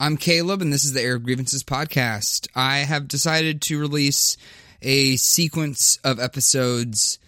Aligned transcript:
I'm 0.00 0.16
Caleb, 0.16 0.62
and 0.62 0.72
this 0.72 0.84
is 0.84 0.92
the 0.92 1.02
Air 1.02 1.16
of 1.16 1.24
Grievances 1.24 1.64
podcast. 1.64 2.46
I 2.54 2.78
have 2.78 3.08
decided 3.08 3.60
to 3.62 3.80
release 3.80 4.36
a 4.80 5.16
sequence 5.16 5.98
of 6.04 6.20
episodes 6.20 7.18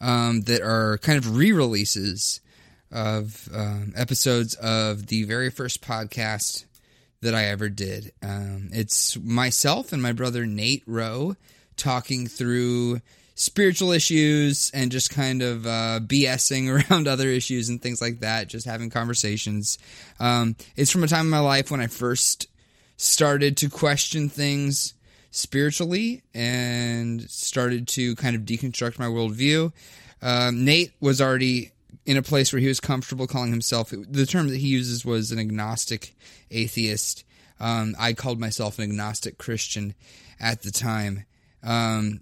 um, 0.00 0.42
that 0.42 0.62
are 0.62 0.98
kind 0.98 1.18
of 1.18 1.36
re 1.36 1.50
releases 1.50 2.40
of 2.92 3.48
um, 3.52 3.92
episodes 3.96 4.54
of 4.54 5.08
the 5.08 5.24
very 5.24 5.50
first 5.50 5.82
podcast 5.82 6.66
that 7.20 7.34
I 7.34 7.46
ever 7.46 7.68
did. 7.68 8.12
Um, 8.22 8.68
it's 8.72 9.18
myself 9.18 9.92
and 9.92 10.00
my 10.00 10.12
brother 10.12 10.46
Nate 10.46 10.84
Rowe 10.86 11.34
talking 11.76 12.28
through 12.28 13.00
spiritual 13.40 13.90
issues 13.90 14.70
and 14.74 14.92
just 14.92 15.08
kind 15.08 15.40
of 15.40 15.66
uh, 15.66 15.98
BSing 16.02 16.68
around 16.90 17.08
other 17.08 17.28
issues 17.28 17.70
and 17.70 17.80
things 17.80 18.02
like 18.02 18.20
that, 18.20 18.48
just 18.48 18.66
having 18.66 18.90
conversations. 18.90 19.78
Um, 20.18 20.56
it's 20.76 20.90
from 20.90 21.04
a 21.04 21.08
time 21.08 21.24
in 21.24 21.30
my 21.30 21.38
life 21.38 21.70
when 21.70 21.80
I 21.80 21.86
first 21.86 22.48
started 22.98 23.56
to 23.56 23.70
question 23.70 24.28
things 24.28 24.92
spiritually 25.30 26.22
and 26.34 27.22
started 27.30 27.88
to 27.88 28.14
kind 28.16 28.36
of 28.36 28.42
deconstruct 28.42 28.98
my 28.98 29.06
worldview. 29.06 29.72
Um, 30.20 30.66
Nate 30.66 30.92
was 31.00 31.22
already 31.22 31.70
in 32.04 32.18
a 32.18 32.22
place 32.22 32.52
where 32.52 32.60
he 32.60 32.68
was 32.68 32.78
comfortable 32.78 33.26
calling 33.26 33.52
himself 33.52 33.88
the 33.90 34.26
term 34.26 34.48
that 34.48 34.58
he 34.58 34.68
uses 34.68 35.02
was 35.02 35.32
an 35.32 35.38
agnostic 35.38 36.14
atheist. 36.50 37.24
Um, 37.58 37.94
I 37.98 38.12
called 38.12 38.38
myself 38.38 38.78
an 38.78 38.84
agnostic 38.84 39.38
Christian 39.38 39.94
at 40.38 40.60
the 40.60 40.70
time. 40.70 41.24
Um, 41.62 42.20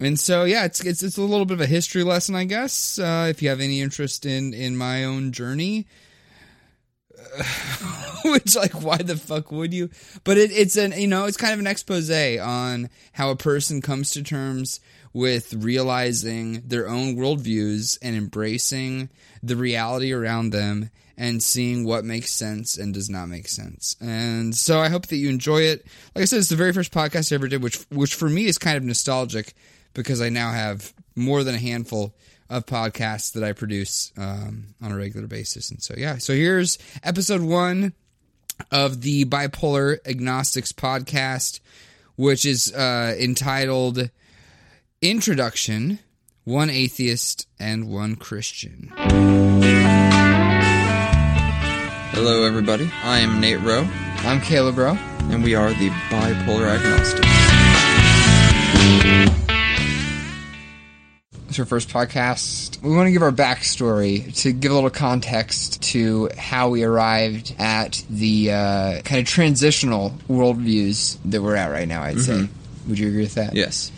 and 0.00 0.18
so 0.18 0.44
yeah, 0.44 0.64
it's, 0.64 0.84
it's 0.84 1.02
it's 1.02 1.18
a 1.18 1.22
little 1.22 1.46
bit 1.46 1.54
of 1.54 1.60
a 1.60 1.66
history 1.66 2.02
lesson, 2.02 2.34
I 2.34 2.44
guess. 2.44 2.98
Uh, 2.98 3.26
if 3.28 3.42
you 3.42 3.50
have 3.50 3.60
any 3.60 3.80
interest 3.80 4.26
in 4.26 4.54
in 4.54 4.76
my 4.76 5.04
own 5.04 5.32
journey, 5.32 5.86
which 8.24 8.56
like 8.56 8.72
why 8.72 8.96
the 8.96 9.16
fuck 9.16 9.52
would 9.52 9.74
you? 9.74 9.90
But 10.24 10.38
it, 10.38 10.50
it's 10.52 10.76
an 10.76 10.92
you 10.92 11.06
know 11.06 11.26
it's 11.26 11.36
kind 11.36 11.52
of 11.52 11.60
an 11.60 11.66
expose 11.66 12.10
on 12.10 12.88
how 13.12 13.30
a 13.30 13.36
person 13.36 13.82
comes 13.82 14.10
to 14.10 14.22
terms 14.22 14.80
with 15.12 15.52
realizing 15.52 16.62
their 16.64 16.88
own 16.88 17.16
worldviews 17.16 17.98
and 18.00 18.16
embracing 18.16 19.10
the 19.42 19.56
reality 19.56 20.12
around 20.12 20.50
them 20.50 20.90
and 21.16 21.42
seeing 21.42 21.84
what 21.84 22.04
makes 22.04 22.32
sense 22.32 22.78
and 22.78 22.94
does 22.94 23.10
not 23.10 23.26
make 23.26 23.48
sense. 23.48 23.94
And 24.00 24.54
so 24.54 24.80
I 24.80 24.88
hope 24.88 25.08
that 25.08 25.16
you 25.16 25.28
enjoy 25.28 25.62
it. 25.62 25.84
Like 26.14 26.22
I 26.22 26.24
said, 26.24 26.38
it's 26.38 26.48
the 26.48 26.56
very 26.56 26.72
first 26.72 26.92
podcast 26.92 27.30
I 27.30 27.34
ever 27.34 27.48
did, 27.48 27.62
which 27.62 27.76
which 27.90 28.14
for 28.14 28.28
me 28.28 28.46
is 28.46 28.56
kind 28.56 28.76
of 28.76 28.84
nostalgic 28.84 29.54
because 29.94 30.20
I 30.20 30.28
now 30.28 30.52
have 30.52 30.92
more 31.16 31.42
than 31.44 31.54
a 31.54 31.58
handful 31.58 32.14
of 32.48 32.66
podcasts 32.66 33.32
that 33.32 33.44
I 33.44 33.52
produce 33.52 34.12
um, 34.18 34.74
on 34.82 34.92
a 34.92 34.96
regular 34.96 35.26
basis. 35.26 35.70
And 35.70 35.82
so 35.82 35.94
yeah, 35.96 36.18
so 36.18 36.32
here's 36.32 36.78
episode 37.02 37.40
one 37.42 37.92
of 38.70 39.02
the 39.02 39.24
Bipolar 39.24 39.98
Agnostics 40.06 40.72
podcast, 40.72 41.60
which 42.16 42.44
is 42.44 42.72
uh, 42.74 43.14
entitled 43.18 44.10
Introduction 45.00 45.98
One 46.44 46.68
Atheist 46.70 47.46
and 47.58 47.88
One 47.88 48.16
Christian. 48.16 48.92
Hello, 52.12 52.44
everybody. 52.44 52.90
I 53.02 53.20
am 53.20 53.40
Nate 53.40 53.60
Rowe, 53.60 53.88
I'm 54.18 54.40
Caleb 54.42 54.76
Rowe. 54.76 54.98
and 55.30 55.42
we 55.44 55.54
are 55.54 55.70
the 55.70 55.88
Bipolar 56.10 56.76
Agnostics. 56.76 57.26
It's 61.50 61.58
our 61.58 61.64
first 61.64 61.88
podcast. 61.88 62.80
We 62.80 62.94
want 62.94 63.08
to 63.08 63.10
give 63.10 63.22
our 63.22 63.32
backstory 63.32 64.32
to 64.42 64.52
give 64.52 64.70
a 64.70 64.74
little 64.76 64.88
context 64.88 65.82
to 65.82 66.30
how 66.38 66.68
we 66.68 66.84
arrived 66.84 67.56
at 67.58 68.04
the 68.08 68.52
uh, 68.52 69.00
kind 69.02 69.20
of 69.20 69.26
transitional 69.26 70.10
worldviews 70.28 71.18
that 71.24 71.42
we're 71.42 71.56
at 71.56 71.72
right 71.72 71.88
now, 71.88 72.02
I'd 72.02 72.20
say. 72.20 72.48
Would 72.86 73.00
you 73.00 73.08
agree 73.08 73.22
with 73.22 73.34
that? 73.34 73.56
Yes. 73.56 73.90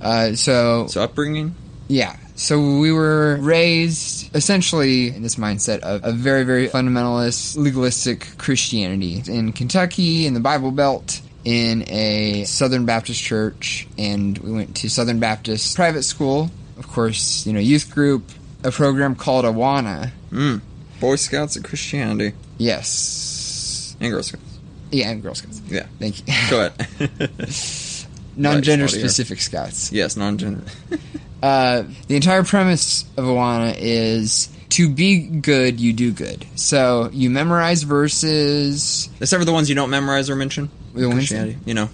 Uh, 0.00 0.36
so, 0.36 0.86
So, 0.86 1.02
upbringing? 1.02 1.54
yeah. 1.88 2.16
So 2.34 2.78
we 2.78 2.90
were 2.92 3.36
raised 3.42 4.34
essentially 4.34 5.08
in 5.14 5.22
this 5.22 5.36
mindset 5.36 5.80
of 5.80 6.02
a 6.02 6.12
very, 6.12 6.44
very 6.44 6.66
fundamentalist, 6.68 7.58
legalistic 7.58 8.38
Christianity 8.38 9.22
in 9.26 9.52
Kentucky, 9.52 10.26
in 10.26 10.32
the 10.32 10.40
Bible 10.40 10.70
Belt, 10.70 11.20
in 11.44 11.84
a 11.90 12.44
Southern 12.44 12.86
Baptist 12.86 13.22
church, 13.22 13.86
and 13.98 14.38
we 14.38 14.50
went 14.50 14.76
to 14.76 14.88
Southern 14.88 15.18
Baptist 15.20 15.76
private 15.76 16.02
school. 16.02 16.50
Of 16.78 16.88
course, 16.88 17.46
you 17.46 17.52
know, 17.52 17.60
youth 17.60 17.90
group, 17.90 18.30
a 18.64 18.70
program 18.70 19.14
called 19.14 19.44
Awana. 19.44 20.10
Mm. 20.30 20.60
Boy 21.00 21.16
Scouts 21.16 21.56
of 21.56 21.62
Christianity. 21.64 22.36
Yes. 22.58 23.96
And 24.00 24.10
Girl 24.12 24.22
Scouts. 24.22 24.42
Yeah, 24.90 25.10
and 25.10 25.22
Girl 25.22 25.34
Scouts. 25.34 25.60
Yeah. 25.68 25.86
Thank 25.98 26.20
you. 26.20 26.34
Go 26.50 26.66
ahead. 26.66 27.30
Non-gender 28.38 28.84
Right, 28.84 28.90
specific 28.94 29.40
scouts. 29.40 29.90
yes, 29.92 30.16
non 30.16 30.36
gender. 30.38 30.62
Uh, 31.42 31.84
the 32.08 32.16
entire 32.16 32.42
premise 32.42 33.02
of 33.18 33.24
Awana 33.26 33.76
is 33.78 34.48
to 34.70 34.88
be 34.88 35.18
good, 35.28 35.78
you 35.78 35.92
do 35.92 36.10
good. 36.10 36.44
So 36.56 37.10
you 37.12 37.28
memorize 37.28 37.82
verses. 37.82 39.10
Except 39.20 39.38
for 39.40 39.44
the 39.44 39.52
ones 39.52 39.68
you 39.68 39.74
don't 39.74 39.90
memorize 39.90 40.30
or 40.30 40.34
mention. 40.34 40.70
The 40.94 41.06
ones- 41.06 41.18
Christianity. 41.28 41.58
You 41.66 41.74
know, 41.74 41.90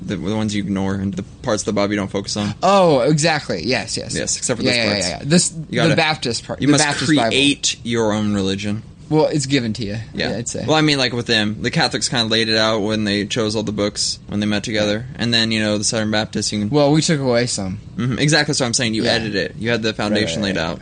the, 0.00 0.16
the 0.16 0.36
ones 0.36 0.54
you 0.54 0.62
ignore 0.62 0.94
and 0.94 1.12
the 1.14 1.22
parts 1.42 1.62
of 1.62 1.66
the 1.66 1.72
Bible 1.72 1.92
you 1.94 1.98
don't 1.98 2.10
focus 2.10 2.36
on. 2.36 2.54
Oh, 2.62 3.00
exactly. 3.00 3.62
Yes, 3.64 3.96
yes. 3.96 4.14
Yes, 4.14 4.36
except 4.36 4.60
for 4.60 4.64
yeah, 4.66 4.70
those 4.72 4.78
yeah, 4.78 4.92
parts. 4.92 5.08
Yeah, 5.08 5.18
yeah. 5.18 5.24
This 5.24 5.48
gotta- 5.50 5.88
the 5.90 5.96
Baptist 5.96 6.44
part. 6.46 6.62
You 6.62 6.68
must 6.68 6.84
Baptist 6.84 7.14
Bible. 7.14 7.28
create 7.28 7.76
your 7.84 8.12
own 8.12 8.34
religion. 8.34 8.82
Well, 9.10 9.26
it's 9.26 9.46
given 9.46 9.72
to 9.72 9.84
you. 9.86 9.96
Yeah. 10.12 10.36
I'd 10.36 10.48
say. 10.48 10.64
Well, 10.66 10.76
I 10.76 10.82
mean, 10.82 10.98
like 10.98 11.14
with 11.14 11.26
them, 11.26 11.62
the 11.62 11.70
Catholics 11.70 12.10
kind 12.10 12.26
of 12.26 12.30
laid 12.30 12.50
it 12.50 12.58
out 12.58 12.80
when 12.80 13.04
they 13.04 13.24
chose 13.26 13.56
all 13.56 13.62
the 13.62 13.72
books 13.72 14.18
when 14.26 14.40
they 14.40 14.46
met 14.46 14.64
together, 14.64 15.06
and 15.16 15.32
then 15.32 15.50
you 15.50 15.60
know 15.60 15.78
the 15.78 15.84
Southern 15.84 16.10
Baptists, 16.10 16.52
you 16.52 16.60
can 16.60 16.68
Well, 16.68 16.92
we 16.92 17.00
took 17.00 17.18
away 17.18 17.46
some. 17.46 17.78
Mhm, 17.96 18.18
exactly. 18.20 18.52
So 18.52 18.66
I'm 18.66 18.74
saying 18.74 18.92
you 18.92 19.04
Yeah. 19.04 19.12
edit 19.12 19.34
it. 19.34 19.54
You 19.58 19.70
had 19.70 19.82
the 19.82 19.94
foundation 19.94 20.42
right, 20.42 20.54
laid 20.54 20.56
right. 20.56 20.62
out, 20.72 20.80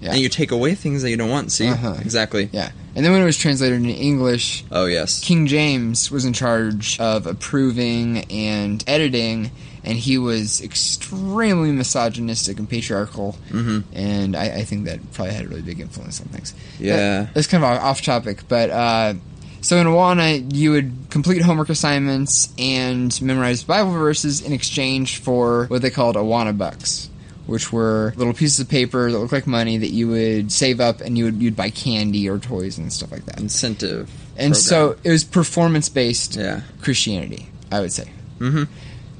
Yeah. 0.00 0.10
and 0.12 0.20
you 0.20 0.28
take 0.28 0.52
away 0.52 0.76
things 0.76 1.02
that 1.02 1.10
you 1.10 1.16
don't 1.16 1.30
want. 1.30 1.50
See, 1.50 1.66
Uh-huh. 1.66 1.96
exactly. 2.00 2.48
Yeah. 2.52 2.70
And 2.96 3.04
then 3.04 3.12
when 3.12 3.22
it 3.22 3.24
was 3.24 3.36
translated 3.36 3.78
into 3.78 3.94
English, 3.94 4.64
Oh 4.70 4.86
yes. 4.86 5.20
King 5.20 5.46
James 5.46 6.10
was 6.10 6.24
in 6.24 6.32
charge 6.32 6.98
of 7.00 7.26
approving 7.26 8.24
and 8.30 8.84
editing, 8.86 9.50
and 9.82 9.98
he 9.98 10.16
was 10.16 10.62
extremely 10.62 11.72
misogynistic 11.72 12.58
and 12.58 12.68
patriarchal. 12.68 13.32
hmm 13.50 13.80
And 13.92 14.36
I, 14.36 14.44
I 14.58 14.62
think 14.64 14.84
that 14.84 15.00
probably 15.12 15.34
had 15.34 15.44
a 15.46 15.48
really 15.48 15.62
big 15.62 15.80
influence 15.80 16.20
on 16.20 16.28
things. 16.28 16.54
Yeah. 16.78 16.96
That- 16.96 17.34
that's 17.34 17.46
kind 17.48 17.64
of 17.64 17.70
off 17.70 18.00
topic, 18.02 18.42
but 18.48 18.70
uh, 18.70 19.14
so 19.60 19.78
in 19.78 19.86
Awana, 19.86 20.54
you 20.54 20.70
would 20.72 20.92
complete 21.10 21.42
homework 21.42 21.70
assignments 21.70 22.48
and 22.58 23.20
memorize 23.22 23.64
Bible 23.64 23.92
verses 23.92 24.40
in 24.42 24.52
exchange 24.52 25.18
for 25.20 25.66
what 25.66 25.82
they 25.82 25.90
called 25.90 26.16
Awana 26.16 26.56
bucks. 26.56 27.08
Which 27.46 27.72
were 27.72 28.14
little 28.16 28.32
pieces 28.32 28.58
of 28.60 28.68
paper 28.70 29.10
that 29.10 29.18
looked 29.18 29.32
like 29.32 29.46
money 29.46 29.76
that 29.76 29.90
you 29.90 30.08
would 30.08 30.50
save 30.50 30.80
up 30.80 31.00
and 31.02 31.18
you 31.18 31.24
would 31.24 31.42
you'd 31.42 31.56
buy 31.56 31.68
candy 31.70 32.28
or 32.28 32.38
toys 32.38 32.78
and 32.78 32.90
stuff 32.92 33.12
like 33.12 33.26
that. 33.26 33.38
Incentive. 33.38 34.10
And 34.36 34.56
so 34.56 34.96
it 35.04 35.10
was 35.10 35.24
performance 35.24 35.88
based 35.90 36.36
Yeah. 36.36 36.62
Christianity, 36.82 37.48
I 37.70 37.80
would 37.80 37.92
say. 37.92 38.10
hmm 38.38 38.64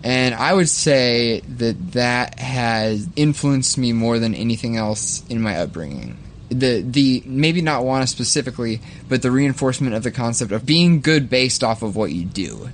And 0.03 0.35
I 0.35 0.55
would 0.55 0.69
say 0.71 1.41
that 1.59 1.93
that 1.93 2.39
has 2.39 3.09
influenced 3.15 3.77
me 3.79 3.93
more 3.93 4.19
than 4.19 4.35
anything 4.35 4.77
else 4.77 5.23
in 5.29 5.41
my 5.43 5.57
upbringing. 5.59 6.17
The 6.49 6.83
the 6.83 7.23
maybe 7.27 7.61
not 7.63 7.83
Awana 7.83 8.09
specifically, 8.09 8.81
but 9.09 9.23
the 9.23 9.31
reinforcement 9.31 9.95
of 9.95 10.03
the 10.03 10.11
concept 10.11 10.51
of 10.53 10.65
being 10.65 11.01
good 11.01 11.29
based 11.29 11.63
off 11.65 11.83
of 11.83 11.95
what 11.97 12.11
you 12.13 12.25
do. 12.25 12.69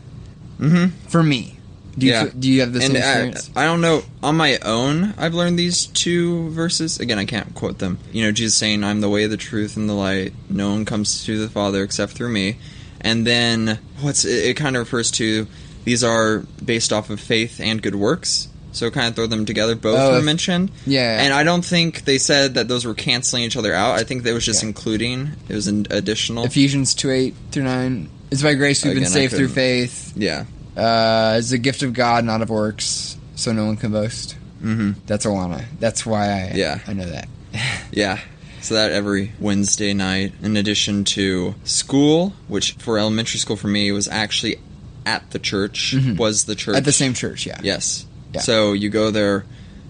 hmm 0.59 0.87
For 1.09 1.23
me, 1.23 1.57
do 1.99 2.07
you 2.07 2.13
Yeah. 2.13 2.29
do 2.39 2.51
you 2.51 2.61
have 2.61 2.73
the 2.73 2.81
same 2.81 2.97
And 2.97 3.05
uh, 3.05 3.07
I, 3.07 3.11
experience? 3.11 3.51
I 3.57 3.65
don't 3.65 3.81
know. 3.81 4.03
On 4.23 4.37
my 4.37 4.59
own, 4.59 5.15
I've 5.19 5.35
learned 5.35 5.59
these 5.59 5.87
two 5.87 6.51
verses. 6.51 6.99
Again, 7.01 7.19
I 7.19 7.25
can't 7.25 7.55
quote 7.55 7.79
them. 7.79 7.99
You 8.13 8.25
know, 8.25 8.33
Jesus 8.33 8.57
saying, 8.57 8.85
"I'm 8.85 9.01
the 9.01 9.09
way, 9.09 9.27
the 9.27 9.37
truth, 9.37 9.77
and 9.77 9.89
the 9.89 9.95
light. 9.95 10.33
No 10.49 10.71
one 10.71 10.85
comes 10.85 11.25
to 11.25 11.39
the 11.39 11.49
Father 11.49 11.83
except 11.83 12.13
through 12.13 12.31
me." 12.33 12.57
And 13.01 13.27
then 13.27 13.79
what's 14.01 14.25
it, 14.25 14.45
it 14.51 14.57
kind 14.57 14.77
of 14.77 14.81
refers 14.81 15.11
to? 15.13 15.47
These 15.85 16.05
are 16.05 16.41
based 16.65 16.93
off 16.93 17.09
of 17.11 17.19
faith 17.21 17.59
and 17.61 17.81
good 17.81 17.95
works. 17.95 18.49
So 18.73 18.89
kind 18.91 19.09
of 19.09 19.17
throw 19.17 19.27
them 19.27 19.47
together. 19.47 19.75
Both 19.75 19.99
Oh, 19.99 20.13
were 20.13 20.23
mentioned. 20.23 20.71
yeah. 20.87 21.21
And 21.21 21.35
I 21.35 21.43
don't 21.43 21.65
think 21.65 22.05
they 22.05 22.19
said 22.19 22.55
that 22.55 22.69
those 22.69 22.85
were 22.85 22.95
canceling 22.95 23.43
each 23.43 23.57
other 23.57 23.75
out. 23.75 23.99
I 23.99 24.05
think 24.05 24.23
that 24.23 24.33
was 24.33 24.45
just 24.45 24.63
Yeah. 24.63 24.69
including. 24.69 25.31
It 25.49 25.55
was 25.57 25.67
an 25.67 25.87
additional. 25.91 26.45
Ephesians 26.45 26.95
two 26.95 27.11
eight 27.11 27.35
through 27.51 27.65
nine. 27.65 28.09
It's 28.31 28.43
by 28.43 28.55
grace 28.55 28.85
we've 28.85 28.95
been 28.95 29.03
Again, 29.03 29.11
I 29.13 29.15
saved 29.15 29.35
through 29.35 29.49
faith. 29.49 30.13
yeah. 30.15 30.45
Uh, 30.77 31.37
it's 31.39 31.53
a 31.53 31.59
gift 31.59 31.83
of 31.83 31.93
God, 31.93 32.25
not 32.25 32.43
of 32.43 32.51
works, 32.51 33.17
so 33.35 33.53
no 33.53 33.67
one 33.67 33.77
can 33.77 33.93
boast. 33.93 34.37
hmm 34.61 34.93
That's 35.07 35.27
Awana. 35.27 35.65
That's 35.79 36.05
why 36.07 36.29
I 36.31 36.53
Yeah. 36.55 36.79
I 36.87 36.93
know 36.93 37.07
that. 37.07 37.29
Yeah. 37.93 38.21
So 38.61 38.75
that 38.75 38.93
every 38.93 39.33
Wednesday 39.41 39.95
night, 39.95 40.33
in 40.43 40.57
addition 40.57 41.05
to 41.05 41.55
school, 41.65 42.35
which 42.47 42.73
for 42.73 42.99
elementary 42.99 43.39
school 43.41 43.57
for 43.57 43.69
me 43.69 43.91
was 43.91 44.07
actually 44.07 44.59
at 45.07 45.31
the 45.31 45.39
church, 45.39 45.95
was 46.19 46.45
the 46.45 46.55
church 46.55 46.77
At 46.77 46.85
the 46.85 46.93
same 46.93 47.15
church, 47.15 47.47
yeah. 47.47 47.59
Yes. 47.63 48.07
Yeah. 48.35 48.43
So 48.43 48.75
you 48.75 48.91
go 48.91 49.11
there 49.11 49.45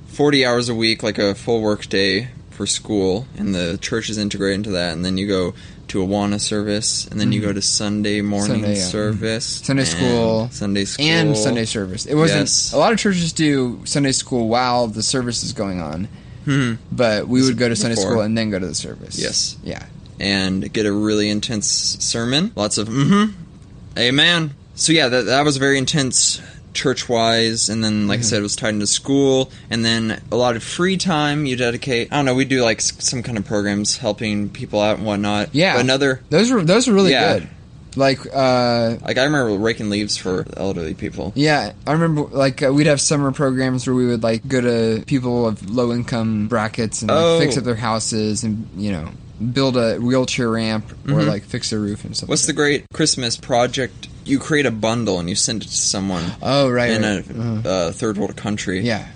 40 0.07 0.47
hours 0.47 0.69
a 0.69 0.75
week, 0.75 1.03
like 1.03 1.19
a 1.19 1.35
full 1.35 1.61
work 1.61 1.89
day 1.89 2.29
for 2.51 2.65
school, 2.67 3.27
and 3.37 3.55
the 3.55 3.77
church 3.83 4.09
is 4.09 4.17
integrated 4.19 4.55
into 4.59 4.71
that, 4.71 4.93
and 4.93 5.05
then 5.05 5.19
you 5.19 5.27
go 5.27 5.55
to 5.91 5.99
Awana 6.05 6.41
service, 6.41 7.07
and 7.09 7.21
then 7.21 7.31
you 7.33 7.41
go 7.41 7.53
to 7.53 7.63
Sunday 7.63 8.21
morning 8.21 8.63
Mm-hmm. 8.63 8.65
Sunday, 8.65 8.79
yeah. 8.81 8.85
service, 8.87 9.45
Sunday 9.47 9.85
school, 9.85 10.49
Sunday 10.51 10.85
school, 10.85 11.05
and 11.07 11.37
Sunday 11.37 11.65
service. 11.65 12.07
It 12.07 12.15
wasn't. 12.15 12.41
Yes. 12.43 12.73
A 12.73 12.79
lot 12.79 12.93
of 12.93 12.99
churches 12.99 13.33
do 13.33 13.81
Sunday 13.85 14.13
school 14.13 14.49
while 14.49 14.87
the 14.87 15.03
service 15.03 15.43
is 15.45 15.53
going 15.53 15.81
on, 15.81 16.09
Hmm. 16.45 16.75
but 16.91 17.29
we 17.29 17.43
would 17.43 17.59
go 17.59 17.69
to 17.69 17.77
Sunday 17.77 17.97
Before. 17.97 18.11
school 18.13 18.21
and 18.23 18.37
then 18.37 18.51
go 18.51 18.59
to 18.59 18.67
the 18.67 18.75
service. 18.75 19.19
Yes. 19.19 19.57
Yeah. 19.63 19.85
and 20.19 20.71
get 20.73 20.85
a 20.87 20.93
really 20.93 21.29
intense 21.31 21.67
sermon. 22.01 22.53
Lots 22.55 22.77
of 22.79 22.89
mm-hmm, 22.89 23.33
amen. 23.99 24.55
So 24.75 24.93
yeah, 24.93 25.09
that 25.09 25.27
that 25.27 25.45
was 25.45 25.57
very 25.57 25.79
intense 25.79 26.41
church 26.73 27.09
wise, 27.09 27.69
and 27.69 27.83
then 27.83 28.01
Mm-hmm. 28.01 28.09
like 28.09 28.19
I 28.21 28.23
said, 28.23 28.39
it 28.39 28.43
was 28.43 28.57
tied 28.57 28.75
into 28.75 28.87
school, 28.87 29.51
and 29.71 29.85
then 29.85 30.21
a 30.31 30.37
lot 30.37 30.57
of 30.57 30.63
free 30.63 30.97
time 30.97 31.47
you 31.47 31.57
dedicate. 31.57 32.13
I 32.13 32.17
don't 32.17 32.25
know, 32.25 32.35
we 32.35 32.45
do 32.45 32.63
like 32.63 32.79
s- 32.79 32.93
some 33.05 33.23
kind 33.23 33.37
of 33.39 33.45
programs 33.45 33.97
helping 33.97 34.49
people 34.49 34.81
out 34.81 34.99
and 34.99 35.07
whatnot. 35.07 35.55
Yeah. 35.55 35.75
but 35.75 35.81
another 35.81 36.21
Those 36.31 36.51
were 36.51 36.63
those 36.63 36.87
were 36.89 36.95
really 36.95 37.11
Yeah. 37.13 37.39
good. 37.41 37.49
Like 37.97 38.21
uh 38.33 38.99
like 39.05 39.19
I 39.19 39.25
remember 39.25 39.59
raking 39.59 39.91
leaves 39.91 40.17
for 40.17 40.47
elderly 40.57 40.95
people. 40.95 41.33
yeah, 41.35 41.73
I 41.89 41.93
remember 41.93 42.23
like 42.23 42.63
uh, 42.63 42.73
we'd 42.73 42.87
have 42.87 43.01
summer 43.01 43.33
programs 43.33 43.85
where 43.87 43.97
we 43.97 44.07
would 44.07 44.23
like 44.23 44.47
go 44.47 44.61
to 44.61 45.03
people 45.07 45.49
of 45.49 45.69
low 45.69 45.93
income 45.93 46.47
brackets 46.47 47.03
and 47.03 47.11
like, 47.11 47.19
Oh. 47.19 47.41
fix 47.41 47.57
up 47.59 47.65
their 47.65 47.75
houses 47.75 48.45
and 48.45 48.69
you 48.77 48.93
know 48.93 49.09
build 49.53 49.77
a 49.77 49.97
wheelchair 49.97 50.51
ramp 50.51 50.89
or 51.09 51.15
Mhm. 51.15 51.27
like 51.27 51.43
fix 51.45 51.73
a 51.73 51.79
roof 51.81 52.05
and 52.05 52.17
stuff. 52.17 52.29
What's 52.29 52.47
the 52.47 52.53
great 52.53 52.85
Christmas 52.93 53.37
project? 53.37 54.07
You 54.25 54.39
create 54.39 54.67
a 54.67 54.71
bundle 54.71 55.19
and 55.19 55.29
you 55.29 55.35
send 55.35 55.63
it 55.63 55.69
to 55.69 55.77
someone. 55.77 56.25
Oh 56.43 56.69
right. 56.69 56.91
in 56.91 57.03
right. 57.03 57.27
a 57.29 57.41
Uh-huh. 57.41 57.69
uh, 57.69 57.93
third 57.93 58.17
world 58.19 58.37
country. 58.37 58.81
Yeah. 58.81 59.09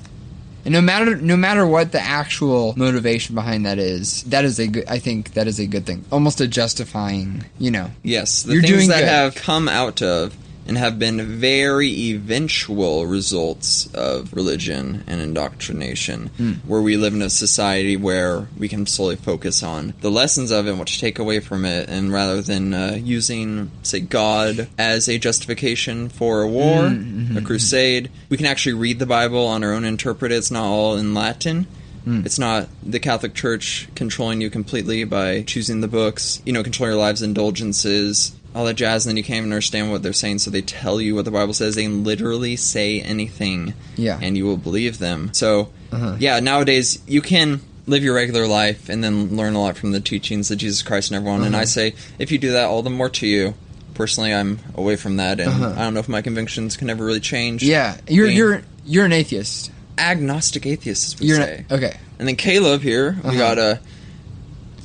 And 0.64 0.72
no 0.72 0.80
matter 0.80 1.14
no 1.16 1.36
matter 1.36 1.66
what 1.66 1.92
the 1.92 2.00
actual 2.00 2.72
motivation 2.76 3.34
behind 3.34 3.66
that 3.66 3.78
is, 3.78 4.22
that 4.24 4.46
is 4.46 4.58
a 4.58 4.66
good. 4.66 4.84
I 4.88 4.98
think 4.98 5.34
that 5.34 5.46
is 5.46 5.58
a 5.58 5.66
good 5.66 5.84
thing. 5.84 6.04
Almost 6.10 6.40
a 6.40 6.46
justifying, 6.48 7.44
you 7.58 7.70
know. 7.70 7.90
Yes, 8.02 8.44
the 8.44 8.54
You're 8.54 8.62
things 8.62 8.72
doing 8.74 8.88
that 8.88 9.00
good. 9.00 9.08
have 9.08 9.34
come 9.34 9.68
out 9.68 10.00
of 10.00 10.34
and 10.66 10.78
have 10.78 10.98
been 10.98 11.20
very 11.38 11.90
eventual 12.10 13.06
results 13.06 13.86
of 13.94 14.32
religion 14.32 15.04
and 15.06 15.20
indoctrination, 15.20 16.30
Hmm. 16.36 16.52
where 16.66 16.80
we 16.80 16.96
live 16.96 17.14
in 17.14 17.22
a 17.22 17.30
society 17.30 17.96
where 17.96 18.48
we 18.58 18.68
can 18.68 18.86
solely 18.86 19.16
focus 19.16 19.62
on 19.62 19.94
the 20.00 20.10
lessons 20.10 20.50
of 20.50 20.66
it 20.66 20.70
and 20.70 20.78
what 20.78 20.88
to 20.88 20.98
take 20.98 21.18
away 21.18 21.40
from 21.40 21.64
it, 21.64 21.88
and 21.88 22.12
rather 22.12 22.40
than 22.42 22.72
uh, 22.74 22.98
using, 23.02 23.70
say, 23.82 24.00
God 24.00 24.68
as 24.78 25.08
a 25.08 25.18
justification 25.18 26.08
for 26.08 26.42
a 26.42 26.48
war, 26.48 26.64
Mm-hmm. 26.84 27.36
a 27.38 27.40
crusade, 27.42 28.10
we 28.28 28.36
can 28.36 28.46
actually 28.46 28.74
read 28.74 28.98
the 28.98 29.06
Bible 29.06 29.46
on 29.46 29.62
our 29.64 29.72
own, 29.72 29.84
interpret 29.84 30.32
it. 30.32 30.36
It's 30.36 30.50
not 30.50 30.64
all 30.64 30.96
in 30.96 31.14
Latin. 31.14 31.66
Hmm. 32.04 32.22
It's 32.24 32.38
not 32.38 32.68
the 32.82 33.00
Catholic 33.00 33.32
Church 33.34 33.88
controlling 33.94 34.40
you 34.42 34.50
completely 34.50 35.04
by 35.04 35.42
choosing 35.42 35.80
the 35.80 35.88
books, 35.88 36.42
you 36.44 36.52
know, 36.52 36.62
controlling 36.62 36.92
your 36.94 37.00
lives, 37.00 37.22
indulgences, 37.22 38.32
all 38.54 38.64
that 38.66 38.74
jazz, 38.74 39.04
and 39.04 39.10
then 39.10 39.16
you 39.16 39.24
can't 39.24 39.38
even 39.38 39.52
understand 39.52 39.90
what 39.90 40.02
they're 40.02 40.12
saying, 40.12 40.38
so 40.38 40.50
they 40.50 40.62
tell 40.62 41.00
you 41.00 41.14
what 41.14 41.24
the 41.24 41.30
Bible 41.30 41.54
says. 41.54 41.74
They 41.74 41.88
literally 41.88 42.56
say 42.56 43.00
anything, 43.00 43.74
Yeah. 43.96 44.18
and 44.22 44.36
you 44.36 44.44
will 44.44 44.56
believe 44.56 44.98
them. 44.98 45.30
So, 45.32 45.70
Uh-huh. 45.92 46.16
yeah, 46.20 46.38
nowadays 46.40 46.98
you 47.06 47.20
can 47.20 47.60
live 47.86 48.02
your 48.04 48.14
regular 48.14 48.46
life 48.46 48.88
and 48.88 49.02
then 49.04 49.36
learn 49.36 49.54
a 49.54 49.60
lot 49.60 49.76
from 49.76 49.92
the 49.92 50.00
teachings 50.00 50.50
of 50.50 50.58
Jesus 50.58 50.82
Christ 50.82 51.10
and 51.10 51.16
everyone. 51.16 51.42
And 51.44 51.54
Uh-huh. 51.54 51.62
I 51.62 51.64
say, 51.66 51.94
if 52.18 52.30
you 52.32 52.38
do 52.38 52.52
that, 52.52 52.64
all 52.66 52.82
the 52.82 52.90
more 52.90 53.10
to 53.10 53.26
you. 53.26 53.54
Personally, 53.94 54.32
I'm 54.34 54.58
away 54.74 54.96
from 54.96 55.16
that, 55.18 55.38
and 55.38 55.48
Uh-huh. 55.50 55.74
I 55.76 55.82
don't 55.82 55.94
know 55.94 56.00
if 56.00 56.08
my 56.08 56.20
convictions 56.22 56.76
can 56.76 56.90
ever 56.90 57.04
really 57.04 57.20
change. 57.20 57.62
Yeah, 57.62 57.96
you're 58.08 58.26
Being 58.26 58.36
you're 58.38 58.62
you're 58.86 59.04
an 59.04 59.12
atheist. 59.12 59.70
agnostic 59.98 60.66
atheist, 60.66 61.14
as 61.14 61.20
we 61.20 61.26
You're 61.28 61.36
say. 61.36 61.64
an, 61.70 61.76
okay. 61.76 61.96
And 62.18 62.26
then 62.26 62.34
Caleb 62.36 62.82
here, 62.82 63.16
we 63.22 63.30
Uh-huh. 63.30 63.38
got 63.38 63.58
a 63.58 63.78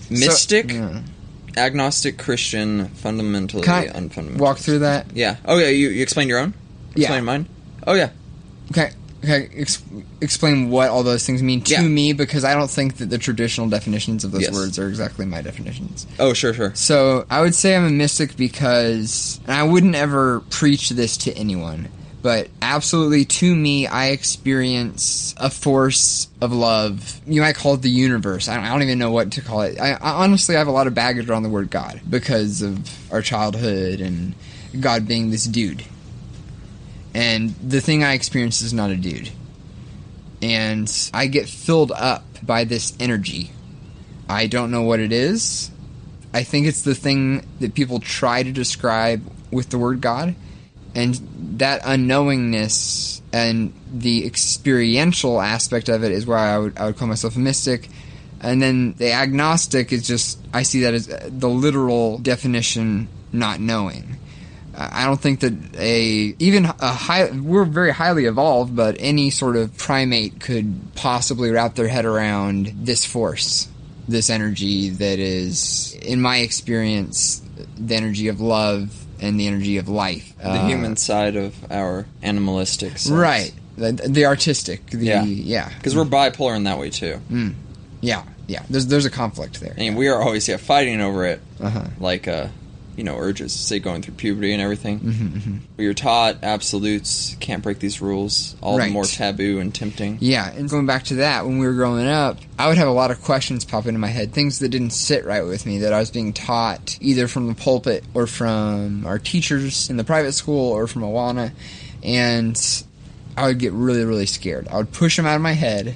So- 0.09 0.15
mystic, 0.15 0.71
yeah. 0.71 0.99
Agnostic 1.57 2.17
Christian, 2.17 2.87
fundamentally 2.89 3.63
Can 3.63 3.73
I 3.73 3.87
unfundamental. 3.87 4.37
walk 4.37 4.57
through 4.57 4.79
that? 4.79 5.07
Yeah. 5.15 5.37
Oh 5.45 5.57
yeah. 5.57 5.69
You, 5.69 5.89
you 5.89 6.01
explain 6.03 6.27
your 6.29 6.39
own. 6.39 6.53
Yeah. 6.95 7.07
Explain 7.07 7.25
mine. 7.25 7.47
Oh 7.87 7.93
yeah. 7.93 8.09
Okay. 8.71 8.91
Okay. 9.23 9.49
Ex- 9.55 9.83
explain 10.21 10.69
what 10.69 10.89
all 10.89 11.03
those 11.03 11.25
things 11.25 11.43
mean 11.43 11.61
to 11.63 11.71
Yeah. 11.73 11.81
me 11.81 12.13
because 12.13 12.43
I 12.45 12.53
don't 12.53 12.69
think 12.69 12.97
that 12.97 13.09
the 13.09 13.17
traditional 13.17 13.67
definitions 13.67 14.23
of 14.23 14.31
those 14.31 14.43
Yes. 14.43 14.53
words 14.53 14.79
are 14.79 14.87
exactly 14.87 15.25
my 15.25 15.41
definitions. 15.41 16.07
Oh 16.19 16.33
sure 16.33 16.53
sure. 16.53 16.73
So 16.75 17.25
I 17.29 17.41
would 17.41 17.53
say 17.55 17.75
I'm 17.75 17.85
a 17.85 17.89
mystic 17.89 18.37
because, 18.37 19.39
and 19.45 19.53
I 19.55 19.63
wouldn't 19.63 19.95
ever 19.95 20.41
preach 20.49 20.89
this 20.91 21.17
to 21.17 21.33
anyone, 21.37 21.89
but 22.21 22.49
absolutely 22.61 23.25
to 23.25 23.55
me, 23.55 23.87
I 23.87 24.07
experience 24.07 25.33
a 25.37 25.49
force 25.49 26.27
of 26.41 26.51
love. 26.51 27.21
You 27.25 27.41
might 27.41 27.55
call 27.55 27.75
it 27.75 27.81
the 27.81 27.89
universe. 27.89 28.47
I 28.49 28.55
don't, 28.55 28.65
I 28.65 28.69
don't 28.69 28.83
even 28.83 28.99
know 28.99 29.11
what 29.11 29.31
to 29.33 29.41
call 29.41 29.61
it. 29.61 29.79
I, 29.79 29.91
I 29.93 30.23
honestly 30.23 30.55
have 30.55 30.67
a 30.67 30.71
lot 30.71 30.87
of 30.87 30.93
baggage 30.93 31.29
around 31.29 31.43
the 31.43 31.49
word 31.49 31.69
God 31.69 32.01
because 32.09 32.61
of 32.61 33.11
our 33.11 33.21
childhood 33.21 34.01
and 34.01 34.35
God 34.79 35.07
being 35.07 35.31
this 35.31 35.45
dude. 35.45 35.85
And 37.13 37.51
the 37.55 37.81
thing 37.81 38.03
I 38.03 38.13
experience 38.13 38.61
is 38.61 38.73
not 38.73 38.91
a 38.91 38.95
dude. 38.95 39.31
And 40.41 40.91
I 41.13 41.27
get 41.27 41.49
filled 41.49 41.91
up 41.91 42.23
by 42.43 42.63
this 42.65 42.93
energy. 42.99 43.51
I 44.27 44.47
don't 44.47 44.71
know 44.71 44.83
what 44.83 44.99
it 44.99 45.11
is. 45.11 45.71
I 46.33 46.43
think 46.43 46.67
it's 46.67 46.81
the 46.81 46.95
thing 46.95 47.45
that 47.59 47.73
people 47.73 47.99
try 47.99 48.43
to 48.43 48.51
describe 48.51 49.23
with 49.51 49.69
the 49.69 49.79
word 49.79 50.01
God. 50.01 50.35
And 50.95 51.15
that 51.59 51.81
unknowingness 51.83 53.21
and 53.31 53.73
the 53.93 54.25
experiential 54.25 55.39
aspect 55.39 55.89
of 55.89 56.03
it 56.03 56.11
is 56.11 56.25
why 56.25 56.49
I 56.49 56.57
would, 56.57 56.77
I 56.77 56.85
would 56.87 56.97
call 56.97 57.07
myself 57.07 57.35
a 57.35 57.39
mystic. 57.39 57.89
And 58.41 58.61
then 58.61 58.93
the 58.93 59.11
agnostic 59.11 59.91
is 59.91 60.07
just, 60.07 60.39
I 60.53 60.63
see 60.63 60.81
that 60.81 60.93
as 60.93 61.09
uh, 61.09 61.29
the 61.31 61.49
literal 61.49 62.17
definition, 62.19 63.09
not 63.31 63.59
knowing. 63.59 64.17
Uh, 64.73 64.89
I 64.91 65.05
don't 65.05 65.19
think 65.19 65.41
that 65.41 65.53
a 65.77 66.35
even 66.39 66.65
a 66.65 66.87
high 66.87 67.29
we're 67.31 67.65
very 67.65 67.91
highly 67.91 68.25
evolved, 68.25 68.75
but 68.75 68.95
any 68.99 69.29
sort 69.29 69.57
of 69.57 69.75
primate 69.77 70.39
could 70.39 70.79
possibly 70.95 71.51
wrap 71.51 71.75
their 71.75 71.87
head 71.87 72.05
around 72.05 72.71
this 72.75 73.03
force, 73.03 73.67
this 74.07 74.29
energy 74.29 74.89
that 74.89 75.19
is, 75.19 75.97
in 76.01 76.21
my 76.21 76.37
experience, 76.37 77.41
the 77.77 77.95
energy 77.95 78.29
of 78.29 78.39
love 78.39 79.05
and 79.21 79.39
the 79.39 79.47
energy 79.47 79.77
of 79.77 79.87
life. 79.89 80.33
The 80.41 80.59
human 80.67 80.95
side 80.95 81.35
of 81.35 81.53
our 81.71 82.05
animalistic. 82.23 82.91
Sense. 82.97 83.11
Uh, 83.11 83.15
right? 83.15 83.53
The, 83.77 83.91
the 83.93 84.25
artistic, 84.25 84.85
the 84.87 85.05
Yeah. 85.05 85.23
yeah, 85.23 85.69
Because 85.77 85.95
we're 85.95 86.03
bipolar 86.05 86.55
in 86.55 86.63
that 86.65 86.77
way 86.79 86.89
too. 86.89 87.19
yeah, 88.01 88.23
yeah. 88.47 88.63
There's 88.69 88.87
there's 88.87 89.05
a 89.05 89.09
conflict 89.09 89.59
there. 89.61 89.73
And 89.77 89.95
we 89.97 90.07
are 90.09 90.21
always 90.21 90.47
yeah 90.47 90.57
fighting 90.57 90.99
over 91.01 91.25
it. 91.25 91.41
Uh 91.61 91.69
huh. 91.69 91.83
Like 91.99 92.27
uh, 92.27 92.47
you 92.99 93.05
know, 93.05 93.15
urges, 93.17 93.53
say 93.53 93.79
going 93.79 94.01
through 94.01 94.15
puberty 94.15 94.51
and 94.51 94.61
everything. 94.61 94.99
Mm-hmm, 94.99 95.57
But 95.77 95.83
you're 95.83 95.93
taught 95.93 96.43
absolutes, 96.43 97.37
can't 97.39 97.63
break 97.63 97.79
these 97.79 98.01
rules. 98.01 98.57
All 98.59 98.77
Right. 98.77 98.87
the 98.87 98.91
more 98.91 99.05
taboo 99.05 99.59
and 99.59 99.73
tempting. 99.73 100.17
Yeah, 100.19 100.51
and 100.51 100.69
going 100.69 100.85
back 100.85 101.05
to 101.05 101.15
that, 101.15 101.45
when 101.45 101.59
we 101.59 101.65
were 101.65 101.73
growing 101.73 102.05
up, 102.07 102.39
I 102.57 102.67
would 102.67 102.77
have 102.77 102.89
a 102.89 102.91
lot 102.91 103.09
of 103.09 103.21
questions 103.21 103.63
pop 103.63 103.85
into 103.85 103.99
my 104.01 104.07
head, 104.09 104.33
things 104.33 104.59
that 104.59 104.67
didn't 104.67 104.89
sit 104.89 105.23
right 105.25 105.43
with 105.45 105.65
me 105.65 105.77
that 105.79 105.93
I 105.93 105.99
was 105.99 106.11
being 106.11 106.33
taught 106.33 106.97
either 106.99 107.29
from 107.29 107.47
the 107.47 107.55
pulpit 107.55 108.03
or 108.13 108.27
from 108.27 109.05
our 109.05 109.17
teachers 109.17 109.89
in 109.89 109.95
the 109.95 110.03
private 110.03 110.33
school 110.33 110.69
or 110.73 110.85
from 110.85 111.03
Awana, 111.03 111.51
and 112.03 112.83
I 113.37 113.47
would 113.47 113.59
get 113.59 113.71
really, 113.71 114.03
really 114.03 114.25
scared. 114.25 114.67
I 114.67 114.75
would 114.75 114.91
push 114.91 115.15
them 115.15 115.25
out 115.25 115.37
of 115.37 115.41
my 115.41 115.53
head 115.53 115.95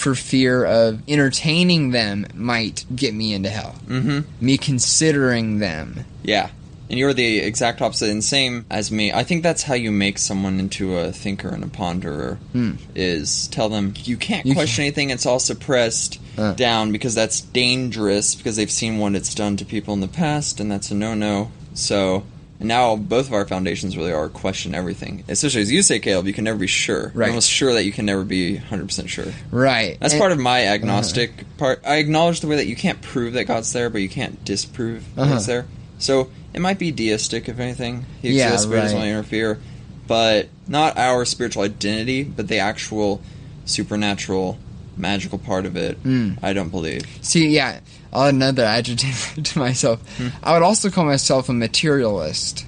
for 0.00 0.14
fear 0.14 0.64
of 0.64 1.00
entertaining 1.08 1.90
them 1.92 2.26
might 2.34 2.84
get 2.94 3.14
me 3.14 3.32
into 3.34 3.48
hell. 3.50 3.76
Mm-hmm. 3.86 4.20
Me 4.44 4.58
considering 4.58 5.58
them. 5.60 6.04
Yeah. 6.24 6.50
And 6.88 6.98
you're 6.98 7.12
the 7.14 7.38
exact 7.38 7.80
opposite 7.80 8.10
and 8.10 8.24
same 8.24 8.66
as 8.68 8.90
me. 8.90 9.12
I 9.12 9.22
think 9.22 9.44
that's 9.44 9.62
how 9.62 9.74
you 9.74 9.92
make 9.92 10.18
someone 10.18 10.58
into 10.58 10.96
a 10.98 11.12
thinker 11.12 11.48
and 11.48 11.62
a 11.62 11.68
ponderer 11.68 12.38
Hmm. 12.52 12.72
is 12.96 13.46
tell 13.48 13.68
them 13.68 13.94
you 14.02 14.16
can't 14.16 14.44
You 14.44 14.54
question 14.54 14.82
anything, 14.86 15.10
it's 15.10 15.24
all 15.24 15.38
suppressed 15.38 16.18
Uh. 16.36 16.54
down 16.54 16.90
because 16.90 17.14
that's 17.14 17.40
dangerous 17.42 18.34
because 18.34 18.56
they've 18.56 18.70
seen 18.70 18.98
what 18.98 19.14
it's 19.14 19.34
done 19.36 19.56
to 19.58 19.64
people 19.64 19.94
in 19.94 20.00
the 20.00 20.08
past 20.08 20.58
and 20.58 20.68
that's 20.68 20.90
a 20.90 20.94
no 20.96 21.14
no. 21.14 21.52
So 21.74 22.24
and 22.60 22.68
now 22.68 22.94
both 22.94 23.26
of 23.26 23.32
our 23.32 23.44
foundations 23.46 23.96
really 23.96 24.12
are 24.12 24.28
question 24.28 24.74
everything. 24.74 25.24
Especially 25.28 25.62
as 25.62 25.72
you 25.72 25.82
say, 25.82 25.98
Caleb, 25.98 26.26
you 26.26 26.32
can 26.32 26.44
never 26.44 26.58
be 26.58 26.66
sure. 26.68 27.06
Right. 27.14 27.14
You're 27.14 27.26
almost 27.30 27.50
sure 27.50 27.72
that 27.72 27.84
you 27.84 27.90
can 27.92 28.06
never 28.06 28.22
be 28.22 28.56
hundred 28.56 28.86
percent 28.86 29.10
sure. 29.10 29.26
Right. 29.50 29.98
That's 29.98 30.12
And- 30.12 30.20
part 30.20 30.30
of 30.30 30.38
my 30.38 30.66
agnostic 30.66 31.44
part. 31.58 31.82
I 31.84 31.96
acknowledge 31.96 32.40
the 32.40 32.46
way 32.46 32.56
that 32.56 32.66
you 32.66 32.76
can't 32.76 33.00
prove 33.02 33.32
that 33.32 33.44
God's 33.44 33.72
there, 33.72 33.90
but 33.90 34.02
you 34.02 34.08
can't 34.08 34.44
disprove 34.44 35.02
that 35.16 35.22
Uh-huh. 35.22 35.34
He's 35.34 35.46
there. 35.46 35.66
So 35.98 36.30
it 36.54 36.60
might 36.60 36.78
be 36.78 36.92
deistic, 36.92 37.48
if 37.48 37.58
anything. 37.58 38.04
He 38.22 38.30
Yeah, 38.32 38.46
exists, 38.48 38.66
but 38.66 38.76
he 38.76 38.82
doesn't 38.82 38.96
right. 38.98 39.04
want 39.06 39.12
to 39.12 39.18
interfere. 39.18 39.58
But 40.06 40.48
not 40.68 40.98
our 40.98 41.24
spiritual 41.24 41.62
identity, 41.62 42.24
but 42.24 42.48
the 42.48 42.58
actual 42.58 43.20
supernatural, 43.64 44.58
magical 44.96 45.38
part 45.38 45.66
of 45.66 45.76
it. 45.76 46.02
Mm. 46.02 46.38
I 46.42 46.52
don't 46.52 46.70
believe. 46.70 47.02
See, 47.22 47.48
yeah, 47.48 47.80
another 48.12 48.64
adjective 48.64 49.34
to 49.44 49.58
myself. 49.58 50.00
Hmm. 50.18 50.28
I 50.42 50.52
would 50.54 50.62
also 50.62 50.90
call 50.90 51.04
myself 51.04 51.48
a 51.48 51.52
materialist, 51.52 52.66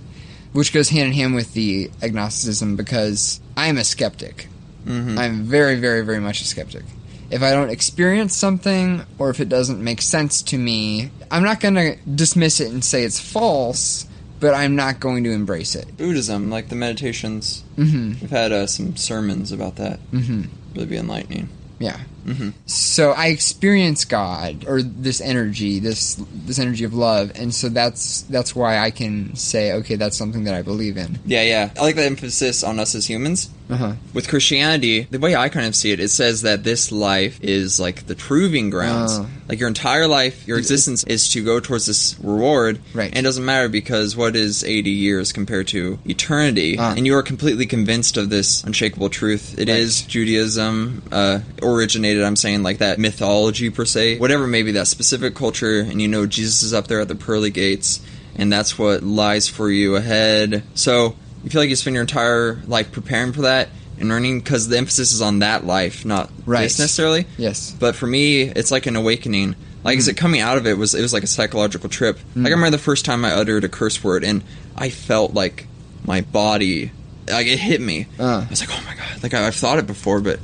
which 0.52 0.72
goes 0.72 0.88
hand 0.90 1.08
in 1.08 1.12
hand 1.12 1.34
with 1.34 1.54
the 1.54 1.90
agnosticism 2.02 2.76
because 2.76 3.40
I 3.56 3.66
am 3.68 3.78
a 3.78 3.84
skeptic. 3.84 4.49
hmm 4.84 5.18
I'm 5.18 5.42
very, 5.44 5.76
very, 5.80 6.02
very 6.04 6.20
much 6.20 6.40
a 6.40 6.44
skeptic. 6.44 6.84
If 7.30 7.42
I 7.42 7.52
don't 7.52 7.70
experience 7.70 8.37
something 8.37 9.02
or 9.18 9.30
if 9.30 9.40
it 9.40 9.49
doesn't 9.49 9.82
make 9.82 10.02
sense 10.02 10.42
to 10.42 10.58
me, 10.58 11.11
I'm 11.30 11.42
not 11.42 11.61
going 11.61 11.76
to 11.76 11.96
dismiss 12.04 12.61
it 12.61 12.70
and 12.70 12.84
say 12.84 13.04
it's 13.04 13.18
false, 13.18 14.04
but 14.38 14.52
I'm 14.52 14.76
not 14.76 15.00
going 15.00 15.25
to 15.25 15.30
embrace 15.32 15.75
it. 15.75 15.96
Buddhism, 15.96 16.50
like 16.50 16.68
the 16.68 16.75
meditations. 16.76 17.62
Mhm. 17.78 18.20
We've 18.20 18.30
had 18.30 18.52
uh, 18.52 18.66
some 18.66 18.96
sermons 18.96 19.50
about 19.50 19.76
that. 19.76 19.99
Mhm. 20.12 20.49
Really 20.75 20.87
be 20.87 20.96
enlightening. 20.99 21.49
Yeah. 21.78 22.00
Hmm 22.24 22.50
So 22.66 23.12
I 23.12 23.28
experience 23.28 24.04
God 24.04 24.64
or 24.66 24.82
this 24.82 25.20
energy, 25.20 25.78
this 25.78 26.22
this 26.32 26.58
energy 26.58 26.84
of 26.84 26.94
love, 26.94 27.32
and 27.34 27.54
so 27.54 27.68
that's 27.68 28.22
that's 28.22 28.54
why 28.54 28.78
I 28.78 28.90
can 28.90 29.34
say, 29.36 29.72
okay, 29.72 29.96
that's 29.96 30.16
something 30.16 30.44
that 30.44 30.54
I 30.54 30.62
believe 30.62 30.96
in. 30.96 31.18
Yeah, 31.24 31.42
yeah. 31.42 31.70
I 31.76 31.82
like 31.82 31.96
the 31.96 32.04
emphasis 32.04 32.62
on 32.62 32.78
us 32.78 32.94
as 32.94 33.06
humans. 33.08 33.50
Uh-huh. 33.71 33.95
With 34.12 34.28
Christianity, 34.28 35.02
the 35.11 35.19
way 35.19 35.35
I 35.35 35.49
kind 35.49 35.66
of 35.66 35.75
see 35.75 35.92
it, 35.92 36.00
it 36.00 36.09
says 36.09 36.42
that 36.42 36.64
this 36.64 36.92
life 36.92 37.38
is 37.42 37.81
like 37.81 38.07
the 38.07 38.14
proving 38.14 38.71
grounds. 38.71 39.19
Oh. 39.19 39.28
Like 39.49 39.59
your 39.59 39.69
entire 39.69 40.07
life, 40.07 40.47
your 40.47 40.59
existence 40.59 41.04
is 41.04 41.31
to 41.31 41.45
go 41.45 41.61
towards 41.61 41.87
this 41.87 42.19
reward. 42.21 42.81
Right. 42.95 43.09
And 43.09 43.19
it 43.19 43.23
doesn't 43.23 43.45
matter 43.45 43.69
because 43.69 44.16
what 44.16 44.37
is 44.37 44.64
80 44.64 44.90
years 44.90 45.33
compared 45.33 45.69
to 45.69 45.99
eternity? 46.04 46.76
Ah. 46.78 46.95
And 46.97 47.07
you 47.07 47.14
are 47.16 47.23
completely 47.23 47.66
convinced 47.66 48.16
of 48.16 48.31
this 48.31 48.62
unshakable 48.64 49.11
truth. 49.11 49.59
It 49.59 49.69
is 49.69 50.02
Right. 50.02 50.09
Judaism, 50.09 51.02
uh, 51.11 51.40
originated, 51.62 52.23
I'm 52.23 52.37
saying, 52.37 52.62
like 52.62 52.78
that 52.78 52.99
mythology 52.99 53.71
per 53.71 53.85
se. 53.85 54.19
Whatever 54.19 54.47
may 54.47 54.62
be 54.62 54.73
that 54.73 54.87
specific 54.87 55.35
culture, 55.35 55.81
and 55.81 56.00
you 56.00 56.09
know 56.09 56.26
Jesus 56.26 56.62
is 56.62 56.73
up 56.73 56.88
there 56.88 57.00
at 57.00 57.09
the 57.09 57.14
pearly 57.14 57.50
gates, 57.50 58.00
and 58.37 58.52
that's 58.52 58.78
what 58.78 59.02
lies 59.02 59.49
for 59.49 59.71
you 59.71 59.97
ahead. 59.97 60.62
So 60.75 61.16
you 61.44 61.50
feel 61.50 61.61
like 61.61 61.70
you 61.70 61.76
spend 61.76 61.94
your 61.94 62.02
entire 62.02 62.54
life 62.66 62.92
preparing 62.92 63.32
for 63.32 63.42
that 63.42 63.68
and 63.99 64.08
learning 64.08 64.40
because 64.40 64.68
the 64.68 64.78
emphasis 64.78 65.12
is 65.12 65.20
on 65.22 65.40
that 65.40 65.64
life, 65.66 66.04
not 66.04 66.30
Right. 66.46 66.62
this 66.62 66.78
necessarily. 66.78 67.26
Yes. 67.38 67.75
But 67.78 67.94
for 67.96 68.06
me, 68.06 68.42
it's 68.42 68.70
like 68.70 68.87
an 68.87 68.96
awakening. 68.96 69.54
Like, 69.84 69.99
is 69.99 70.06
it 70.08 70.16
coming 70.16 70.40
out 70.40 70.58
of 70.58 70.66
it 70.66 70.78
was 70.78 70.94
it 70.94 71.02
was 71.02 71.12
like 71.12 71.25
a 71.25 71.26
psychological 71.28 71.88
trip. 71.88 72.18
Like 72.37 72.46
I 72.46 72.50
remember 72.50 72.70
the 72.70 72.78
first 72.82 73.04
time 73.04 73.25
I 73.25 73.32
uttered 73.32 73.64
a 73.64 73.68
curse 73.68 74.02
word, 74.04 74.22
and 74.25 74.44
I 74.76 74.90
felt 74.90 75.34
like 75.34 75.66
my 76.04 76.20
body, 76.20 76.92
like 77.28 77.46
it 77.49 77.58
hit 77.58 77.80
me. 77.80 78.06
Uh. 78.18 78.44
I 78.46 78.49
was 78.49 78.61
like, 78.61 78.70
oh 78.72 78.84
my 78.87 78.94
god! 78.94 79.22
Like 79.22 79.34
I, 79.34 79.44
I've 79.46 79.56
thought 79.56 79.78
it 79.78 79.87
before, 79.88 80.20
but 80.20 80.38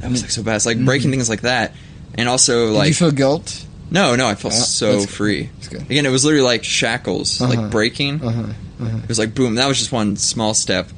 that 0.00 0.10
was 0.10 0.22
like 0.22 0.32
so 0.32 0.42
bad. 0.42 0.56
It's 0.56 0.66
like 0.66 0.84
breaking 0.84 1.10
things 1.12 1.28
like 1.28 1.42
that, 1.42 1.74
and 2.16 2.28
also 2.28 2.66
Did 2.70 2.72
like 2.76 2.88
you 2.88 2.94
feel 2.94 3.12
guilt? 3.12 3.64
no, 3.92 4.16
no, 4.16 4.26
I 4.26 4.34
felt 4.34 4.54
Oh, 4.54 4.56
so 4.56 5.00
free. 5.06 5.48
Again, 5.70 6.04
it 6.04 6.10
was 6.10 6.24
literally 6.24 6.44
like 6.44 6.64
shackles, 6.64 7.40
Uh-huh. 7.40 7.54
like 7.54 7.70
breaking. 7.70 8.20
Uh-huh. 8.20 8.52
Uh-huh. 8.82 8.98
It 9.02 9.08
was 9.08 9.18
like 9.18 9.34
boom. 9.34 9.54
That 9.56 9.66
was 9.68 9.78
just 9.78 9.92
one 9.92 10.16
small 10.16 10.54
step. 10.54 10.88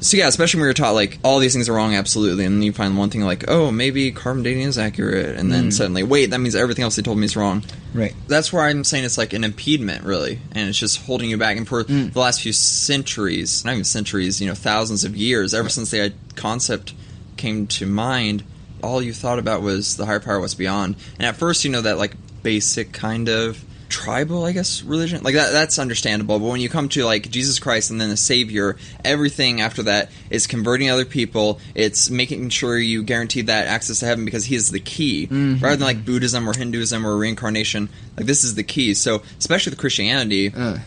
So 0.00 0.16
yeah, 0.16 0.26
especially 0.26 0.58
when 0.58 0.66
you're 0.66 0.74
taught 0.74 0.94
like 0.96 1.20
all 1.22 1.38
these 1.38 1.52
things 1.52 1.68
are 1.68 1.74
wrong, 1.74 1.94
absolutely, 1.94 2.44
and 2.44 2.56
then 2.56 2.62
you 2.62 2.72
find 2.72 2.98
one 2.98 3.08
thing 3.10 3.20
like, 3.22 3.44
oh, 3.46 3.70
maybe 3.70 4.10
carbon 4.10 4.42
dating 4.42 4.64
is 4.64 4.76
accurate, 4.76 5.36
and 5.36 5.52
then 5.52 5.68
Mm. 5.68 5.72
suddenly, 5.72 6.02
wait, 6.02 6.30
that 6.30 6.40
means 6.40 6.56
everything 6.56 6.82
else 6.82 6.96
they 6.96 7.02
told 7.02 7.18
me 7.18 7.24
is 7.24 7.36
wrong. 7.36 7.62
Right. 7.94 8.12
That's 8.26 8.52
where 8.52 8.64
I'm 8.64 8.82
saying 8.82 9.04
it's 9.04 9.16
like 9.16 9.32
an 9.32 9.44
impediment, 9.44 10.02
really, 10.02 10.40
and 10.56 10.68
it's 10.68 10.76
just 10.78 11.02
holding 11.02 11.30
you 11.30 11.36
back. 11.36 11.56
And 11.56 11.68
for 11.68 11.84
Mm. 11.84 12.12
the 12.12 12.18
last 12.18 12.40
few 12.40 12.52
centuries, 12.52 13.64
not 13.64 13.72
even 13.74 13.84
centuries, 13.84 14.40
you 14.40 14.48
know, 14.48 14.54
thousands 14.54 15.04
of 15.04 15.16
years, 15.16 15.54
ever 15.54 15.68
since 15.68 15.90
the 15.92 16.12
concept 16.34 16.94
came 17.36 17.68
to 17.68 17.86
mind, 17.86 18.42
all 18.82 19.00
you 19.00 19.12
thought 19.12 19.38
about 19.38 19.62
was 19.62 19.94
the 19.96 20.06
higher 20.06 20.18
power, 20.20 20.40
what's 20.40 20.54
beyond. 20.54 20.96
And 21.18 21.26
at 21.26 21.36
first, 21.36 21.64
you 21.64 21.70
know, 21.70 21.80
that 21.80 21.96
like 21.98 22.16
basic 22.42 22.90
kind 22.92 23.28
of 23.28 23.64
tribal, 23.92 24.44
I 24.44 24.52
guess, 24.52 24.82
religion, 24.82 25.22
like 25.22 25.34
that, 25.34 25.52
that's 25.52 25.78
understandable. 25.78 26.38
But 26.38 26.48
when 26.48 26.60
you 26.60 26.68
come 26.68 26.88
to 26.90 27.04
like 27.04 27.30
Jesus 27.30 27.58
Christ 27.60 27.90
and 27.90 28.00
then 28.00 28.08
the 28.08 28.16
Savior, 28.16 28.76
everything 29.04 29.60
after 29.60 29.82
that 29.84 30.10
is 30.30 30.46
converting 30.46 30.90
other 30.90 31.04
people. 31.04 31.60
It's 31.74 32.10
making 32.10 32.48
sure 32.48 32.78
you 32.78 33.02
guarantee 33.04 33.42
that 33.42 33.66
access 33.68 34.00
to 34.00 34.06
heaven 34.06 34.24
because 34.24 34.46
He 34.46 34.56
is 34.56 34.70
the 34.70 34.80
key, 34.80 35.26
rather 35.30 35.76
than 35.76 35.86
like 35.86 36.04
Buddhism 36.04 36.48
or 36.48 36.54
Hinduism 36.54 37.06
or 37.06 37.16
reincarnation. 37.16 37.88
Like 38.16 38.26
this 38.26 38.42
is 38.42 38.54
the 38.54 38.64
key. 38.64 38.94
So 38.94 39.22
especially 39.38 39.70
with 39.70 39.78
Christianity, 39.78 40.52
Uh, 40.56 40.78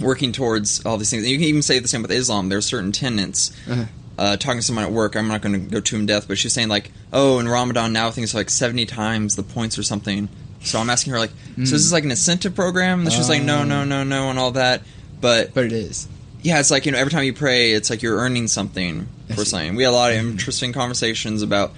working 0.00 0.32
towards 0.32 0.84
all 0.84 0.96
these 0.96 1.10
things. 1.10 1.22
And 1.22 1.30
you 1.30 1.38
can 1.38 1.46
even 1.46 1.62
say 1.62 1.78
the 1.78 1.86
same 1.86 2.02
with 2.02 2.10
Islam. 2.10 2.48
There 2.48 2.58
are 2.58 2.62
certain 2.62 2.90
tenets. 2.90 3.52
Uh-huh. 3.70 3.84
Uh, 4.16 4.36
talking 4.36 4.58
to 4.58 4.62
someone 4.62 4.84
at 4.84 4.92
work, 4.92 5.16
I'm 5.16 5.28
not 5.28 5.40
going 5.42 5.54
to 5.54 5.58
go 5.70 5.80
to 5.80 5.96
in 5.96 6.06
depth, 6.06 6.28
but 6.28 6.38
she's 6.38 6.52
saying 6.52 6.68
like, 6.68 6.92
"Oh, 7.12 7.40
in 7.40 7.48
Ramadan 7.48 7.92
now 7.92 8.10
things 8.12 8.32
are 8.34 8.38
like 8.38 8.48
70 8.50 8.86
times 8.86 9.34
the 9.36 9.42
points 9.42 9.76
or 9.78 9.82
something." 9.82 10.28
So 10.64 10.78
I'm 10.78 10.90
asking 10.90 11.12
her 11.12 11.18
like, 11.18 11.30
"So 11.56 11.62
is 11.62 11.70
this 11.70 11.92
like 11.92 12.04
an 12.04 12.10
incentive 12.10 12.54
program?" 12.54 13.00
And 13.00 13.12
she's 13.12 13.28
like, 13.28 13.42
"No, 13.42 13.64
no, 13.64 13.84
no, 13.84 14.02
no," 14.04 14.30
and 14.30 14.38
all 14.38 14.52
that. 14.52 14.82
But 15.20 15.54
but 15.54 15.64
it 15.64 15.72
is. 15.72 16.08
yeah, 16.42 16.58
it's 16.60 16.70
like 16.70 16.86
you 16.86 16.92
know, 16.92 16.98
every 16.98 17.10
time 17.10 17.24
you 17.24 17.32
pray, 17.32 17.72
it's 17.72 17.90
like 17.90 18.02
you're 18.02 18.16
earning 18.18 18.48
something 18.48 19.06
I 19.30 19.34
for 19.34 19.44
see. 19.44 19.50
something. 19.50 19.76
We 19.76 19.82
had 19.84 19.90
a 19.90 19.92
lot 19.92 20.10
of 20.12 20.18
interesting 20.18 20.72
conversations 20.72 21.42
about 21.42 21.72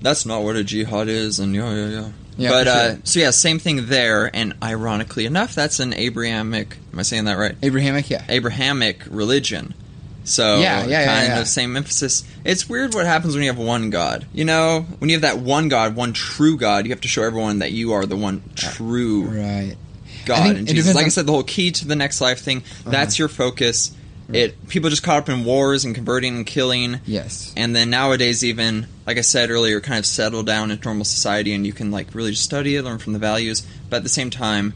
that's 0.00 0.26
not 0.26 0.42
what 0.42 0.56
a 0.56 0.64
jihad 0.64 1.08
is, 1.08 1.38
and 1.38 1.54
yeah, 1.54 1.74
yeah, 1.74 1.88
yeah. 1.88 2.08
Yeah, 2.38 2.50
but 2.50 2.64
for 2.64 2.70
uh, 2.72 2.96
so 3.04 3.20
yeah, 3.20 3.30
same 3.30 3.58
thing 3.58 3.86
there. 3.86 4.34
And 4.34 4.54
ironically 4.62 5.26
enough, 5.26 5.54
that's 5.54 5.80
an 5.80 5.92
Abrahamic. 5.92 6.78
Am 6.92 6.98
I 6.98 7.02
saying 7.02 7.24
that 7.26 7.36
right? 7.36 7.54
Abrahamic, 7.62 8.08
yeah. 8.08 8.24
Abrahamic 8.28 9.02
religion. 9.10 9.74
So 10.24 10.60
Yeah, 10.60 10.84
yeah, 10.84 11.00
yeah, 11.00 11.06
kind 11.06 11.28
yeah. 11.28 11.40
of 11.40 11.48
same 11.48 11.76
emphasis. 11.76 12.24
It's 12.44 12.68
weird 12.68 12.94
what 12.94 13.06
happens 13.06 13.34
when 13.34 13.42
you 13.42 13.50
have 13.50 13.58
one 13.58 13.90
God. 13.90 14.26
You 14.32 14.44
know, 14.44 14.86
when 14.98 15.10
you 15.10 15.16
have 15.16 15.22
that 15.22 15.38
one 15.38 15.68
God, 15.68 15.96
one 15.96 16.12
true 16.12 16.56
God, 16.56 16.86
you 16.86 16.90
have 16.90 17.00
to 17.02 17.08
show 17.08 17.22
everyone 17.22 17.58
that 17.60 17.72
you 17.72 17.92
are 17.92 18.06
the 18.06 18.16
one 18.16 18.42
true 18.54 19.24
Right. 19.24 19.76
God. 20.24 20.56
And 20.56 20.68
Jesus, 20.68 20.94
like 20.94 21.06
I 21.06 21.08
said, 21.08 21.26
the 21.26 21.32
whole 21.32 21.42
key 21.42 21.72
to 21.72 21.86
the 21.86 21.96
next 21.96 22.20
life 22.20 22.40
thing. 22.40 22.58
Uh-huh. 22.58 22.90
That's 22.90 23.18
your 23.18 23.28
focus. 23.28 23.96
It 24.32 24.68
people 24.68 24.88
just 24.88 25.02
caught 25.02 25.18
up 25.18 25.28
in 25.28 25.44
wars 25.44 25.84
and 25.84 25.94
converting 25.94 26.36
and 26.36 26.46
killing. 26.46 27.00
Yes. 27.04 27.52
And 27.56 27.76
then 27.76 27.90
nowadays, 27.90 28.42
even 28.44 28.86
like 29.06 29.18
I 29.18 29.20
said 29.20 29.50
earlier, 29.50 29.80
kind 29.80 29.98
of 29.98 30.06
settle 30.06 30.42
down 30.42 30.70
into 30.70 30.84
normal 30.84 31.04
society, 31.04 31.52
and 31.52 31.66
you 31.66 31.72
can 31.72 31.90
like 31.90 32.14
really 32.14 32.30
just 32.30 32.44
study 32.44 32.76
it, 32.76 32.82
learn 32.82 32.98
from 32.98 33.12
the 33.12 33.18
values. 33.18 33.66
But 33.90 33.96
at 33.98 34.02
the 34.04 34.08
same 34.08 34.30
time, 34.30 34.72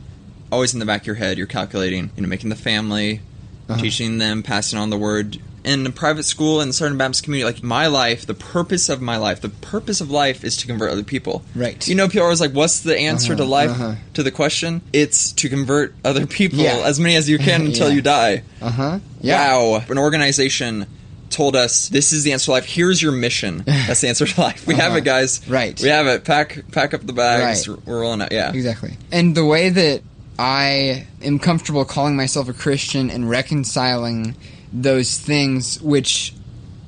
always 0.52 0.74
in 0.74 0.80
the 0.80 0.84
back 0.84 1.02
of 1.02 1.06
your 1.06 1.16
head, 1.16 1.38
you're 1.38 1.46
calculating, 1.46 2.10
you 2.16 2.22
know, 2.22 2.28
making 2.28 2.50
the 2.50 2.56
family, 2.56 3.20
Uh-huh. 3.68 3.80
teaching 3.80 4.18
them, 4.18 4.42
passing 4.42 4.78
on 4.78 4.90
the 4.90 4.96
word. 4.98 5.38
In 5.64 5.84
a 5.84 5.90
private 5.90 6.22
school 6.22 6.60
in 6.60 6.68
the 6.68 6.72
Southern 6.72 6.96
Baptist 6.96 7.24
community, 7.24 7.52
like 7.52 7.60
my 7.64 7.88
life, 7.88 8.24
the 8.24 8.34
purpose 8.34 8.88
of 8.88 9.02
my 9.02 9.16
life, 9.16 9.40
the 9.40 9.48
purpose 9.48 10.00
of 10.00 10.08
life 10.12 10.44
is 10.44 10.56
to 10.58 10.66
convert 10.68 10.92
other 10.92 11.02
people. 11.02 11.42
Right. 11.56 11.88
You 11.88 11.96
know, 11.96 12.06
people 12.06 12.20
are 12.20 12.24
always 12.26 12.40
like, 12.40 12.52
"What's 12.52 12.78
the 12.80 12.96
answer 12.96 13.34
to 13.34 13.42
Uh-huh, 13.42 13.50
life?" 13.50 13.70
uh-huh. 13.70 13.94
To 14.14 14.22
the 14.22 14.30
question, 14.30 14.82
it's 14.92 15.32
to 15.32 15.48
convert 15.48 15.92
other 16.04 16.24
people, 16.24 16.60
Yeah. 16.60 16.82
as 16.84 17.00
many 17.00 17.16
as 17.16 17.28
you 17.28 17.38
can 17.38 17.62
until 17.66 17.88
Yeah. 17.88 17.94
you 17.96 18.00
die. 18.02 18.42
Uh 18.62 18.70
huh. 18.70 18.98
Yeah. 19.20 19.56
Wow. 19.56 19.84
An 19.88 19.98
organization 19.98 20.86
told 21.30 21.56
us 21.56 21.88
this 21.88 22.12
is 22.12 22.22
the 22.22 22.32
answer 22.32 22.44
to 22.44 22.50
life. 22.52 22.64
Here's 22.66 23.02
your 23.02 23.10
mission. 23.10 23.64
That's 23.66 24.00
the 24.02 24.06
answer 24.08 24.26
to 24.26 24.40
life. 24.40 24.64
We 24.68 24.74
have 24.76 24.90
Uh-huh. 24.90 24.98
it, 24.98 25.04
guys. 25.04 25.40
Right. 25.48 25.78
We 25.82 25.88
have 25.88 26.06
it. 26.06 26.22
Pack 26.24 26.62
pack 26.70 26.94
up 26.94 27.04
the 27.04 27.12
bags. 27.12 27.66
Right. 27.66 27.78
We're 27.84 28.02
rolling 28.02 28.22
out. 28.22 28.30
Yeah. 28.30 28.52
Exactly. 28.52 28.96
And 29.10 29.34
the 29.34 29.44
way 29.44 29.68
that 29.70 30.02
I 30.38 31.06
am 31.22 31.38
comfortable 31.38 31.84
calling 31.84 32.16
myself 32.16 32.48
a 32.48 32.52
Christian 32.52 33.10
and 33.10 33.28
reconciling 33.28 34.36
those 34.72 35.18
things, 35.18 35.80
which 35.80 36.34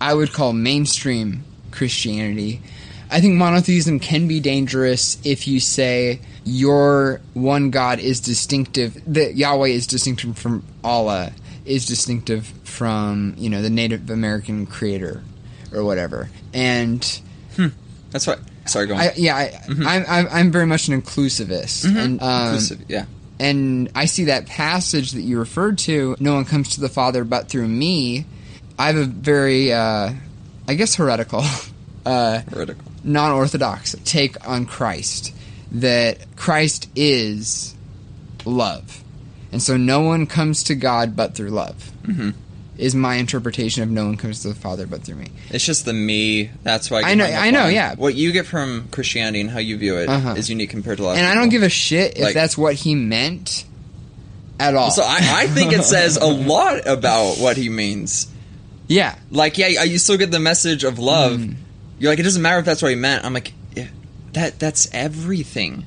I 0.01 0.15
would 0.15 0.33
call 0.33 0.53
mainstream 0.53 1.45
Christianity, 1.71 2.61
I 3.11 3.21
think 3.21 3.35
monotheism 3.35 4.01
can 4.01 4.29
be 4.29 4.41
dangerous 4.41 5.19
if 5.25 5.49
you 5.49 5.61
say 5.61 6.21
your 6.45 7.21
one 7.35 7.71
God 7.71 8.01
is 8.01 8.21
distinctive, 8.21 9.01
that 9.07 9.35
Yahweh 9.35 9.69
is 9.69 9.87
distinctive 9.87 10.37
from 10.37 10.65
Allah, 10.85 11.33
is 11.65 11.87
distinctive 11.87 12.47
from, 12.65 13.35
you 13.39 13.49
know, 13.49 13.63
the 13.63 13.71
Native 13.71 14.11
American 14.11 14.67
creator 14.67 15.23
or 15.73 15.85
whatever. 15.85 16.29
And 16.53 17.05
hmm. 17.57 17.69
That's 18.11 18.27
what. 18.27 18.41
Sorry, 18.67 18.87
go 18.87 18.95
on. 18.95 19.01
I, 19.01 19.13
yeah, 19.17 19.37
I, 19.37 19.45
mm-hmm. 19.47 19.87
I'm, 19.87 20.05
I'm 20.07 20.29
I'm 20.31 20.53
very 20.53 20.67
much 20.67 20.89
an 20.89 21.01
inclusivist, 21.01 21.87
mm-hmm. 21.87 21.97
and 21.97 22.23
um, 22.23 22.49
Inclusive. 22.49 22.85
Yeah. 22.87 23.07
And 23.41 23.91
I 23.95 24.07
see 24.07 24.25
that 24.25 24.47
passage 24.47 25.13
that 25.13 25.23
you 25.23 25.39
referred 25.39 25.79
to. 25.79 26.17
No 26.21 26.35
one 26.35 26.45
comes 26.45 26.71
to 26.71 26.81
the 26.81 26.89
Father 26.89 27.25
but 27.25 27.49
through 27.49 27.69
me. 27.69 28.25
I 28.79 28.87
have 28.89 28.97
a 28.97 29.05
very, 29.05 29.73
uh, 29.73 30.13
I 30.69 30.75
guess, 30.75 30.95
heretical, 30.97 31.43
uh, 32.07 32.41
Heretical. 32.43 32.85
non-orthodox 33.05 33.95
take 34.05 34.49
on 34.49 34.67
Christ. 34.67 35.35
That 35.73 36.35
Christ 36.37 36.89
is 36.97 37.75
love, 38.47 39.03
and 39.53 39.63
so 39.63 39.77
no 39.77 40.01
one 40.01 40.27
comes 40.27 40.63
to 40.65 40.75
God 40.75 41.15
but 41.15 41.35
through 41.35 41.51
love. 41.51 41.91
Mhm. 42.05 42.33
Is 42.79 42.95
my 42.95 43.17
interpretation 43.17 43.83
of 43.83 43.91
no 43.91 44.05
one 44.07 44.17
comes 44.17 44.43
to 44.43 44.49
the 44.49 44.55
Father 44.55 44.87
but 44.87 45.03
through 45.03 45.17
me. 45.17 45.33
It's 45.51 45.65
just 45.67 45.85
the 45.85 45.93
me. 45.93 46.51
That's 46.63 46.91
why 46.93 47.01
I, 47.03 47.11
I 47.11 47.15
know- 47.15 47.25
I 47.25 47.51
know, 47.51 47.65
on. 47.65 47.75
yeah. 47.75 47.97
What 47.97 48.15
you 48.15 48.31
get 48.31 48.47
from 48.47 48.87
Christianity 48.93 49.41
and 49.41 49.51
how 49.51 49.59
you 49.59 49.77
view 49.77 49.97
it 49.97 50.03
is 50.05 50.09
Uh-huh. 50.09 50.35
unique 50.47 50.71
compared 50.71 50.99
to 50.99 51.03
a 51.03 51.07
lot 51.07 51.17
And 51.19 51.27
I 51.27 51.35
don't 51.35 51.49
give 51.49 51.65
a 51.65 51.69
shit 51.69 52.17
if 52.17 52.23
Like- 52.23 52.35
that's 52.35 52.57
what 52.57 52.75
he 52.75 52.95
meant 52.95 53.65
at 54.61 54.77
all. 54.77 54.93
So 54.93 55.03
I, 55.03 55.19
I 55.43 55.47
think 55.49 55.73
it 55.73 55.83
says 55.83 56.17
a 56.19 56.27
lot 56.53 56.87
about 56.87 57.39
what 57.39 57.57
he 57.57 57.69
means. 57.69 58.29
yeah, 58.87 59.17
Like, 59.33 59.59
yeah, 59.59 59.83
you 59.83 59.99
still 59.99 60.17
get 60.17 60.31
the 60.31 60.39
message 60.41 60.85
of 60.85 61.01
love. 61.01 61.33
Mm. 61.41 61.57
You're 61.99 62.13
like, 62.13 62.21
it 62.21 62.25
doesn't 62.25 62.43
matter 62.43 62.61
if 62.61 62.65
that's 62.65 62.81
what 62.81 62.91
he 62.91 62.95
meant. 62.97 63.25
I'm 63.25 63.35
like, 63.35 63.53
yeah, 63.75 63.89
that 64.35 64.61
that's 64.61 64.89
everything. 64.93 65.85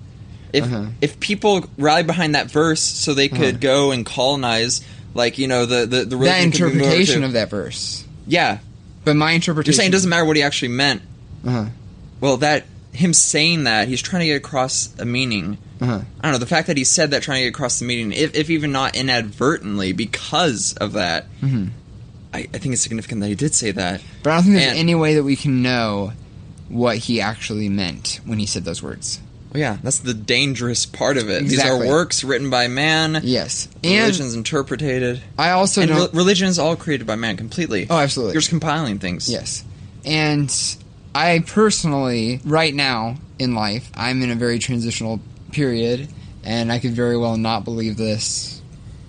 If 0.52 0.66
Uh-huh. 0.66 0.88
if 1.00 1.22
people 1.22 1.66
rally 1.78 2.04
behind 2.04 2.36
that 2.36 2.52
verse 2.52 2.82
so 2.82 3.14
they 3.14 3.30
could 3.30 3.62
go 3.62 3.92
and 3.92 4.06
colonize, 4.06 4.82
like 5.14 5.38
you 5.38 5.48
know 5.48 5.66
the 5.66 5.86
the, 5.86 6.06
the 6.06 6.06
that 6.06 6.18
religion 6.18 6.52
could 6.52 6.58
be 6.60 6.64
moved 6.64 6.76
over 6.76 6.84
interpretation 6.86 7.24
of 7.24 7.34
that 7.34 7.50
verse. 7.50 8.06
yeah, 8.28 8.60
But 9.04 9.16
my 9.16 9.32
interpretation. 9.32 9.72
you're 9.74 9.78
saying 9.78 9.90
it 9.90 9.92
doesn't 9.94 10.10
matter 10.10 10.26
what 10.26 10.36
he 10.38 10.44
actually 10.44 10.70
meant. 10.70 11.02
Uh-huh. 11.46 11.66
Well, 12.20 12.38
that 12.38 12.66
him 12.94 13.14
saying 13.14 13.64
that 13.66 13.88
he's 13.88 14.02
trying 14.02 14.22
to 14.22 14.26
get 14.28 14.36
across 14.38 14.94
a 15.00 15.06
meaning. 15.06 15.58
Uh-huh. 15.80 16.02
I 16.20 16.22
don't 16.24 16.34
know 16.34 16.38
the 16.38 16.46
fact 16.46 16.68
that 16.68 16.78
he 16.78 16.84
said 16.84 17.12
that 17.12 17.24
trying 17.24 17.40
to 17.40 17.44
get 17.46 17.50
across 17.56 17.80
the 17.80 17.86
meaning, 17.86 18.12
if, 18.12 18.36
if 18.36 18.50
even 18.50 18.72
not 18.72 18.96
inadvertently, 18.96 19.94
because 19.94 20.74
of 20.74 20.94
that. 20.94 21.26
Mhm. 21.42 21.70
I, 22.34 22.40
I 22.54 22.58
think 22.60 22.74
it's 22.74 22.82
significant 22.82 23.20
that 23.22 23.28
he 23.28 23.36
did 23.36 23.54
say 23.56 23.72
that. 23.72 24.02
But 24.24 24.30
I 24.32 24.36
don't 24.36 24.44
think 24.44 24.56
there's 24.56 24.70
And- 24.72 24.78
any 24.80 24.96
way 24.96 25.16
that 25.16 25.24
we 25.24 25.36
can 25.36 25.62
know 25.62 26.14
what 26.70 26.98
he 26.98 27.20
actually 27.20 27.68
meant 27.70 28.20
when 28.26 28.40
he 28.40 28.46
said 28.46 28.64
those 28.64 28.82
words. 28.84 29.20
Well, 29.54 29.60
yeah, 29.60 29.78
that's 29.84 30.00
the 30.00 30.14
dangerous 30.14 30.86
part 30.86 31.18
of 31.18 31.30
it. 31.30 31.44
These 31.44 31.64
are 31.64 31.78
works 31.78 32.24
written 32.24 32.50
by 32.50 32.68
man. 32.68 33.20
Yes, 33.24 33.68
and 33.84 33.94
Religion's 34.04 34.36
interpreted. 34.36 35.22
I 35.38 35.52
also 35.52 35.82
And 35.82 35.92
re- 35.92 36.08
religion 36.14 36.48
is 36.48 36.58
all 36.58 36.76
created 36.76 37.06
by 37.06 37.16
man 37.16 37.36
completely. 37.38 37.88
oh, 37.90 37.98
absolutely. 37.98 38.34
You're 38.34 38.42
just 38.42 38.50
compiling 38.50 39.00
things. 39.00 39.30
Yes. 39.30 39.64
And 40.06 40.50
I 41.14 41.44
personally, 41.46 42.40
right 42.46 42.74
now 42.74 43.18
in 43.40 43.54
life, 43.54 43.92
I'm 43.94 44.22
in 44.22 44.32
a 44.32 44.36
very 44.36 44.58
transitional 44.60 45.20
period, 45.52 46.08
and 46.44 46.72
I 46.72 46.80
could 46.80 46.92
very 46.94 47.18
well 47.18 47.36
not 47.38 47.66
believe 47.66 47.98
this 47.98 48.62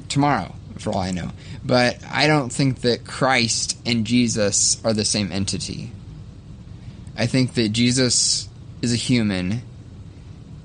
tomorrow, 0.09 0.55
for 0.79 0.93
all 0.93 0.99
I 1.01 1.13
know. 1.13 1.31
But 1.65 1.99
I 2.11 2.27
don't 2.27 2.51
think 2.53 2.81
that 2.81 3.07
Christ 3.07 3.79
and 3.87 4.05
Jesus 4.05 4.85
are 4.85 4.93
the 4.93 5.05
same 5.05 5.31
entity. 5.31 5.93
I 7.17 7.27
think 7.27 7.55
that 7.55 7.69
Jesus 7.69 8.49
is 8.83 8.93
a 8.93 8.97
human, 8.97 9.63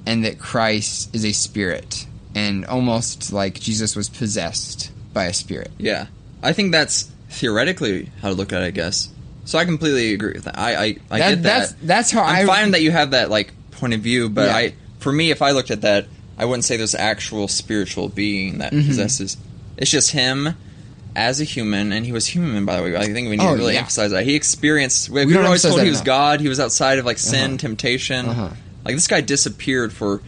and 0.08 0.26
that 0.26 0.40
Christ 0.40 1.14
is 1.14 1.24
a 1.26 1.34
spirit, 1.34 2.08
and 2.34 2.66
almost 2.66 3.32
like 3.32 3.60
Jesus 3.60 3.96
was 3.96 4.10
possessed 4.10 4.90
by 5.14 5.26
a 5.26 5.34
spirit. 5.34 5.70
Yeah. 5.78 6.08
I 6.42 6.54
think 6.54 6.72
that's 6.72 7.12
theoretically 7.30 8.10
how 8.22 8.30
to 8.30 8.34
look 8.34 8.52
at 8.54 8.62
it, 8.62 8.66
I 8.66 8.72
guess. 8.72 9.10
So 9.46 9.60
I 9.60 9.66
completely 9.66 10.14
agree 10.14 10.34
with 10.34 10.46
that. 10.46 10.58
I 10.58 10.72
I, 10.72 10.96
I 11.12 11.20
That- 11.20 11.30
get 11.30 11.44
that. 11.44 11.44
That's 11.44 11.74
that's 11.84 12.12
how 12.12 12.24
I'm 12.24 12.44
I 12.44 12.46
fine 12.46 12.72
that 12.72 12.82
you 12.82 12.92
have 12.92 13.12
that 13.12 13.30
like 13.30 13.54
point 13.72 13.94
of 13.94 14.00
view, 14.02 14.30
but 14.30 14.48
Yeah. 14.48 14.56
I 14.56 14.74
for 15.00 15.12
me 15.12 15.30
if 15.32 15.42
I 15.42 15.52
looked 15.52 15.72
at 15.72 15.82
that, 15.82 16.08
I 16.38 16.46
wouldn't 16.46 16.66
say 16.66 16.78
there's 16.78 16.96
actual 16.96 17.48
spiritual 17.48 18.10
being 18.10 18.58
that 18.60 18.72
Mm-hmm. 18.74 18.88
possesses. 18.88 19.38
It's 19.78 19.92
just 19.92 20.12
him 20.12 20.56
as 21.16 21.42
a 21.42 21.44
human, 21.44 21.92
and 21.92 22.06
he 22.06 22.12
was 22.12 22.28
human 22.28 22.66
by 22.66 22.78
the 22.78 22.84
way. 22.84 22.96
I 22.96 23.06
think 23.12 23.30
we 23.30 23.38
need 23.38 23.44
Oh, 23.44 23.54
to 23.54 23.58
really 23.58 23.74
yeah. 23.74 23.80
emphasize 23.80 24.12
that 24.12 24.24
he 24.24 24.36
experienced. 24.36 25.10
We, 25.10 25.26
We 25.26 25.34
we 25.34 25.38
were 25.38 25.46
always 25.46 25.62
told 25.64 25.82
he 25.82 25.90
was 25.90 26.00
enough. 26.00 26.06
God. 26.06 26.42
He 26.42 26.50
was 26.50 26.60
outside 26.60 27.00
of 27.00 27.06
like 27.06 27.18
sin, 27.18 27.52
Uh-huh. 27.52 27.58
temptation. 27.58 28.26
Uh-huh. 28.28 28.50
Like 28.88 28.96
this 28.96 29.08
guy 29.08 29.22
disappeared 29.22 29.94
for 29.94 30.22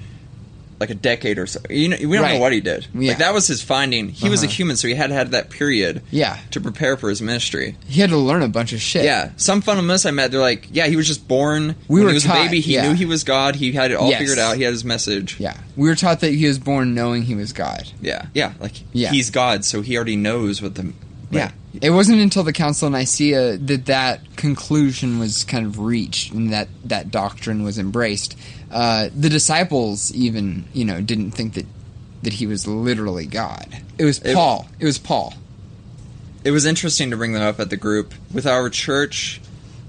like 0.80 0.90
a 0.90 0.96
decade 0.96 1.38
or 1.38 1.46
so. 1.46 1.60
You 1.70 1.90
know, 1.90 1.98
we 2.00 2.16
don't 2.16 2.22
Right. 2.24 2.36
know 2.36 2.40
what 2.40 2.54
he 2.54 2.62
did. 2.62 2.88
Yeah. 2.94 3.10
Like 3.10 3.18
that 3.18 3.34
was 3.34 3.48
his 3.48 3.62
finding. 3.62 4.08
He 4.08 4.30
was 4.30 4.44
a 4.44 4.46
Uh-huh. 4.46 4.54
human, 4.56 4.76
so 4.78 4.88
he 4.88 4.94
had 4.96 5.08
to 5.08 5.14
have 5.14 5.32
that 5.32 5.50
period 5.50 6.02
yeah. 6.10 6.38
to 6.52 6.62
prepare 6.62 6.96
for 6.96 7.10
his 7.10 7.22
ministry. 7.22 7.76
He 7.86 8.00
had 8.00 8.12
to 8.12 8.18
learn 8.18 8.44
a 8.44 8.48
bunch 8.48 8.72
of 8.72 8.80
shit. 8.80 9.04
Yeah, 9.04 9.32
some 9.36 9.62
fundamentalists 9.62 10.06
I 10.06 10.12
met, 10.12 10.32
they're 10.32 10.40
like, 10.40 10.70
yeah, 10.72 10.88
he 10.88 10.96
was 10.96 11.06
just 11.06 11.28
born. 11.28 11.76
We 11.90 11.96
when 12.00 12.04
were 12.06 12.10
he 12.12 12.14
was 12.14 12.24
taught, 12.24 12.38
a 12.38 12.44
baby. 12.46 12.62
He 12.62 12.76
yeah. 12.76 12.88
knew 12.88 12.94
he 12.94 13.06
was 13.06 13.26
God. 13.26 13.56
He 13.58 13.74
had 13.74 13.92
it 13.92 13.96
all 13.96 14.10
Yes. 14.10 14.20
figured 14.20 14.40
out. 14.40 14.56
He 14.56 14.64
had 14.64 14.72
his 14.72 14.86
message. 14.86 15.36
Yeah. 15.38 15.58
We 15.76 15.90
were 15.90 15.96
taught 15.96 16.22
that 16.22 16.32
he 16.34 16.48
was 16.48 16.60
born 16.60 16.96
knowing 16.96 17.24
he 17.24 17.36
was 17.36 17.52
God. 17.52 17.90
Yeah, 18.02 18.28
yeah, 18.34 18.54
like 18.62 18.76
Yeah. 18.94 19.12
he's 19.12 19.30
God, 19.32 19.66
so 19.66 19.82
he 19.82 19.98
already 19.98 20.16
knows 20.16 20.62
what 20.62 20.76
the 20.76 20.94
Yeah. 21.32 21.52
It 21.82 21.92
wasn't 21.92 22.20
until 22.22 22.44
the 22.44 22.54
Council 22.54 22.88
of 22.88 22.94
Nicaea 22.94 23.58
that 23.58 23.86
that 23.86 24.36
conclusion 24.36 25.20
was 25.20 25.44
kind 25.44 25.66
of 25.68 25.78
reached 25.80 26.34
and 26.34 26.52
that 26.52 26.68
that 26.86 27.12
doctrine 27.12 27.64
was 27.64 27.78
embraced. 27.78 28.36
Uh, 28.72 29.10
the 29.16 29.30
disciples 29.30 30.12
even, 30.14 30.66
you 30.74 30.86
know, 30.86 31.02
didn't 31.02 31.32
think 31.32 31.54
that 31.54 31.66
that 32.24 32.34
he 32.34 32.48
was 32.48 32.68
literally 32.68 33.26
God. 33.26 33.68
It 33.98 34.06
was 34.06 34.20
It- 34.20 34.34
Paul. 34.36 34.68
It 34.80 34.86
was 34.86 34.98
Paul. 34.98 35.34
It 36.44 36.52
was 36.52 36.66
interesting 36.66 37.12
to 37.12 37.18
bring 37.18 37.34
them 37.34 37.44
up 37.44 37.60
at 37.60 37.70
the 37.70 37.78
group 37.78 38.14
with 38.34 38.46
our 38.48 38.70
church. 38.70 39.40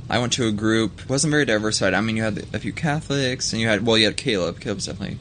I 0.08 0.18
went 0.18 0.32
to 0.34 0.46
a 0.46 0.52
group. 0.52 1.08
wasn't 1.08 1.30
very 1.30 1.44
diversified. 1.44 1.94
I 1.94 2.00
mean, 2.00 2.16
you 2.16 2.22
had 2.24 2.44
a 2.52 2.58
few 2.58 2.72
Catholics, 2.72 3.52
and 3.52 3.62
you 3.62 3.68
had 3.68 3.86
well, 3.86 3.96
you 3.96 4.04
had 4.06 4.16
Caleb. 4.16 4.60
Caleb's 4.60 4.86
definitely 4.86 5.18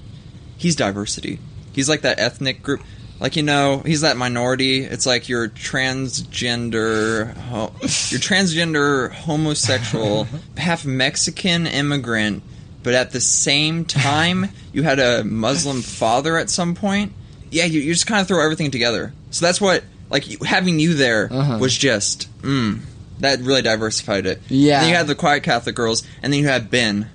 he's 0.58 0.76
diversity. 0.76 1.40
He's 1.72 1.88
like 1.88 2.02
that 2.02 2.20
ethnic 2.20 2.62
group. 2.64 2.82
Like 3.20 3.36
you 3.36 3.44
know, 3.44 3.80
he's 3.86 4.02
that 4.02 4.16
minority. 4.18 4.80
It's 4.84 5.06
like 5.06 5.28
you're 5.30 5.50
transgender, 5.50 7.34
ho- 7.36 7.74
you're 7.82 8.20
transgender, 8.20 9.12
homosexual, 9.12 10.28
half 10.58 10.86
Mexican 10.86 11.68
immigrant, 11.68 12.44
but 12.84 12.94
at 12.94 13.12
the 13.12 13.20
same 13.22 13.86
time, 13.86 14.48
you 14.74 14.84
had 14.84 15.00
a 15.00 15.24
Muslim 15.24 15.82
father 15.82 16.38
at 16.38 16.50
some 16.50 16.76
point. 16.76 17.14
Yeah, 17.52 17.66
you, 17.66 17.82
you 17.82 17.94
just 17.94 18.08
kind 18.08 18.22
of 18.22 18.28
throw 18.28 18.44
everything 18.44 18.72
together. 18.72 19.12
So 19.32 19.46
that's 19.46 19.60
what, 19.60 19.84
like, 20.10 20.24
having 20.44 20.80
you 20.80 20.94
there 20.94 21.28
Uh-huh. 21.32 21.58
was 21.60 21.76
just, 21.76 22.28
mm, 22.42 22.80
that 23.20 23.40
really 23.40 23.64
diversified 23.64 24.26
it. 24.28 24.40
Yeah. 24.50 24.82
Then 24.82 24.90
you 24.90 24.96
had 24.96 25.08
the 25.08 25.16
quiet 25.16 25.44
Catholic 25.44 25.76
girls, 25.76 26.04
and 26.22 26.32
then 26.32 26.40
you 26.40 26.48
had 26.48 26.70
Ben. 26.70 27.10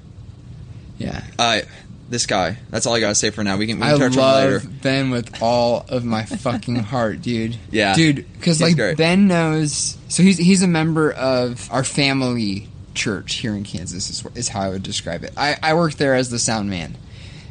Yeah. 0.99 1.23
Uh, 1.39 1.61
this 2.09 2.27
guy. 2.27 2.59
That's 2.71 2.87
all 2.87 2.95
I 2.95 3.01
gotta 3.01 3.15
say 3.15 3.31
for 3.31 3.43
now. 3.45 3.57
We 3.57 3.67
can, 3.67 3.79
we 3.79 3.87
I 3.87 3.97
touch 3.97 4.17
love 4.17 4.45
later. 4.45 4.69
Ben 4.83 5.11
with 5.11 5.43
all 5.43 5.85
of 5.89 6.05
my 6.05 6.25
fucking 6.25 6.77
heart, 6.93 7.23
dude. 7.23 7.57
Yeah. 7.71 7.95
dude. 7.95 8.27
Because 8.35 8.61
like 8.61 8.77
great. 8.77 8.97
Ben 8.97 9.27
knows. 9.27 9.97
So 10.09 10.23
he's 10.23 10.39
he's 10.39 10.63
a 10.63 10.69
member 10.69 11.11
of 11.13 11.71
our 11.73 11.85
family 11.85 12.69
church 12.95 13.35
here 13.35 13.55
in 13.55 13.65
Kansas. 13.65 14.11
Is, 14.11 14.27
is 14.35 14.49
how 14.49 14.63
I 14.63 14.69
would 14.71 14.83
describe 14.83 15.25
it. 15.25 15.33
I 15.37 15.57
I 15.63 15.75
work 15.75 15.95
there 15.95 16.15
as 16.15 16.31
the 16.31 16.39
sound 16.39 16.71
man, 16.71 16.97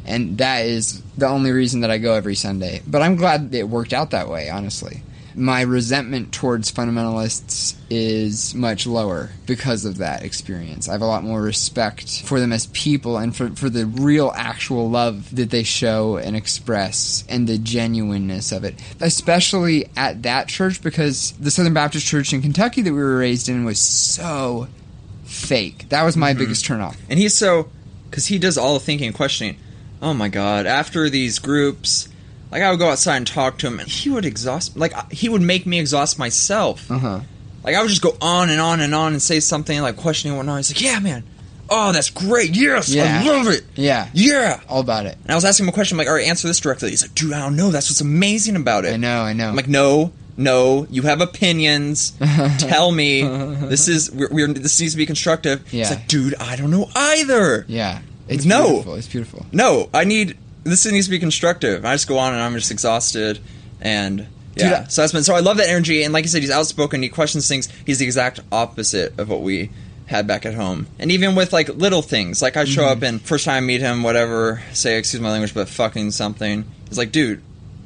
and 0.05 0.37
that 0.37 0.65
is 0.65 1.01
the 1.17 1.27
only 1.27 1.51
reason 1.51 1.81
that 1.81 1.91
I 1.91 1.97
go 1.97 2.13
every 2.13 2.35
Sunday. 2.35 2.81
But 2.87 3.01
I'm 3.01 3.15
glad 3.15 3.53
it 3.53 3.67
worked 3.67 3.93
out 3.93 4.11
that 4.11 4.29
way. 4.29 4.49
Honestly, 4.49 5.03
my 5.35 5.61
resentment 5.61 6.31
towards 6.31 6.71
fundamentalists 6.71 7.75
is 7.89 8.53
much 8.53 8.85
lower 8.85 9.29
because 9.45 9.85
of 9.85 9.97
that 9.97 10.23
experience. 10.23 10.87
I 10.87 10.93
have 10.93 11.01
a 11.01 11.05
lot 11.05 11.23
more 11.23 11.41
respect 11.41 12.21
for 12.23 12.39
them 12.39 12.51
as 12.51 12.67
people 12.67 13.17
and 13.17 13.35
for, 13.35 13.49
for 13.51 13.69
the 13.69 13.85
real 13.85 14.31
actual 14.35 14.89
love 14.89 15.35
that 15.35 15.49
they 15.49 15.63
show 15.63 16.17
and 16.17 16.35
express 16.35 17.23
and 17.27 17.47
the 17.47 17.57
genuineness 17.57 18.51
of 18.51 18.63
it. 18.63 18.75
Especially 18.99 19.89
at 19.95 20.23
that 20.23 20.47
church 20.47 20.81
because 20.81 21.31
the 21.33 21.51
Southern 21.51 21.73
Baptist 21.73 22.05
Church 22.05 22.33
in 22.33 22.41
Kentucky 22.41 22.81
that 22.81 22.93
we 22.93 22.99
were 22.99 23.17
raised 23.17 23.49
in 23.49 23.65
was 23.65 23.79
so 23.79 24.67
fake. 25.23 25.89
That 25.89 26.03
was 26.03 26.15
my 26.15 26.31
mm-hmm. 26.31 26.39
biggest 26.39 26.65
turnoff. 26.65 26.97
And 27.09 27.19
he's 27.19 27.33
so 27.33 27.69
because 28.09 28.27
he 28.27 28.37
does 28.37 28.57
all 28.57 28.75
the 28.75 28.79
thinking 28.79 29.07
and 29.07 29.15
questioning. 29.15 29.57
Oh 30.01 30.13
my 30.13 30.27
god! 30.27 30.65
After 30.65 31.09
these 31.09 31.39
groups, 31.39 32.09
like 32.53 32.61
I 32.61 32.69
would 32.71 32.79
go 32.79 32.89
outside 32.89 33.17
and 33.17 33.27
talk 33.27 33.57
to 33.59 33.67
him, 33.67 33.79
and 33.79 33.89
he 33.89 34.09
would 34.09 34.25
exhaust. 34.25 34.77
Like 34.77 35.11
he 35.11 35.27
would 35.29 35.41
make 35.41 35.65
me 35.65 35.79
exhaust 35.79 36.17
myself. 36.17 36.89
Uh 36.89 36.97
huh. 36.99 37.19
Like 37.63 37.75
I 37.75 37.81
would 37.81 37.89
just 37.89 38.01
go 38.01 38.15
on 38.21 38.49
and 38.49 38.61
on 38.61 38.79
and 38.79 38.93
on 38.95 39.13
and 39.13 39.21
say 39.21 39.39
something 39.39 39.81
like 39.81 39.97
questioning 39.97 40.37
whatnot. 40.37 40.57
He's 40.57 40.71
like, 40.73 40.81
"Yeah, 40.81 40.99
man. 40.99 41.23
Oh, 41.69 41.91
that's 41.91 42.09
great. 42.09 42.55
Yes, 42.55 42.89
Yeah. 42.89 43.21
I 43.23 43.27
love 43.27 43.47
it. 43.47 43.63
Yeah. 43.75 44.09
Yeah." 44.13 44.59
All 44.69 44.81
about 44.81 45.05
it. 45.05 45.17
And 45.23 45.31
I 45.31 45.35
was 45.35 45.45
asking 45.45 45.65
him 45.65 45.69
a 45.69 45.73
question. 45.73 45.95
I'm 45.95 45.99
like, 45.99 46.07
"All 46.07 46.13
right, 46.15 46.27
answer 46.27 46.47
this 46.47 46.59
directly." 46.59 46.89
He's 46.91 47.01
like, 47.01 47.15
"Dude, 47.15 47.33
I 47.33 47.39
don't 47.39 47.55
know. 47.55 47.71
That's 47.71 47.89
what's 47.89 48.01
amazing 48.01 48.55
about 48.55 48.85
it." 48.85 48.93
I 48.93 48.97
know. 48.97 49.21
I 49.21 49.33
know. 49.33 49.47
I'm 49.49 49.55
like, 49.55 49.67
"No, 49.69 50.11
no. 50.37 50.85
You 50.89 51.03
have 51.03 51.21
opinions. 51.21 52.11
Tell 52.59 52.91
me. 52.91 53.21
This 53.23 53.87
is 53.87 54.11
we're, 54.11 54.27
we're 54.29 54.47
this 54.53 54.79
needs 54.79 54.93
to 54.93 54.97
be 54.97 55.05
constructive." 55.05 55.61
Yeah. 55.73 55.79
He's 55.87 55.89
like, 55.91 56.07
"Dude, 56.07 56.35
I 56.39 56.55
don't 56.57 56.69
know 56.71 56.89
either." 56.95 57.65
yeah. 57.67 58.01
It's 58.27 58.45
No. 58.45 58.67
beautiful. 58.69 58.95
It's 58.95 59.07
beautiful. 59.07 59.45
No, 59.51 59.89
I 59.93 60.05
need 60.05 60.37
this 60.63 60.85
needs 60.85 61.07
to 61.07 61.11
be 61.11 61.19
constructive. 61.19 61.85
I 61.85 61.93
just 61.93 62.07
go 62.07 62.17
on 62.17 62.33
and 62.33 62.41
I'm 62.41 62.53
just 62.53 62.71
exhausted 62.71 63.39
and 63.81 64.27
yeah. 64.55 64.63
Dude, 64.63 64.73
I- 64.73 64.83
so 64.87 65.01
that's 65.01 65.13
been 65.13 65.23
so 65.23 65.35
I 65.35 65.39
love 65.39 65.57
that 65.57 65.69
energy 65.69 66.03
and 66.03 66.13
like 66.13 66.23
you 66.25 66.29
said, 66.29 66.41
he's 66.41 66.51
outspoken. 66.51 67.01
He 67.01 67.09
questions 67.09 67.47
things. 67.47 67.67
He's 67.85 67.99
the 67.99 68.05
exact 68.05 68.39
opposite 68.51 69.17
of 69.19 69.29
what 69.29 69.41
we 69.41 69.71
had 70.05 70.27
back 70.27 70.45
at 70.45 70.53
home. 70.53 70.87
And 70.99 71.11
even 71.11 71.33
with 71.35 71.53
like 71.53 71.69
little 71.69 72.01
things, 72.01 72.41
like 72.41 72.55
I 72.57 72.65
show 72.65 72.83
Mm-hmm. 72.83 72.91
up 72.97 73.01
and 73.03 73.21
first 73.21 73.45
time 73.45 73.63
I 73.63 73.65
meet 73.65 73.81
him, 73.81 74.03
whatever, 74.03 74.61
say 74.73 74.97
excuse 74.97 75.21
my 75.21 75.31
language, 75.31 75.53
but 75.53 75.67
fucking 75.69 76.11
something. 76.11 76.65
He's 76.89 76.97
like, 76.97 77.11
dude. 77.11 77.41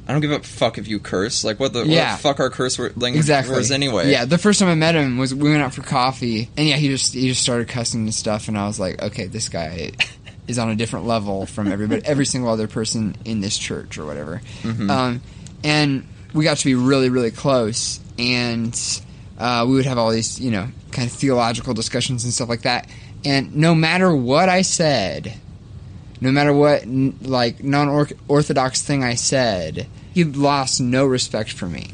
I 0.06 0.12
don't 0.12 0.22
give 0.22 0.30
a 0.30 0.40
fuck 0.40 0.78
if 0.78 0.88
you 0.88 1.00
curse. 1.00 1.44
Like, 1.44 1.60
what 1.60 1.74
the, 1.74 1.84
Yeah. 1.84 2.12
what 2.12 2.16
the 2.16 2.22
fuck 2.22 2.40
our 2.40 2.48
curse 2.48 2.78
word 2.78 2.96
language 2.96 3.20
Exactly. 3.20 3.54
words 3.54 3.70
anyway? 3.70 4.10
Yeah, 4.10 4.24
the 4.24 4.38
first 4.38 4.58
time 4.58 4.70
I 4.70 4.74
met 4.74 4.94
him 4.94 5.18
was 5.18 5.34
we 5.34 5.50
went 5.50 5.60
out 5.62 5.74
for 5.74 5.82
coffee, 5.82 6.48
and 6.56 6.66
yeah, 6.66 6.76
he 6.76 6.88
just 6.88 7.12
he 7.12 7.28
just 7.28 7.42
started 7.42 7.68
cussing 7.68 8.04
and 8.04 8.14
stuff, 8.14 8.48
and 8.48 8.56
I 8.56 8.66
was 8.66 8.80
like, 8.80 9.02
okay, 9.02 9.26
this 9.26 9.50
guy 9.50 9.90
is 10.48 10.58
on 10.58 10.70
a 10.70 10.74
different 10.74 11.06
level 11.06 11.46
from 11.46 11.70
everybody, 11.70 12.02
every 12.04 12.26
single 12.26 12.50
other 12.50 12.66
person 12.66 13.16
in 13.24 13.40
this 13.40 13.56
church 13.56 13.98
or 13.98 14.04
whatever. 14.04 14.40
Mm-hmm. 14.62 14.90
Um, 14.90 15.22
and 15.62 16.06
we 16.32 16.44
got 16.44 16.56
to 16.56 16.64
be 16.64 16.74
really 16.74 17.10
really 17.10 17.30
close, 17.30 18.00
and 18.18 18.78
uh, 19.38 19.64
we 19.68 19.74
would 19.74 19.86
have 19.86 19.98
all 19.98 20.10
these 20.10 20.40
you 20.40 20.50
know 20.50 20.68
kind 20.90 21.08
of 21.08 21.14
theological 21.14 21.74
discussions 21.74 22.24
and 22.24 22.32
stuff 22.32 22.48
like 22.48 22.62
that. 22.62 22.88
And 23.24 23.56
no 23.56 23.74
matter 23.74 24.14
what 24.14 24.48
I 24.48 24.62
said, 24.62 25.34
no 26.20 26.30
matter 26.30 26.52
what 26.52 26.82
n- 26.82 27.18
like 27.22 27.62
non-orthodox 27.62 28.82
thing 28.82 29.04
I 29.04 29.14
said, 29.14 29.86
he 30.14 30.24
lost 30.24 30.80
no 30.80 31.04
respect 31.04 31.52
for 31.52 31.66
me. 31.66 31.90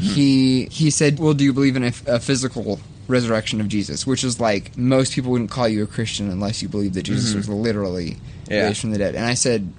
He 0.00 0.66
he 0.66 0.90
said, 0.90 1.18
"Well, 1.18 1.34
do 1.34 1.44
you 1.44 1.52
believe 1.52 1.74
in 1.74 1.84
a, 1.84 1.92
a 2.06 2.20
physical 2.20 2.78
resurrection 3.08 3.60
of 3.60 3.68
Jesus?" 3.68 4.06
Which 4.06 4.22
is 4.22 4.38
like 4.38 4.76
most 4.78 5.12
people 5.14 5.32
wouldn't 5.32 5.50
call 5.50 5.68
you 5.68 5.82
a 5.82 5.86
Christian 5.86 6.30
unless 6.30 6.62
you 6.62 6.68
believe 6.68 6.92
that 6.94 7.02
Jesus 7.02 7.34
was 7.34 7.48
literally 7.48 8.16
Yeah. 8.48 8.66
raised 8.66 8.80
from 8.80 8.92
the 8.92 8.98
dead. 8.98 9.14
And 9.16 9.24
I 9.24 9.34
said, 9.34 9.72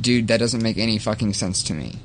"Dude, 0.00 0.26
that 0.28 0.38
doesn't 0.38 0.62
make 0.62 0.78
any 0.78 0.98
fucking 0.98 1.34
sense 1.34 1.62
to 1.64 1.74
me." 1.74 1.96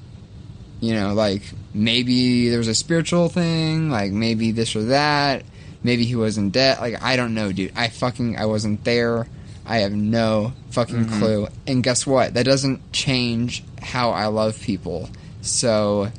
You 0.82 0.94
know, 0.94 1.14
like 1.14 1.42
maybe 1.74 2.50
there 2.50 2.60
was 2.60 2.68
a 2.68 2.76
spiritual 2.76 3.28
thing, 3.30 3.90
like 3.90 4.12
maybe 4.12 4.52
this 4.52 4.76
or 4.76 4.84
that, 4.86 5.44
maybe 5.84 6.06
he 6.06 6.16
wasn't 6.16 6.52
dead. 6.54 6.80
Like 6.80 7.02
I 7.04 7.16
don't 7.16 7.34
know, 7.34 7.52
dude. 7.52 7.72
I 7.76 7.88
fucking 7.90 8.38
I 8.38 8.46
wasn't 8.46 8.84
there. 8.84 9.28
I 9.66 9.80
have 9.80 9.92
no 9.92 10.54
fucking 10.72 11.06
Mm-hmm. 11.06 11.20
clue. 11.20 11.48
And 11.68 11.84
guess 11.84 12.08
what? 12.08 12.34
That 12.34 12.46
doesn't 12.46 12.92
change 12.92 13.64
how 13.82 14.12
I 14.12 14.26
love 14.28 14.60
people. 14.62 15.10
So 15.42 16.12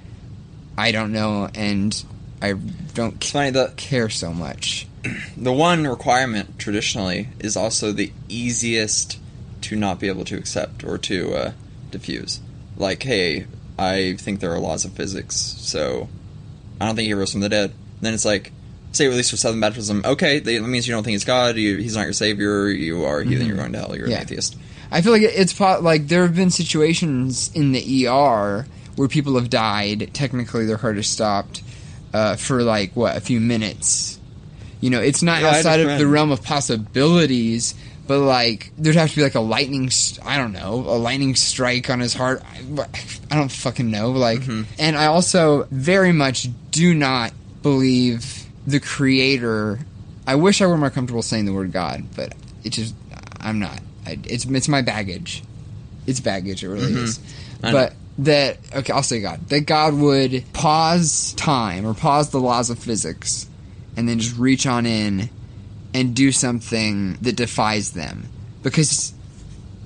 I 0.79 0.93
don't 0.93 1.13
know, 1.13 1.49
and 1.55 2.03
I 2.43 2.55
don't 2.95 3.15
It's 3.17 3.31
funny 3.31 3.51
the 3.51 3.73
care 3.77 4.09
so 4.09 4.33
much. 4.33 4.87
the 5.37 5.53
one 5.53 5.87
requirement 5.87 6.59
traditionally 6.59 7.29
is 7.39 7.57
also 7.57 7.93
the 7.93 8.13
easiest 8.29 9.19
to 9.63 9.77
not 9.77 9.99
be 10.01 10.09
able 10.09 10.25
to 10.27 10.37
accept 10.37 10.85
or 10.85 10.99
to 10.99 11.35
uh, 11.35 11.53
diffuse. 11.91 12.41
Like, 12.77 13.03
hey, 13.03 13.47
I 13.79 14.17
think 14.19 14.41
there 14.41 14.53
are 14.53 14.59
laws 14.59 14.85
of 14.85 14.93
physics, 14.93 15.37
so 15.37 16.09
I 16.81 16.87
don't 16.87 16.97
think 16.97 17.07
he 17.07 17.15
rose 17.15 17.33
from 17.33 17.41
the 17.41 17.49
dead. 17.49 17.73
then 18.01 18.15
it's 18.15 18.25
like, 18.25 18.53
say 18.93 19.07
at 19.07 19.13
least 19.13 19.31
for 19.31 19.37
Southern 19.37 19.61
baptism, 19.61 20.03
okay, 20.05 20.39
that 20.39 20.63
means 20.63 20.89
you 20.89 20.95
don't 20.95 21.03
think 21.05 21.13
he's 21.13 21.25
God, 21.25 21.57
you, 21.57 21.77
he's 21.77 21.95
not 21.95 22.05
your 22.05 22.13
savior, 22.15 22.69
you 22.69 23.05
are 23.05 23.21
heathen, 23.23 23.47
you're 23.47 23.57
going 23.57 23.73
to 23.73 23.79
hell, 23.79 23.95
you're 23.97 24.09
Yeah. 24.09 24.17
an 24.17 24.23
atheist. 24.23 24.57
I 24.91 25.03
feel 25.03 25.13
like 25.13 25.23
it's 25.23 25.53
po- 25.53 25.79
like 25.81 26.09
there 26.09 26.23
have 26.23 26.35
been 26.35 26.51
situations 26.51 27.51
in 27.55 27.73
the 27.73 28.07
ER 28.09 28.67
where 28.97 29.09
people 29.09 29.37
have 29.37 29.49
died. 29.49 30.11
Technically, 30.13 30.65
their 30.67 30.79
heart 30.79 30.99
is 30.99 31.07
stopped 31.07 31.63
uh, 32.13 32.37
for 32.37 32.63
like 32.63 32.93
what 32.97 33.17
a 33.17 33.21
few 33.21 33.41
minutes. 33.41 34.19
You 34.81 34.91
know, 34.91 35.01
it's 35.01 35.23
not 35.23 35.41
Yeah, 35.43 35.49
I 35.49 35.51
had 35.51 35.55
a 35.57 35.59
outside 35.59 35.81
of 35.81 35.99
the 35.99 36.07
realm 36.07 36.31
of 36.33 36.43
possibilities, 36.43 37.75
but 38.07 38.21
like 38.21 38.73
there'd 38.79 38.97
have 38.97 39.11
to 39.11 39.17
be 39.17 39.23
like 39.23 39.35
a 39.35 39.41
lightning. 39.41 39.91
St- 39.91 40.25
I 40.27 40.37
don't 40.39 40.53
know, 40.53 40.75
a 40.75 40.97
lightning 40.99 41.35
strike 41.35 41.91
on 41.91 42.01
his 42.01 42.15
heart. 42.15 42.43
I, 42.79 42.87
I 43.31 43.37
don't 43.37 43.53
fucking 43.53 43.91
know. 43.91 44.11
Like, 44.11 44.41
Mm-hmm. 44.41 44.63
and 44.79 44.97
I 44.97 45.07
also 45.07 45.65
very 45.71 46.13
much 46.13 46.49
do 46.71 46.95
not 46.95 47.33
believe 47.63 48.47
the 48.67 48.81
creator. 48.81 49.81
I 50.27 50.37
wish 50.37 50.63
I 50.63 50.67
were 50.67 50.79
more 50.79 50.91
comfortable 50.91 51.23
saying 51.23 51.45
the 51.45 51.53
word 51.53 51.73
God, 51.73 52.05
but 52.17 52.35
it 52.65 52.71
just 52.71 52.95
I'm 53.41 53.59
not. 53.59 53.81
I, 54.07 54.19
it's 54.25 54.45
it's 54.47 54.69
my 54.69 54.81
baggage. 54.83 55.43
It's 56.07 56.21
baggage. 56.21 56.65
It 56.65 56.69
really 56.69 56.93
is. 56.95 57.19
Mm-hmm. 57.19 57.67
I 57.67 57.73
But 57.73 57.95
that 58.25 58.59
okay, 58.75 58.93
I'll 58.93 59.03
say 59.03 59.21
God. 59.21 59.49
That 59.49 59.67
God 59.67 59.95
would 59.95 60.45
pause 60.53 61.33
time 61.35 61.87
or 61.87 61.95
pause 61.95 62.31
the 62.31 62.41
laws 62.41 62.71
of 62.71 62.79
physics, 62.79 63.49
and 63.97 64.09
then 64.09 64.19
just 64.19 64.39
reach 64.39 64.67
on 64.67 64.87
in 64.87 65.31
and 65.93 66.15
do 66.15 66.33
something 66.33 67.15
that 67.21 67.37
defies 67.37 67.93
them, 67.93 68.29
because 68.63 69.13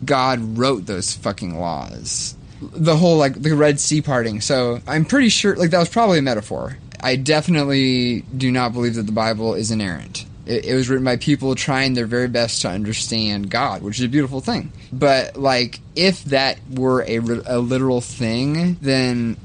God 0.04 0.58
wrote 0.58 0.86
those 0.86 1.14
fucking 1.14 1.58
laws. 1.58 2.36
The 2.60 2.96
whole 2.96 3.16
like 3.16 3.40
the 3.40 3.54
Red 3.54 3.80
Sea 3.80 4.02
parting. 4.02 4.40
So 4.40 4.80
I'm 4.86 5.04
pretty 5.04 5.28
sure 5.28 5.56
like 5.56 5.70
that 5.70 5.78
was 5.78 5.88
probably 5.88 6.18
a 6.18 6.22
metaphor. 6.22 6.78
I 7.00 7.16
definitely 7.16 8.22
do 8.36 8.50
not 8.50 8.72
believe 8.72 8.94
that 8.94 9.02
the 9.02 9.12
Bible 9.12 9.54
is 9.54 9.70
inerrant. 9.70 10.24
It, 10.46 10.66
it 10.66 10.74
was 10.74 10.88
written 10.88 11.04
by 11.04 11.16
people 11.16 11.54
trying 11.54 11.94
their 11.94 12.06
very 12.06 12.28
best 12.28 12.62
to 12.62 12.68
understand 12.68 13.50
God, 13.50 13.82
which 13.82 13.98
is 13.98 14.04
a 14.04 14.08
beautiful 14.08 14.40
thing. 14.40 14.72
But 14.92 15.36
like, 15.36 15.80
if 15.96 16.24
that 16.24 16.58
were 16.70 17.02
a, 17.02 17.18
a 17.18 17.58
literal 17.58 18.00
thing, 18.00 18.74
then 18.80 19.36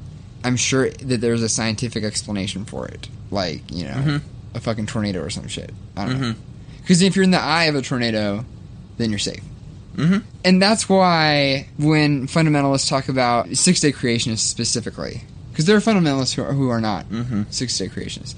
I'm 0.44 0.58
sure 0.58 0.90
that 0.90 1.22
there's 1.22 1.44
a 1.44 1.50
scientific 1.50 2.04
explanation 2.04 2.66
for 2.66 2.88
it. 2.88 3.08
Like, 3.32 3.72
you 3.72 3.86
know, 3.86 3.94
mm-hmm. 3.94 4.58
a 4.58 4.60
fucking 4.60 4.88
tornado 4.88 5.22
or 5.22 5.30
some 5.30 5.48
shit. 5.48 5.72
I 5.96 6.06
don't 6.06 6.16
mm-hmm. 6.16 6.22
know. 6.24 6.36
Because 6.82 7.02
if 7.02 7.16
you're 7.16 7.24
in 7.24 7.32
the 7.32 7.40
eye 7.40 7.66
of 7.66 7.76
a 7.76 7.82
tornado, 7.82 8.46
then 8.98 9.10
you're 9.10 9.20
safe. 9.20 9.44
Mhm. 9.96 10.24
And 10.46 10.62
that's 10.62 10.88
why 10.88 11.68
when 11.78 12.28
fundamentalists 12.28 12.88
talk 12.88 13.10
about 13.10 13.56
six 13.58 13.80
day 13.82 13.92
creationists 13.92 14.40
specifically, 14.40 15.24
because 15.52 15.66
there 15.66 15.76
are 15.76 15.82
fundamentalists 15.82 16.34
who 16.34 16.42
are, 16.42 16.54
who 16.54 16.70
are 16.70 16.80
not 16.80 17.10
mm-hmm. 17.10 17.44
six 17.50 17.78
day 17.78 17.90
creationists. 17.90 18.36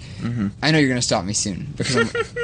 I 0.61 0.71
know 0.71 0.79
you're 0.79 0.89
going 0.89 0.99
to 0.99 1.05
stop 1.05 1.23
me 1.23 1.33
soon 1.33 1.67
because 1.77 1.95
I'm, 1.95 2.07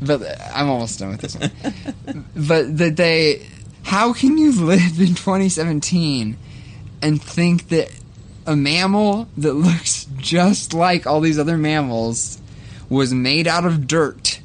but 0.00 0.22
I'm 0.54 0.68
almost 0.68 0.98
done 0.98 1.10
with 1.10 1.20
this 1.20 1.36
one. 1.36 2.24
but 2.36 2.76
that 2.78 2.96
they, 2.96 3.46
how 3.84 4.12
can 4.12 4.38
you 4.38 4.52
live 4.64 5.00
in 5.00 5.14
2017 5.14 6.36
and 7.02 7.22
think 7.22 7.68
that 7.68 7.90
a 8.46 8.56
mammal 8.56 9.28
that 9.36 9.54
looks 9.54 10.06
just 10.16 10.74
like 10.74 11.06
all 11.06 11.20
these 11.20 11.38
other 11.38 11.56
mammals 11.56 12.40
was 12.88 13.14
made 13.14 13.46
out 13.46 13.64
of 13.64 13.86
dirt 13.86 14.40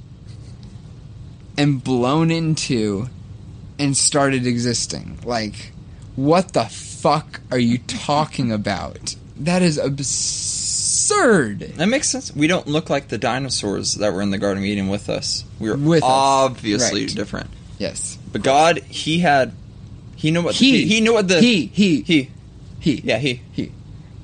and 1.58 1.84
blown 1.84 2.32
into 2.32 3.08
and 3.78 3.96
started 3.96 4.46
existing. 4.46 5.20
Like, 5.24 5.72
what 6.16 6.54
the 6.54 6.66
fuck 6.66 7.42
are 7.52 7.60
you 7.60 7.78
talking 7.80 8.52
about? 8.52 9.16
That 9.38 9.62
is 9.62 9.78
absurd. 9.78 10.59
That 11.78 11.88
makes 11.88 12.10
sense. 12.10 12.36
We 12.36 12.48
don't 12.48 12.67
look 12.67 12.89
like 12.89 13.08
the 13.08 13.17
dinosaurs 13.17 13.95
that 13.95 14.13
were 14.13 14.22
in 14.22 14.30
the 14.32 14.38
Garden 14.38 14.63
of 14.63 14.65
Eden 14.67 14.88
with 14.89 15.10
us. 15.10 15.43
We 15.60 15.69
were 15.69 15.78
With 15.78 16.04
us. 16.04 16.10
obviously 16.10 17.06
Right. 17.06 17.15
different. 17.15 17.50
Yes. 17.78 18.17
But 18.32 18.43
God, 18.43 18.80
He 18.89 19.19
had, 19.19 19.54
He 20.15 20.32
knew 20.32 20.41
what 20.43 20.56
He. 20.56 20.86
he, 20.86 21.02
knew 21.02 21.13
what 21.13 21.28
the 21.28 21.39
He, 21.39 21.67
he, 21.67 22.02
he 22.02 22.30
he. 22.80 23.02
yeah 23.04 23.17
he 23.17 23.41
He. 23.52 23.72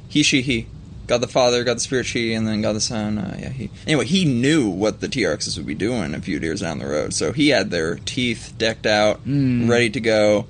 he 0.09 0.23
she 0.23 0.41
he 0.41 0.67
God 1.07 1.21
the 1.21 1.27
Father, 1.27 1.63
God 1.63 1.75
the 1.77 1.81
Spirit 1.81 2.05
she, 2.07 2.33
and 2.33 2.47
then 2.47 2.61
God 2.61 2.73
the 2.73 2.81
Son. 2.81 3.17
Uh, 3.19 3.37
yeah 3.39 3.49
he. 3.49 3.69
Anyway, 3.85 4.05
he 4.05 4.25
knew 4.25 4.67
what 4.69 5.01
the 5.01 5.07
T 5.07 5.21
Rexes 5.21 5.55
would 5.57 5.67
be 5.67 5.75
doing 5.75 6.15
a 6.15 6.19
few 6.21 6.39
years 6.39 6.61
down 6.61 6.79
the 6.79 6.87
road, 6.87 7.13
so 7.13 7.31
he 7.31 7.49
had 7.49 7.69
their 7.69 7.95
teeth 7.97 8.53
decked 8.57 8.85
out, 8.87 9.23
Mm. 9.25 9.69
ready 9.69 9.89
to 9.91 9.99
go. 9.99 10.45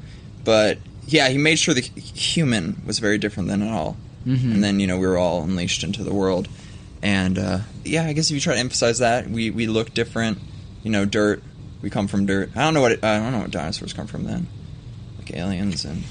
But 0.45 0.77
yeah, 1.07 1.27
he 1.29 1.37
made 1.37 1.59
sure 1.59 1.73
the 1.73 1.81
human 1.81 2.81
was 2.85 2.99
very 2.99 3.17
different 3.17 3.49
than 3.49 3.61
it 3.61 3.69
all. 3.69 3.97
Mhm. 4.25 4.53
And 4.55 4.63
then 4.63 4.79
you 4.79 4.87
know 4.87 4.97
we 4.97 5.07
were 5.07 5.17
all 5.17 5.43
unleashed 5.43 5.83
into 5.83 6.03
the 6.03 6.13
world, 6.13 6.47
and 7.01 7.37
uh, 7.37 7.59
yeah, 7.83 8.05
I 8.05 8.13
guess 8.13 8.29
if 8.29 8.33
you 8.35 8.39
try 8.41 8.53
to 8.55 8.59
emphasize 8.59 8.99
that, 8.99 9.29
we 9.29 9.49
we 9.51 9.67
look 9.67 9.93
different. 9.93 10.39
You 10.83 10.91
know, 10.91 11.05
dirt. 11.05 11.43
We 11.81 11.89
come 11.89 12.07
from 12.07 12.25
dirt. 12.25 12.49
I 12.55 12.63
don't 12.63 12.73
know 12.73 12.81
what 12.81 12.93
it, 12.93 13.03
I 13.03 13.19
don't 13.19 13.31
know 13.31 13.39
what 13.39 13.51
dinosaurs 13.51 13.93
come 13.93 14.07
from 14.07 14.23
then, 14.23 14.47
like 15.19 15.33
aliens 15.35 15.85
and. 15.85 16.03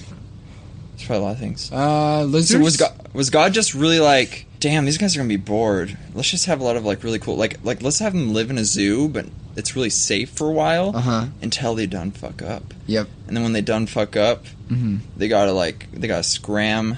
It's 0.94 1.04
probably 1.06 1.22
a 1.24 1.26
lot 1.26 1.32
of 1.32 1.40
things. 1.40 1.72
Uh, 1.72 2.22
lizards. 2.22 2.50
So 2.60 2.64
was 2.64 2.76
God, 2.76 2.92
was 3.12 3.30
God 3.30 3.52
just 3.52 3.74
really 3.74 3.98
like, 3.98 4.46
damn, 4.60 4.84
these 4.84 4.96
guys 4.96 5.16
are 5.16 5.18
gonna 5.18 5.28
be 5.28 5.36
bored. 5.36 5.96
Let's 6.14 6.30
just 6.30 6.46
have 6.46 6.60
a 6.60 6.64
lot 6.64 6.76
of 6.76 6.84
like 6.84 7.02
really 7.02 7.18
cool, 7.18 7.36
like 7.36 7.58
like 7.64 7.82
let's 7.82 7.98
have 7.98 8.12
them 8.12 8.32
live 8.32 8.48
in 8.48 8.58
a 8.58 8.64
zoo, 8.64 9.08
but 9.08 9.26
it's 9.56 9.74
really 9.74 9.90
safe 9.90 10.30
for 10.30 10.48
a 10.48 10.52
while 10.52 10.92
Uh-huh. 10.94 11.26
until 11.42 11.74
they 11.74 11.86
done 11.86 12.12
fuck 12.12 12.42
up. 12.42 12.72
Yep. 12.86 13.08
And 13.26 13.36
then 13.36 13.42
when 13.42 13.52
they 13.52 13.60
done 13.60 13.86
fuck 13.86 14.14
up, 14.16 14.44
Mm-hmm. 14.70 14.98
they 15.16 15.26
gotta 15.26 15.52
like 15.52 15.88
they 15.92 16.06
gotta 16.06 16.22
scram. 16.22 16.96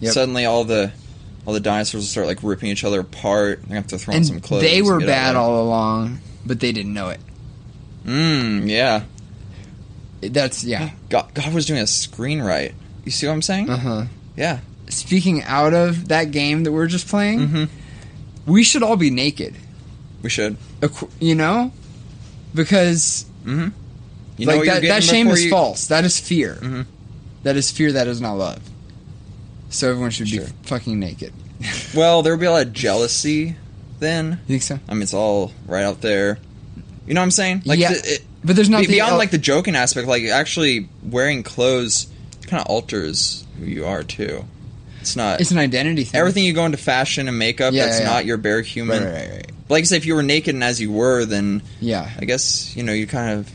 Yep. 0.00 0.12
Suddenly 0.12 0.44
all 0.44 0.64
the 0.64 0.92
all 1.46 1.52
the 1.54 1.60
dinosaurs 1.60 2.02
will 2.02 2.08
start 2.08 2.26
like 2.26 2.42
ripping 2.42 2.70
each 2.70 2.84
other 2.84 3.00
apart. 3.00 3.62
They're 3.66 3.76
have 3.76 3.86
to 3.88 3.98
throw 3.98 4.12
on 4.12 4.16
And 4.18 4.26
some 4.26 4.40
clothes. 4.40 4.62
they 4.62 4.82
were 4.82 5.00
bad 5.00 5.34
all 5.36 5.62
along, 5.62 6.20
but 6.46 6.60
they 6.60 6.72
didn't 6.72 6.92
know 6.94 7.08
it. 7.08 7.18
of 7.18 8.06
there. 8.06 8.14
Mm, 8.14 8.68
yeah. 8.68 9.02
That's 10.20 10.64
yeah. 10.64 10.90
God, 11.08 11.32
God 11.34 11.52
was 11.54 11.66
doing 11.66 11.80
a 11.80 11.86
screen 11.86 12.40
screenwrite. 12.40 12.74
You 13.04 13.10
see 13.10 13.26
what 13.26 13.32
I'm 13.32 13.42
saying? 13.42 13.70
Uh 13.70 13.76
huh. 13.76 14.04
Yeah. 14.36 14.60
Speaking 14.88 15.42
out 15.42 15.74
of 15.74 16.08
that 16.08 16.30
game 16.30 16.64
that 16.64 16.72
we're 16.72 16.86
just 16.86 17.08
playing, 17.08 17.40
Mm-hmm. 17.40 17.64
we 18.50 18.62
should 18.64 18.82
all 18.82 18.96
be 18.96 19.10
naked. 19.10 19.54
We 20.22 20.30
should. 20.30 20.56
You 21.20 21.34
know, 21.34 21.72
because 22.54 23.24
Mm-hmm. 23.44 23.68
You 24.36 24.46
like 24.46 24.56
what 24.58 24.66
you're 24.66 24.74
that, 24.74 24.82
that 24.82 25.02
shame 25.04 25.28
is 25.28 25.44
you- 25.44 25.50
false. 25.50 25.86
That 25.88 26.04
is 26.04 26.18
fear. 26.20 26.58
Mhm. 26.60 26.86
That 27.44 27.56
is 27.56 27.70
fear. 27.70 27.92
That 27.92 28.06
is 28.06 28.20
not 28.20 28.34
love. 28.34 28.60
So 29.70 29.90
everyone 29.90 30.10
should 30.10 30.28
Sure. 30.28 30.44
be 30.44 30.50
fucking 30.62 30.98
naked. 30.98 31.32
Well, 31.94 32.22
there 32.22 32.32
would 32.32 32.40
be 32.40 32.46
a 32.46 32.50
lot 32.50 32.66
of 32.66 32.72
jealousy 32.72 33.56
then. 34.00 34.40
You 34.46 34.54
think 34.54 34.62
so? 34.62 34.78
I 34.88 34.94
mean, 34.94 35.02
it's 35.02 35.14
all 35.14 35.52
right 35.66 35.84
out 35.84 36.00
there. 36.00 36.38
You 37.06 37.14
know 37.14 37.20
what 37.20 37.24
I'm 37.24 37.30
saying? 37.30 37.62
Like, 37.64 37.78
Yeah, 37.78 37.92
the, 37.94 38.14
it, 38.14 38.22
But 38.44 38.54
there's 38.56 38.68
not 38.70 38.86
beyond 38.86 39.12
el- 39.12 39.18
like 39.18 39.30
the 39.30 39.38
joking 39.38 39.74
aspect, 39.76 40.06
like 40.08 40.24
actually 40.24 40.88
wearing 41.02 41.42
clothes 41.42 42.06
kind 42.46 42.60
of 42.60 42.66
alters 42.68 43.44
who 43.58 43.66
you 43.66 43.84
are 43.86 44.02
too. 44.02 44.44
It's 45.00 45.16
not 45.16 45.40
It's 45.40 45.50
an 45.50 45.58
identity 45.58 46.04
thing. 46.04 46.18
everything 46.18 46.44
you 46.44 46.52
go 46.52 46.64
into 46.66 46.78
fashion 46.78 47.28
and 47.28 47.38
makeup. 47.38 47.72
Yeah, 47.74 47.86
that's 47.86 47.98
yeah, 48.00 48.06
yeah. 48.06 48.12
not 48.12 48.24
your 48.26 48.36
bare 48.36 48.60
human. 48.62 49.04
right, 49.04 49.12
right, 49.12 49.30
right. 49.30 49.50
Like 49.68 49.82
I 49.82 49.84
say, 49.84 49.96
if 49.96 50.06
you 50.06 50.14
were 50.14 50.22
naked 50.22 50.54
and 50.54 50.64
as 50.64 50.80
you 50.80 50.90
were, 50.92 51.24
then 51.24 51.62
Yeah, 51.80 52.08
I 52.18 52.24
guess 52.24 52.74
you 52.76 52.82
know 52.82 52.92
you 52.92 53.06
kind 53.06 53.38
of 53.38 53.50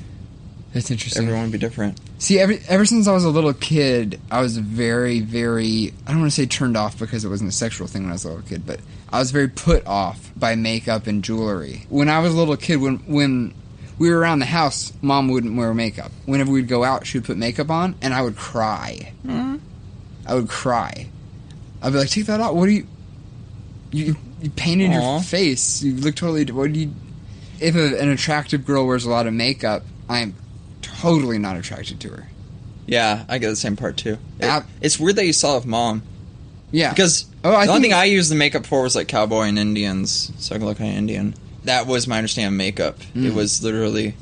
that's 0.73 0.89
interesting. 0.91 1.23
everyone 1.23 1.43
would 1.43 1.51
be 1.51 1.57
different. 1.57 1.99
See, 2.23 2.39
every, 2.39 2.61
ever 2.69 2.85
since 2.85 3.05
I 3.09 3.11
was 3.11 3.25
a 3.25 3.29
little 3.29 3.53
kid, 3.53 4.17
I 4.31 4.39
was 4.39 4.55
very, 4.55 5.19
very, 5.19 5.93
I 6.07 6.11
don't 6.11 6.21
want 6.21 6.31
to 6.31 6.35
say 6.41 6.45
turned 6.45 6.77
off 6.77 6.97
because 6.97 7.25
it 7.25 7.27
wasn't 7.27 7.49
a 7.49 7.53
sexual 7.53 7.85
thing 7.85 8.03
when 8.03 8.11
I 8.11 8.13
was 8.13 8.23
a 8.23 8.29
little 8.29 8.43
kid, 8.43 8.65
but 8.65 8.79
I 9.11 9.19
was 9.19 9.31
very 9.31 9.49
put 9.49 9.85
off 9.85 10.31
by 10.33 10.55
makeup 10.55 11.05
and 11.05 11.21
jewelry. 11.21 11.85
When 11.89 12.07
I 12.07 12.19
was 12.19 12.33
a 12.33 12.37
little 12.37 12.55
kid, 12.55 12.77
when, 12.77 12.99
when 12.99 13.53
we 13.99 14.09
were 14.09 14.17
around 14.19 14.39
the 14.39 14.45
house, 14.45 14.93
mom 15.01 15.27
wouldn't 15.27 15.57
wear 15.57 15.73
makeup. 15.73 16.13
Whenever 16.25 16.49
we'd 16.49 16.69
go 16.69 16.85
out, 16.85 17.05
she 17.05 17.17
would 17.17 17.25
put 17.25 17.35
makeup 17.35 17.69
on, 17.69 17.93
and 18.01 18.13
I 18.13 18.21
would 18.21 18.37
cry. 18.37 19.11
Mhm. 19.25 19.59
I 20.25 20.33
would 20.33 20.47
cry. 20.47 21.07
I'd 21.81 21.91
be 21.91 21.99
like, 21.99 22.09
take 22.09 22.27
that 22.27 22.39
off. 22.39 22.53
What 22.53 22.69
are 22.69 22.71
you, 22.71 22.87
you, 23.91 24.15
you 24.41 24.49
painted 24.51 24.91
Aw. 24.91 24.93
your 24.93 25.21
face. 25.21 25.83
You 25.83 25.95
look 25.97 26.15
totally, 26.15 26.45
what 26.45 26.71
do 26.71 26.79
you, 26.79 26.93
if 27.59 27.75
a, 27.75 27.99
an 27.99 28.07
attractive 28.07 28.65
girl 28.65 28.87
wears 28.87 29.03
a 29.03 29.09
lot 29.09 29.27
of 29.27 29.33
makeup, 29.33 29.83
I'm 30.07 30.35
totally 31.03 31.37
not 31.37 31.55
attracted 31.57 31.99
to 32.01 32.09
her. 32.09 32.27
Yeah, 32.87 33.23
I 33.29 33.37
get 33.37 33.49
the 33.49 33.55
same 33.55 33.75
part 33.77 33.97
too. 33.97 34.17
It- 34.39 34.45
Ab- 34.45 34.65
it's 34.81 34.99
weird 34.99 35.15
that 35.17 35.25
you 35.25 35.33
saw 35.33 35.55
with 35.55 35.65
mom 35.65 36.01
Yeah. 36.71 36.89
because 36.89 37.25
Oh, 37.43 37.53
I 37.53 37.65
the 37.65 37.71
only 37.73 37.83
thing 37.83 37.93
I 37.93 38.05
used 38.05 38.31
the 38.31 38.35
makeup 38.35 38.65
for 38.65 38.81
was 38.83 38.95
like 38.95 39.07
cowboy 39.07 39.43
and 39.43 39.59
Indians, 39.59 40.31
so 40.39 40.55
I 40.55 40.57
could 40.59 40.65
look 40.65 40.79
like 40.79 40.87
an 40.89 40.95
Indian. 40.95 41.35
That 41.65 41.87
was 41.87 42.07
my 42.07 42.17
understanding 42.17 42.53
of 42.53 42.57
makeup. 42.57 42.99
It 43.15 43.19
Mm. 43.31 43.33
was 43.35 43.61
literally 43.63 44.15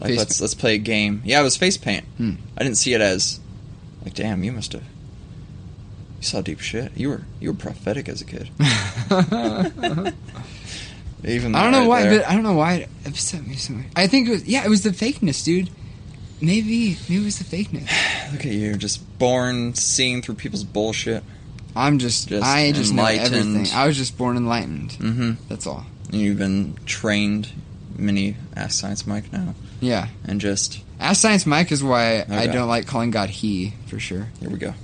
Like 0.00 0.10
Face 0.10 0.18
let's 0.18 0.40
let's 0.40 0.54
play 0.54 0.74
a 0.74 0.78
game. 0.78 1.22
Yeah, 1.24 1.40
it 1.40 1.42
was 1.44 1.56
face 1.56 1.76
paint. 1.78 2.04
Hmm. 2.18 2.32
I 2.58 2.62
didn't 2.64 2.76
see 2.76 2.92
it 2.94 3.00
as 3.00 3.40
like, 4.04 4.14
damn, 4.14 4.44
you 4.44 4.52
must 4.52 4.72
have. 4.74 4.82
You 4.82 6.22
saw 6.22 6.40
deep 6.42 6.60
shit. 6.60 6.92
You 6.96 7.08
were 7.08 7.22
you 7.40 7.48
were 7.50 7.56
prophetic 7.58 8.08
as 8.08 8.20
a 8.20 8.24
kid. 8.24 8.50
Even 11.24 11.54
I 11.56 11.62
don't 11.62 11.72
know 11.72 11.78
right 11.80 11.88
why, 11.88 12.02
there. 12.02 12.18
but 12.20 12.28
I 12.28 12.34
don't 12.34 12.42
know 12.44 12.52
why 12.52 12.74
it 12.74 12.88
upset 13.06 13.44
me 13.46 13.54
so 13.56 13.72
much. 13.74 13.86
I 13.96 14.06
think 14.06 14.28
it 14.28 14.30
was 14.32 14.44
yeah, 14.44 14.64
it 14.64 14.68
was 14.68 14.82
the 14.82 14.90
fakeness, 14.90 15.42
dude. 15.44 15.70
Maybe 16.40 16.96
maybe 17.08 17.22
it 17.22 17.24
was 17.24 17.38
the 17.38 17.44
fakeness. 17.44 17.90
look 18.32 18.44
at 18.44 18.52
you, 18.52 18.76
just 18.76 19.18
born 19.18 19.74
seeing 19.74 20.22
through 20.22 20.34
people's 20.36 20.64
bullshit. 20.64 21.22
I'm 21.74 21.98
just, 21.98 22.28
Just 22.28 22.42
I 22.44 22.72
just 22.72 22.92
know 22.94 23.04
everything. 23.04 23.66
I 23.74 23.86
was 23.86 23.96
just 23.98 24.16
born 24.16 24.36
enlightened. 24.38 24.90
Mm-hmm. 24.92 25.32
That's 25.48 25.66
all. 25.66 25.84
And 26.10 26.20
you've 26.20 26.38
been 26.38 26.76
trained. 26.86 27.48
Mini 27.98 28.36
Ask 28.54 28.78
Science 28.78 29.06
Mike 29.06 29.32
now, 29.32 29.54
Yeah. 29.80 30.08
and 30.26 30.38
just 30.38 30.82
Ask 31.00 31.22
Science 31.22 31.46
Mike 31.46 31.72
is 31.72 31.82
why 31.82 32.26
I 32.28 32.46
don't 32.46 32.68
like 32.68 32.86
calling 32.86 33.10
God 33.10 33.30
He 33.30 33.72
for 33.86 33.98
sure. 33.98 34.28
here 34.38 34.50
we 34.50 34.58
go. 34.58 34.74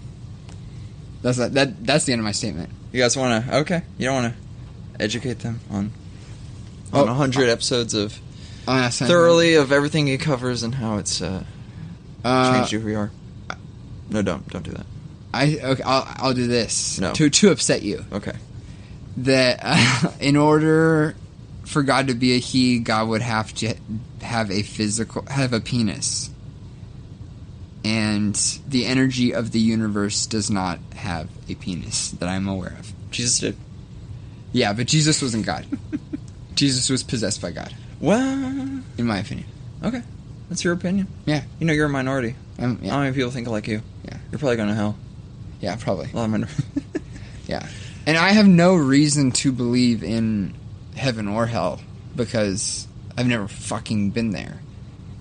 That's 1.21 1.37
that, 1.37 1.53
that. 1.55 1.85
That's 1.87 2.05
the 2.07 2.13
end 2.13 2.21
of 2.21 2.25
my 2.25 2.33
statement. 2.33 2.71
You 2.91 3.01
guys 3.03 3.15
want 3.17 3.45
to? 3.47 3.57
Okay, 3.59 3.83
you 3.99 4.07
don't 4.07 4.23
want 4.23 4.35
to 4.35 5.03
educate 5.03 5.41
them 5.41 5.61
on 5.71 5.93
Oh, 6.91 7.03
on 7.03 7.09
a 7.09 7.15
hundred 7.15 7.49
episodes 7.51 7.93
of 7.95 8.19
Oh, 8.69 8.89
thoroughly 8.91 9.55
of 9.55 9.73
everything 9.73 10.07
he 10.07 10.19
covers 10.19 10.63
and 10.63 10.75
how 10.75 10.99
it's 10.99 11.21
uh, 11.21 11.45
Uh, 12.25 12.55
changed 12.55 12.73
you 12.73 12.81
who 12.81 12.91
you 12.91 12.99
are. 12.99 13.11
No, 14.11 14.23
don't 14.23 14.47
don't 14.49 14.63
do 14.65 14.71
that. 14.73 14.87
I 15.35 15.59
okay. 15.63 15.83
I'll, 15.83 16.07
I'll 16.17 16.35
do 16.35 16.47
this 16.47 16.99
No. 17.01 17.13
to 17.15 17.29
to 17.31 17.51
upset 17.51 17.83
you. 17.83 18.05
Okay. 18.13 18.35
That 19.19 19.61
uh, 19.63 20.11
in 20.21 20.37
order 20.37 21.15
for 21.65 21.83
God 21.83 22.09
to 22.09 22.15
be 22.15 22.35
a 22.35 22.39
He, 22.39 22.79
God 22.79 23.09
would 23.09 23.23
have 23.23 23.55
to 23.57 23.75
have 24.21 24.51
a 24.51 24.63
physical, 24.63 25.25
have 25.29 25.53
a 25.53 25.61
penis, 25.61 26.31
and 27.85 28.35
the 28.69 28.87
energy 28.87 29.33
of 29.35 29.51
the 29.53 29.59
universe 29.61 30.27
does 30.27 30.51
not 30.51 30.79
have 30.95 31.29
a 31.49 31.55
penis 31.55 32.11
that 32.13 32.29
I'm 32.29 32.47
aware 32.47 32.77
of. 32.79 32.93
Jesus 33.11 33.39
did. 33.41 33.57
Yeah, 34.53 34.73
but 34.73 34.87
Jesus 34.87 35.21
wasn't 35.23 35.47
God. 35.47 35.67
Jesus 36.55 36.89
was 36.91 37.03
possessed 37.03 37.41
by 37.41 37.51
God, 37.51 37.75
Well, 38.03 38.83
in 38.99 39.07
my 39.07 39.19
opinion. 39.21 39.47
okay, 39.83 40.03
that's 40.51 40.63
your 40.65 40.75
opinion. 40.75 41.07
Yeah. 41.25 41.45
You 41.59 41.67
know 41.67 41.73
you're 41.73 41.87
a 41.87 41.89
minority. 41.89 42.35
Um, 42.59 42.79
yeah, 42.83 42.99
many 42.99 43.15
people 43.15 43.31
think 43.31 43.49
like 43.49 43.67
you. 43.69 43.81
Yeah. 44.05 44.19
You're 44.31 44.39
probably 44.39 44.57
going 44.57 44.69
to 44.69 44.75
hell. 44.75 44.97
yeah, 45.61 45.77
probably. 45.77 46.11
A 46.13 46.17
lot 46.17 46.25
of 46.25 46.31
minor- 46.31 46.49
Yeah. 47.47 47.67
And 48.07 48.17
I 48.19 48.31
have 48.31 48.47
no 48.49 48.75
reason 48.75 49.31
to 49.33 49.53
believe 49.53 50.03
in 50.03 50.53
heaven 50.97 51.29
or 51.29 51.47
hell 51.47 51.81
because 52.17 52.87
I've 53.17 53.27
never 53.29 53.47
fucking 53.49 54.11
been 54.11 54.31
there. 54.31 54.59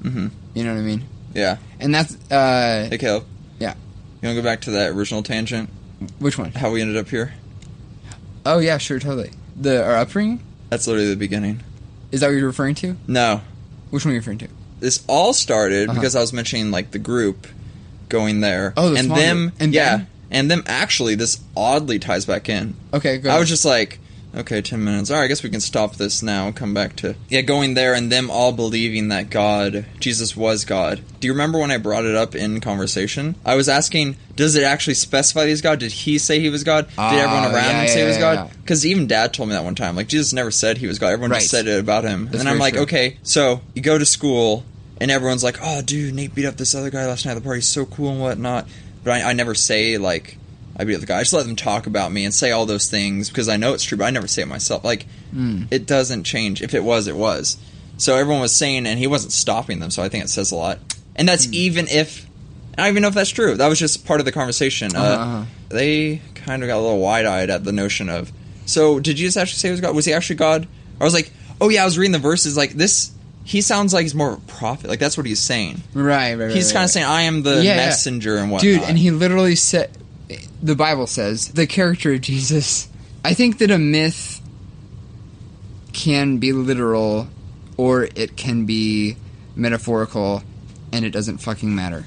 mm-hmm. 0.02 0.28
You 0.56 0.64
know 0.64 0.74
what 0.74 0.80
I 0.80 0.84
mean? 0.84 1.04
Yeah. 1.34 1.58
And 1.80 1.94
that's 1.94 2.16
uh 2.32 2.88
Hey, 2.90 2.98
Caleb. 2.98 3.26
Yeah. 3.60 3.76
You 4.22 4.28
want 4.28 4.36
to 4.38 4.42
go 4.42 4.44
back 4.44 4.62
to 4.62 4.72
that 4.72 4.92
original 4.92 5.22
tangent? 5.24 5.70
which 6.20 6.38
one? 6.38 6.52
How 6.52 6.72
we 6.72 6.82
ended 6.82 6.98
up 6.98 7.08
here? 7.10 7.34
Oh 8.44 8.58
yeah, 8.58 8.80
sure, 8.80 8.98
totally. 9.00 9.32
The 9.56 9.84
our 9.86 9.98
upbringing? 9.98 10.42
That's 10.70 10.88
literally 10.88 11.10
the 11.12 11.16
beginning. 11.16 11.62
Is 12.12 12.20
that 12.22 12.28
what 12.28 12.34
you're 12.34 12.48
referring 12.48 12.76
to? 12.76 12.96
No, 13.08 13.42
Which 13.90 14.06
one 14.06 14.12
are 14.12 14.14
you 14.16 14.20
referring 14.20 14.38
to? 14.40 14.48
this 14.80 15.04
all 15.08 15.32
started 15.34 15.90
Uh-huh. 15.90 16.00
because 16.00 16.16
I 16.16 16.22
was 16.22 16.34
mentioning 16.34 16.72
like 16.72 16.92
the 16.92 17.00
group 17.00 17.48
going 18.10 18.42
there. 18.42 18.74
Oh, 18.76 18.90
the 18.90 19.00
and 19.00 19.12
them, 19.12 19.38
group. 19.50 19.54
And 19.62 19.74
yeah, 19.74 19.98
then? 19.98 20.08
and 20.32 20.52
them. 20.52 20.64
Actually, 20.66 21.16
this 21.16 21.40
oddly 21.56 22.00
ties 22.00 22.26
back 22.26 22.50
in. 22.50 22.74
Okay, 22.94 23.22
I 23.30 23.40
was 23.40 23.48
just 23.48 23.64
like, 23.64 24.00
okay, 24.36 24.62
ten 24.62 24.84
minutes. 24.84 25.10
All 25.12 25.18
right, 25.18 25.24
I 25.24 25.28
guess 25.28 25.44
we 25.44 25.50
can 25.50 25.62
stop 25.62 25.96
this 25.96 26.22
now 26.24 26.52
come 26.52 26.74
back 26.74 26.96
to 26.98 27.16
yeah, 27.30 27.42
going 27.42 27.74
there 27.74 27.94
and 27.94 28.12
them 28.12 28.30
all 28.32 28.52
believing 28.52 29.10
that 29.10 29.30
God, 29.30 29.86
Jesus 30.00 30.36
was 30.36 30.66
God. 30.66 31.02
Do 31.20 31.28
you 31.28 31.34
remember 31.34 31.60
when 31.60 31.72
I 31.72 31.78
brought 31.78 32.06
it 32.06 32.16
up 32.16 32.36
in 32.36 32.60
conversation? 32.62 33.36
I 33.46 33.56
was 33.56 33.70
asking, 33.70 34.18
does 34.36 34.56
it 34.56 34.64
actually 34.64 34.96
specify 34.96 35.48
he's 35.48 35.62
God? 35.62 35.80
Did 35.80 35.92
he 35.92 36.18
say 36.18 36.40
he 36.40 36.50
was 36.50 36.64
God? 36.64 36.88
Did 36.88 36.94
Oh, 36.98 37.18
everyone 37.18 37.46
around 37.54 37.54
yeah, 37.76 37.82
him 37.82 37.88
say 37.88 37.96
yeah, 38.00 38.04
he 38.04 38.08
was 38.08 38.18
yeah, 38.18 38.36
God? 38.36 38.52
Because 38.62 38.86
even 38.86 39.08
Dad 39.08 39.34
told 39.34 39.50
me 39.50 39.56
that 39.56 39.64
one 39.64 39.76
time. 39.76 39.96
Like 39.96 40.08
Jesus 40.08 40.34
never 40.34 40.52
said 40.52 40.78
he 40.78 40.88
was 40.88 40.98
God. 41.00 41.08
Everyone 41.10 41.32
Right. 41.32 41.40
just 41.40 41.52
said 41.52 41.68
it 41.68 41.80
about 41.80 42.04
him. 42.04 42.26
That's 42.26 42.40
and 42.40 42.50
I'm 42.50 42.58
like, 42.60 42.74
true. 42.74 42.84
okay, 42.84 43.18
so 43.24 43.62
you 43.76 43.82
go 43.82 43.98
to 43.98 44.06
school 44.06 44.64
and 45.00 45.12
everyone's 45.12 45.44
like, 45.44 45.58
oh, 45.62 45.82
dude, 45.82 46.14
Nate 46.14 46.34
beat 46.36 46.46
up 46.46 46.58
this 46.58 46.74
other 46.76 46.90
guy 46.90 47.06
last 47.06 47.26
night 47.26 47.32
at 47.32 47.36
the 47.36 47.42
party. 47.42 47.58
He's 47.60 47.68
so 47.70 47.86
cool 47.86 48.10
and 48.12 48.22
whatnot. 48.22 48.68
But 49.04 49.14
I, 49.14 49.30
I 49.32 49.34
never 49.34 49.56
say 49.56 49.98
like 49.98 50.38
I 50.82 50.86
beat 50.86 50.96
up 50.96 51.02
the 51.02 51.08
guy. 51.08 51.18
I 51.18 51.22
just 51.22 51.34
let 51.34 51.46
them 51.46 51.56
talk 51.56 51.86
about 51.88 52.12
me 52.12 52.26
and 52.26 52.34
say 52.34 52.52
all 52.52 52.66
those 52.66 52.90
things 52.90 53.30
because 53.30 53.48
I 53.48 53.58
know 53.58 53.74
it's 53.74 53.84
true. 53.84 53.98
But 53.98 54.06
I 54.06 54.10
never 54.10 54.28
say 54.28 54.42
it 54.42 54.48
myself. 54.48 54.84
Like 54.84 55.06
Mm. 55.36 55.68
it 55.72 55.86
doesn't 55.86 56.24
change. 56.26 56.62
If 56.62 56.74
it 56.74 56.84
was, 56.84 57.08
it 57.08 57.16
was. 57.16 57.58
So 57.98 58.16
everyone 58.16 58.42
was 58.42 58.56
saying, 58.56 58.86
and 58.88 58.98
he 59.00 59.08
wasn't 59.08 59.32
stopping 59.32 59.80
them. 59.80 59.92
So 59.92 60.02
I 60.04 60.10
think 60.10 60.24
it 60.26 60.30
says 60.30 60.52
a 60.52 60.56
lot. 60.56 60.80
And 61.16 61.28
that's 61.30 61.46
Hmm. 61.46 61.54
even 61.54 61.88
if 61.88 62.26
I 62.78 62.84
don't 62.84 62.92
even 62.92 63.02
know 63.02 63.10
if 63.10 63.14
that's 63.14 63.30
true. 63.30 63.56
That 63.56 63.68
was 63.68 63.78
just 63.80 64.06
part 64.06 64.20
of 64.22 64.26
the 64.26 64.32
conversation. 64.32 64.96
Uh-huh, 64.96 65.06
Uh, 65.06 65.16
uh-huh. 65.26 65.46
They 65.70 66.22
kind 66.36 66.64
of 66.64 66.68
got 66.68 66.78
a 66.78 66.82
little 66.82 67.00
wide 67.00 67.26
eyed 67.26 67.50
at 67.50 67.64
the 67.64 67.72
notion 67.74 68.10
of. 68.10 68.32
So 68.66 69.00
did 69.00 69.18
Jesus 69.18 69.36
actually 69.38 69.58
say 69.60 69.68
he 69.68 69.72
was 69.72 69.82
God? 69.82 69.94
Was 69.96 70.06
he 70.06 70.14
actually 70.14 70.38
God? 70.38 70.68
I 71.00 71.04
was 71.04 71.14
like, 71.14 71.32
oh 71.60 71.70
yeah, 71.70 71.82
I 71.84 71.86
was 71.86 71.98
reading 71.98 72.14
the 72.14 72.20
verses 72.20 72.56
like 72.58 72.72
this. 72.72 73.12
He 73.44 73.62
sounds 73.62 73.94
like 73.94 74.04
he's 74.04 74.16
more 74.16 74.34
of 74.34 74.38
a 74.38 74.42
prophet. 74.48 74.90
Like 74.90 75.00
that's 75.00 75.18
what 75.18 75.26
he's 75.26 75.40
saying. 75.42 75.82
Right, 75.94 76.34
right, 76.36 76.46
right. 76.46 76.52
He's 76.56 76.68
right, 76.68 76.74
kind 76.74 76.76
right. 76.82 76.84
of 76.86 76.90
saying, 76.92 77.06
I 77.06 77.22
am 77.24 77.44
the 77.44 77.56
Yeah, 77.58 77.62
yeah. 77.62 77.76
messenger 77.78 78.38
and 78.38 78.50
whatnot. 78.52 78.62
Dude, 78.62 78.82
and 78.84 78.98
he 78.98 79.12
literally 79.12 79.56
said, 79.56 79.90
the 80.62 80.76
Bible 80.76 81.08
says, 81.08 81.50
the 81.50 81.68
character 81.68 82.14
of 82.14 82.22
Jesus. 82.22 82.88
I 83.24 83.34
think 83.34 83.60
that 83.60 83.70
a 83.72 83.78
myth 83.78 84.42
can 85.94 86.38
be 86.38 86.54
literal 86.54 87.28
or 87.78 88.08
it 88.16 88.36
can 88.38 88.66
be 88.66 89.16
metaphorical 89.56 90.44
and 90.92 91.06
it 91.06 91.12
doesn't 91.12 91.38
fucking 91.40 91.74
matter. 91.74 92.06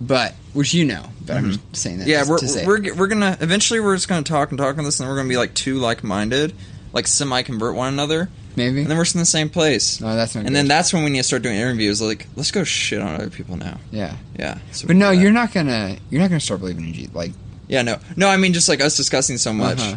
But, 0.00 0.34
which 0.52 0.74
you 0.74 0.84
know, 0.84 1.04
but 1.24 1.36
I'm 1.36 1.52
just 1.52 1.76
saying 1.76 1.98
that 1.98 2.08
Mm-hmm. 2.08 2.10
yeah, 2.10 2.66
we're 2.66 2.80
we're 2.80 2.94
we're 2.94 3.06
gonna 3.06 3.38
eventually 3.40 3.80
we're 3.80 3.96
just 3.96 4.08
gonna 4.08 4.22
talk 4.22 4.50
and 4.50 4.58
talk 4.58 4.76
on 4.76 4.84
this, 4.84 5.00
and 5.00 5.06
then 5.06 5.12
we're 5.12 5.18
gonna 5.18 5.28
be 5.28 5.38
like 5.38 5.54
two 5.54 5.76
like 5.78 6.04
minded, 6.04 6.54
like 6.92 7.06
semi 7.06 7.42
convert 7.42 7.74
one 7.74 7.92
another, 7.92 8.28
Maybe? 8.56 8.80
and 8.80 8.90
then 8.90 8.96
we're 8.96 9.04
in 9.04 9.18
the 9.20 9.24
same 9.26 9.48
place. 9.50 10.00
no, 10.00 10.16
that's 10.16 10.34
not 10.34 10.40
and 10.40 10.48
good. 10.48 10.56
then 10.56 10.66
that's 10.68 10.92
when 10.92 11.04
we 11.04 11.10
need 11.10 11.18
to 11.18 11.22
start 11.24 11.42
doing 11.42 11.56
interviews. 11.56 12.00
Like, 12.00 12.26
let's 12.36 12.50
go 12.50 12.64
shit 12.64 13.00
on 13.00 13.14
other 13.14 13.30
people 13.30 13.56
now. 13.56 13.78
Yeah. 13.92 14.16
Yeah. 14.38 14.58
so 14.72 14.86
But 14.86 14.96
no, 14.96 15.10
we 15.10 15.14
do 15.14 15.18
that. 15.18 15.22
you're 15.22 15.32
not 15.32 15.52
gonna, 15.52 15.96
you're 16.10 16.20
not 16.22 16.28
gonna 16.30 16.40
start 16.40 16.60
believing 16.60 16.86
in 16.86 16.92
Jesus. 16.94 17.14
Like, 17.14 17.32
Yeah, 17.68 17.82
no, 17.82 17.98
no. 18.16 18.28
I 18.28 18.36
mean, 18.38 18.52
just 18.54 18.68
like 18.68 18.80
us 18.80 18.96
discussing 18.96 19.36
so 19.38 19.52
much. 19.52 19.78
uh-huh. 19.78 19.96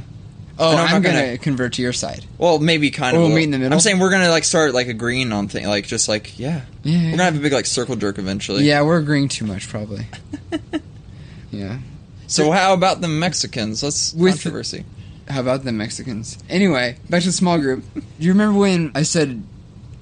Oh, 0.62 0.72
And 0.72 0.80
I'm, 0.82 0.96
I'm 0.96 1.02
gonna, 1.02 1.22
gonna- 1.22 1.38
convert 1.38 1.72
to 1.74 1.82
your 1.82 1.94
side. 1.94 2.26
Well, 2.38 2.60
maybe 2.60 2.92
kind 2.92 3.16
of. 3.16 3.24
we'll 3.24 3.32
meet 3.32 3.44
in 3.46 3.52
the 3.52 3.60
middle? 3.60 3.72
I'm 3.74 3.80
saying 3.80 3.98
we're 3.98 4.12
gonna 4.12 4.28
like 4.30 4.44
start 4.44 4.74
like 4.74 4.88
agreeing 4.90 5.32
on 5.32 5.48
things, 5.48 5.66
like 5.68 5.88
just 5.88 6.10
like 6.10 6.38
yeah, 6.38 6.64
Yeah, 6.84 6.98
we're 7.06 7.12
gonna 7.12 7.24
have 7.24 7.38
a 7.38 7.40
big 7.40 7.54
like 7.54 7.66
circle 7.66 7.96
jerk 7.96 8.20
eventually. 8.20 8.66
yeah, 8.66 8.82
we're 8.82 8.98
agreeing 8.98 9.30
too 9.30 9.46
much, 9.46 9.70
probably. 9.70 10.06
yeah. 11.52 11.78
So 12.28 12.52
how 12.52 12.74
about 12.74 13.00
the 13.02 13.08
Mexicans? 13.08 13.82
Let's 13.84 14.14
With- 14.14 14.34
controversy. 14.34 14.84
How 15.30 15.42
about 15.42 15.64
the 15.64 15.72
Mexicans? 15.72 16.38
Anyway, 16.50 16.98
back 17.10 17.22
to 17.22 17.28
the 17.28 17.34
small 17.34 17.60
group. 17.60 17.84
Do 17.94 18.02
you 18.18 18.32
remember 18.32 18.58
when 18.60 18.92
I 18.96 19.04
said, 19.04 19.44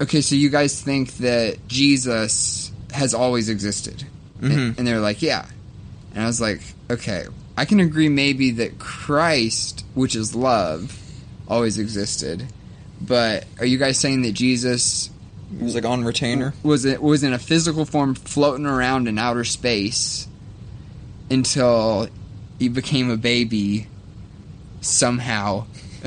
okay, 0.00 0.20
so 0.22 0.34
you 0.34 0.48
guys 0.48 0.80
think 0.80 1.12
that 1.18 1.68
Jesus 1.68 2.72
has 2.92 3.12
always 3.14 3.48
existed? 3.48 4.04
Mhm. 4.40 4.50
And, 4.50 4.78
and 4.78 4.86
they 4.86 4.94
were 4.94 5.00
like, 5.00 5.20
yeah. 5.20 5.44
And 6.14 6.24
I 6.24 6.26
was 6.26 6.40
like, 6.40 6.60
okay, 6.90 7.26
I 7.56 7.64
can 7.66 7.80
agree 7.80 8.08
maybe 8.08 8.52
that 8.52 8.78
Christ, 8.78 9.84
which 9.94 10.16
is 10.16 10.34
love, 10.34 10.98
always 11.46 11.76
existed. 11.78 12.46
But 13.00 13.44
are 13.60 13.66
you 13.66 13.76
guys 13.78 13.98
saying 13.98 14.22
that 14.22 14.32
Jesus 14.32 15.10
It 15.54 15.62
was 15.62 15.74
like 15.74 15.84
on 15.84 16.04
retainer. 16.04 16.54
was 16.62 16.84
it 16.84 17.02
was 17.02 17.22
in 17.22 17.32
a 17.32 17.38
physical 17.38 17.84
form 17.84 18.14
floating 18.14 18.64
around 18.66 19.08
in 19.08 19.18
outer 19.18 19.44
space 19.44 20.26
until 21.30 22.08
he 22.58 22.68
became 22.68 23.10
a 23.10 23.16
baby 23.16 23.86
somehow. 24.80 25.66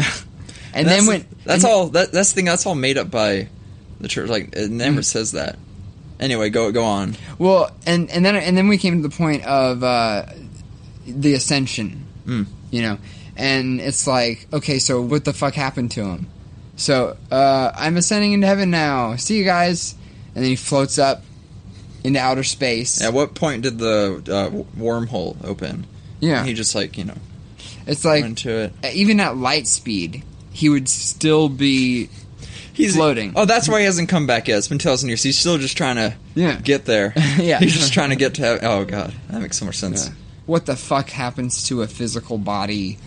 and 0.74 0.88
that's, 0.88 1.00
then 1.00 1.06
when 1.08 1.26
that's 1.46 1.64
all 1.64 1.88
that 1.90 2.12
that's 2.12 2.32
the 2.32 2.36
thing 2.36 2.46
that's 2.46 2.66
all 2.66 2.76
made 2.76 2.98
up 2.98 3.12
by 3.12 3.48
the 4.00 4.08
church. 4.08 4.30
Like 4.30 4.56
it 4.56 4.70
never 4.70 5.00
Mm. 5.02 5.06
says 5.06 5.32
that. 5.34 5.58
Anyway, 6.20 6.50
go 6.50 6.72
go 6.72 6.84
on. 6.84 7.16
well 7.40 7.72
and 7.86 8.10
and 8.12 8.26
then 8.26 8.36
and 8.36 8.56
then 8.58 8.68
we 8.68 8.78
came 8.78 9.02
to 9.02 9.08
the 9.08 9.16
point 9.16 9.44
of 9.46 9.84
uh, 9.84 10.26
the 11.06 11.34
ascension. 11.34 12.06
Mm. 12.26 12.46
You 12.70 12.82
know, 12.84 12.98
and 13.36 13.82
it's 13.82 14.08
like, 14.08 14.48
okay, 14.54 14.80
so 14.80 15.02
what 15.02 15.26
the 15.26 15.34
fuck 15.34 15.54
happened 15.56 15.92
to 15.92 16.06
him? 16.06 16.28
So 16.78 17.18
uh, 17.32 17.72
I'm 17.76 17.98
ascending 17.98 18.34
into 18.34 18.48
heaven 18.48 18.70
now. 18.72 19.16
See 19.18 19.38
you 19.38 19.44
guys. 19.44 19.96
And 20.34 20.44
then 20.44 20.50
he 20.50 20.56
floats 20.56 20.98
up 20.98 21.24
into 22.06 22.18
outer 22.20 22.44
space. 22.44 23.02
At 23.02 23.12
what 23.14 23.36
point 23.36 23.64
did 23.64 23.78
the 23.80 24.24
uh, 24.30 24.80
wormhole 24.80 25.36
open? 25.44 25.86
Yeah, 26.22 26.46
He 26.46 26.54
just 26.54 26.74
like 26.76 26.98
you 26.98 27.04
know 27.04 27.18
it's 27.92 28.06
like 28.06 28.24
went 28.24 28.40
to 28.40 28.72
it. 28.84 28.94
even 28.94 29.20
at 29.20 29.38
light 29.38 29.68
speed, 29.68 30.24
he 30.52 30.70
would 30.70 30.88
still 30.90 31.50
be 31.50 32.10
He's 32.74 32.96
floating. 32.96 33.34
Oh, 33.36 33.46
that's 33.46 33.68
why 33.68 33.80
he 33.80 33.86
hasn't 33.86 34.10
come 34.10 34.28
back 34.28 34.48
yet. 34.48 34.58
It's 34.58 34.68
been 34.68 34.78
two 34.78 34.90
thousand 34.90 35.10
years. 35.10 35.24
He's 35.24 35.38
still 35.38 35.58
just 35.58 35.78
trying 35.78 35.98
to 35.98 36.16
yeah. 36.36 36.60
get 36.60 36.86
there. 36.86 37.14
Yeah. 37.38 37.60
He's 37.60 37.74
just 37.74 37.94
trying 37.94 38.10
to 38.10 38.16
get 38.16 38.36
to. 38.36 38.42
Heaven. 38.42 38.66
Oh 38.66 38.86
god, 38.86 39.14
that 39.30 39.42
makes 39.42 39.58
so 39.58 39.66
much 39.66 39.78
sense. 39.78 40.08
Yeah. 40.08 40.14
What 40.46 40.66
the 40.66 40.76
fuck 40.76 41.10
happens 41.10 41.68
to 41.68 41.82
a 41.82 41.88
physical 41.88 42.38
body 42.38 42.98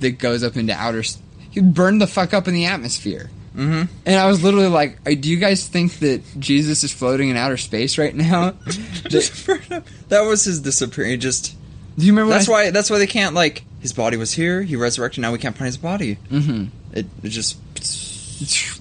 that 0.00 0.18
goes 0.18 0.44
up 0.44 0.56
into 0.56 0.72
outer? 0.72 1.02
He'd 1.50 1.74
burn 1.74 1.98
the 1.98 2.06
fuck 2.06 2.34
up 2.34 2.46
in 2.46 2.54
the 2.54 2.66
atmosphere. 2.66 3.30
Mm-hmm. 3.54 3.92
And 4.06 4.16
I 4.16 4.26
was 4.26 4.42
literally 4.42 4.68
like, 4.68 4.98
"Uh, 5.06 5.14
"Do 5.18 5.30
you 5.30 5.36
guys 5.36 5.66
think 5.66 5.98
that 6.00 6.22
Jesus 6.38 6.84
is 6.84 6.92
floating 6.92 7.28
in 7.28 7.36
outer 7.36 7.56
space 7.56 7.98
right 7.98 8.14
now?" 8.14 8.50
Do 9.08 9.20
that 10.08 10.24
was 10.26 10.44
his 10.44 10.60
disappearing. 10.60 11.12
He 11.12 11.16
just 11.16 11.56
you 11.96 12.12
remember? 12.12 12.32
that's 12.32 12.48
I, 12.48 12.52
why 12.52 12.70
that's 12.70 12.90
why 12.90 12.98
they 12.98 13.06
can't 13.06 13.34
like 13.34 13.64
his 13.84 13.92
body 13.92 14.16
was 14.16 14.32
here. 14.32 14.62
He 14.62 14.76
resurrected. 14.76 15.20
Now 15.20 15.30
we 15.30 15.36
can't 15.36 15.54
find 15.54 15.66
his 15.66 15.76
body. 15.76 16.16
Mhm. 16.30 16.70
It, 16.94 17.04
it 17.22 17.28
just 17.28 17.58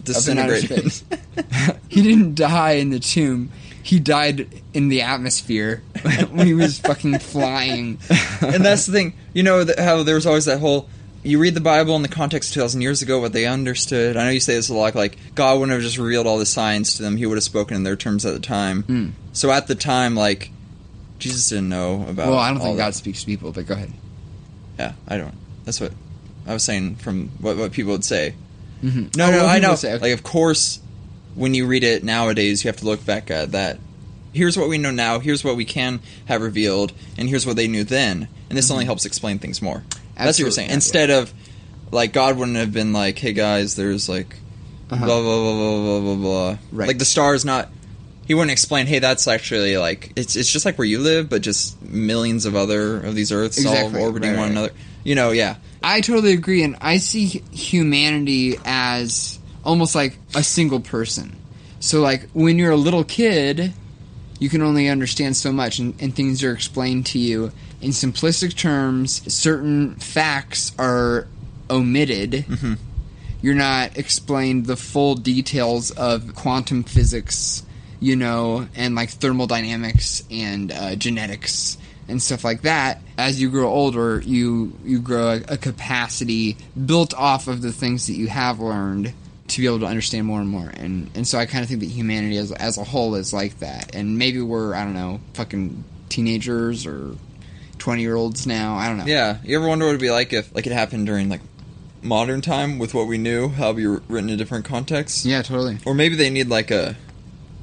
Up 0.09 0.27
in 0.29 0.37
outer 0.37 0.61
disintegrated. 0.61 1.01
he 1.89 2.01
didn't 2.01 2.35
die 2.35 2.71
in 2.73 2.89
the 2.89 2.99
tomb. 2.99 3.51
He 3.81 3.99
died 3.99 4.47
in 4.73 4.87
the 4.87 5.01
atmosphere 5.01 5.83
when 6.31 6.47
he 6.47 6.53
was 6.53 6.79
fucking 6.79 7.19
flying. 7.19 7.99
and 8.39 8.63
that's 8.63 8.85
the 8.85 8.93
thing. 8.93 9.13
You 9.33 9.43
know 9.43 9.65
how 9.77 10.03
there 10.03 10.15
was 10.15 10.25
always 10.25 10.45
that 10.45 10.61
whole. 10.61 10.87
You 11.21 11.37
read 11.37 11.53
the 11.53 11.59
Bible 11.61 11.97
in 11.97 12.01
the 12.01 12.07
context 12.07 12.51
of 12.51 12.53
two 12.53 12.59
thousand 12.61 12.81
years 12.81 13.01
ago, 13.01 13.19
what 13.19 13.33
they 13.33 13.45
understood. 13.45 14.15
I 14.15 14.23
know 14.23 14.29
you 14.29 14.39
say 14.39 14.55
this 14.55 14.69
a 14.69 14.73
lot, 14.73 14.95
like 14.95 15.17
God 15.35 15.59
wouldn't 15.59 15.73
have 15.73 15.81
just 15.81 15.97
revealed 15.97 16.27
all 16.27 16.37
the 16.37 16.45
signs 16.45 16.95
to 16.95 17.03
them; 17.03 17.17
He 17.17 17.25
would 17.25 17.35
have 17.35 17.43
spoken 17.43 17.75
in 17.75 17.83
their 17.83 17.97
terms 17.97 18.25
at 18.25 18.33
the 18.33 18.39
time. 18.39 18.83
Mm. 18.83 19.11
So 19.33 19.51
at 19.51 19.67
the 19.67 19.75
time, 19.75 20.15
like 20.15 20.49
Jesus 21.19 21.49
didn't 21.49 21.67
know 21.67 22.05
about. 22.07 22.29
well, 22.29 22.37
I 22.39 22.51
don't 22.51 22.61
think 22.61 22.77
that. 22.77 22.83
God 22.85 22.95
speaks 22.95 23.19
to 23.21 23.25
people, 23.25 23.51
but 23.51 23.65
go 23.67 23.73
ahead. 23.73 23.91
Yeah, 24.79 24.93
I 25.07 25.17
don't. 25.17 25.35
That's 25.65 25.79
what 25.79 25.91
I 26.47 26.53
was 26.53 26.63
saying 26.63 26.95
from 26.97 27.29
what 27.39 27.57
what 27.57 27.71
people 27.71 27.91
would 27.93 28.03
say. 28.05 28.33
Mhm. 28.83 29.15
No, 29.15 29.27
Oh, 29.27 29.31
no, 29.31 29.45
I 29.45 29.59
know. 29.59 29.75
say, 29.75 29.93
okay. 29.93 30.01
Like, 30.09 30.13
of 30.13 30.23
course, 30.23 30.79
when 31.35 31.53
you 31.53 31.65
read 31.65 31.83
it 31.83 32.03
nowadays, 32.03 32.63
you 32.63 32.67
have 32.69 32.77
to 32.77 32.85
look 32.85 33.05
back 33.05 33.31
at 33.31 33.51
that. 33.53 33.79
Here's 34.33 34.57
what 34.57 34.67
we 34.67 34.77
know 34.77 34.91
now. 34.91 35.19
Here's 35.19 35.43
what 35.43 35.55
we 35.55 35.63
can 35.63 35.99
have 36.25 36.41
revealed, 36.41 36.91
and 37.17 37.29
here's 37.29 37.45
what 37.45 37.55
they 37.55 37.67
knew 37.67 37.83
then. 37.83 38.27
And 38.49 38.57
this 38.57 38.69
only 38.71 38.85
helps 38.85 39.05
explain 39.05 39.39
things 39.39 39.61
more. 39.61 39.83
That's 39.85 39.93
what 39.93 39.95
you're 39.95 40.09
Mm-hmm. 40.15 40.27
Absolutely, 40.27 40.51
saying. 40.55 40.69
Instead 40.71 41.09
of 41.11 41.33
like 41.91 42.11
God 42.13 42.37
wouldn't 42.37 42.57
have 42.57 42.73
been 42.73 42.91
like, 42.93 43.17
"Hey 43.19 43.33
guys, 43.33 43.75
there's 43.75 44.09
like 44.09 44.35
Uh-huh. 44.89 45.05
blah 45.05 45.21
blah 45.21 45.37
blah 45.41 45.53
blah 45.53 45.79
blah 45.79 45.99
blah 46.01 46.15
blah." 46.15 46.57
Right. 46.71 46.87
Like 46.87 46.97
the 46.97 47.05
stars 47.05 47.45
not. 47.45 47.69
He 48.25 48.33
wouldn't 48.33 48.51
explain, 48.51 48.87
"Hey, 48.87 48.99
that's 48.99 49.27
actually 49.27 49.77
like 49.77 50.13
it's 50.15 50.35
it's 50.35 50.51
just 50.51 50.65
like 50.65 50.77
where 50.77 50.87
you 50.87 50.99
live, 50.99 51.29
but 51.29 51.41
just 51.41 51.81
millions 51.81 52.45
of 52.45 52.55
other 52.55 53.01
of 53.01 53.15
these 53.15 53.31
Earths 53.31 53.57
Exactly, 53.57 53.99
all 53.99 54.07
orbiting 54.07 54.31
right, 54.31 54.37
one 54.37 54.49
right. 54.49 54.51
another." 54.51 54.73
You 55.03 55.15
know, 55.15 55.31
yeah. 55.31 55.55
I 55.81 55.99
totally 55.99 56.31
agree, 56.31 56.63
and 56.63 56.77
I 56.79 56.97
see 56.97 57.43
humanity 57.51 58.57
as 58.63 59.37
almost 59.65 59.95
like 59.95 60.17
a 60.33 60.43
single 60.43 60.79
person. 60.79 61.35
So, 61.81 61.99
like, 61.99 62.29
when 62.31 62.57
you're 62.57 62.71
a 62.71 62.77
little 62.77 63.03
kid, 63.03 63.73
you 64.39 64.47
can 64.47 64.61
only 64.61 64.87
understand 64.87 65.35
so 65.35 65.51
much, 65.51 65.79
and, 65.79 65.93
and 65.99 66.15
things 66.15 66.41
are 66.43 66.53
explained 66.53 67.05
to 67.07 67.19
you 67.19 67.51
in 67.81 67.89
simplistic 67.91 68.55
terms. 68.55 69.21
Certain 69.33 69.95
facts 69.95 70.71
are 70.79 71.27
omitted. 71.69 72.45
Mhm. 72.47 72.77
You're 73.41 73.55
not 73.55 73.97
explained 73.97 74.67
the 74.67 74.77
full 74.77 75.15
details 75.15 75.91
of 75.91 76.33
quantum 76.33 76.83
physics, 76.83 77.63
you 78.03 78.17
know, 78.17 78.67
and 78.75 78.95
like 78.95 79.09
thermodynamics 79.09 80.23
and 80.29 80.73
uh, 80.73 80.93
genetics 80.95 81.77
and 82.09 82.21
stuff 82.21 82.43
like 82.43 82.63
that. 82.63 83.01
As 83.17 83.39
you 83.41 83.49
grow 83.49 83.69
older, 83.69 84.19
you 84.19 84.77
you 84.83 84.99
grow 84.99 85.35
a, 85.35 85.53
a 85.53 85.57
capacity 85.57 86.57
built 86.85 87.13
off 87.13 87.47
of 87.47 87.61
the 87.61 87.71
things 87.71 88.07
that 88.07 88.13
you 88.13 88.27
have 88.27 88.59
learned 88.59 89.13
to 89.47 89.61
be 89.61 89.67
able 89.67 89.79
to 89.79 89.85
understand 89.85 90.27
more 90.27 90.41
and 90.41 90.49
more. 90.49 90.67
And 90.67 91.09
and 91.15 91.25
so 91.25 91.37
I 91.39 91.45
kind 91.45 91.63
of 91.63 91.69
think 91.69 91.79
that 91.79 91.89
humanity 91.89 92.35
as 92.35 92.51
as 92.51 92.77
a 92.77 92.83
whole 92.83 93.15
is 93.15 93.31
like 93.31 93.59
that. 93.59 93.95
And 93.95 94.17
maybe 94.17 94.41
we're 94.41 94.75
I 94.75 94.83
don't 94.83 94.95
know, 94.95 95.21
fucking 95.35 95.85
teenagers 96.09 96.85
or 96.85 97.15
twenty 97.77 98.01
year 98.01 98.17
olds 98.17 98.45
now. 98.45 98.75
I 98.75 98.89
don't 98.89 98.97
know. 98.97 99.05
Yeah, 99.05 99.37
you 99.45 99.57
ever 99.57 99.67
wonder 99.67 99.85
what 99.85 99.91
it'd 99.91 100.01
be 100.01 100.11
like 100.11 100.33
if 100.33 100.53
like 100.53 100.67
it 100.67 100.73
happened 100.73 101.05
during 101.05 101.29
like 101.29 101.41
modern 102.01 102.41
time 102.41 102.79
with 102.79 102.93
what 102.93 103.07
we 103.07 103.17
knew, 103.17 103.47
how 103.47 103.69
it'd 103.69 103.77
be 103.77 103.85
written 103.85 104.29
in 104.29 104.37
different 104.37 104.65
contexts? 104.65 105.25
Yeah, 105.25 105.41
totally. 105.41 105.77
Or 105.85 105.93
maybe 105.93 106.17
they 106.17 106.29
need 106.29 106.49
like 106.49 106.69
a 106.69 106.97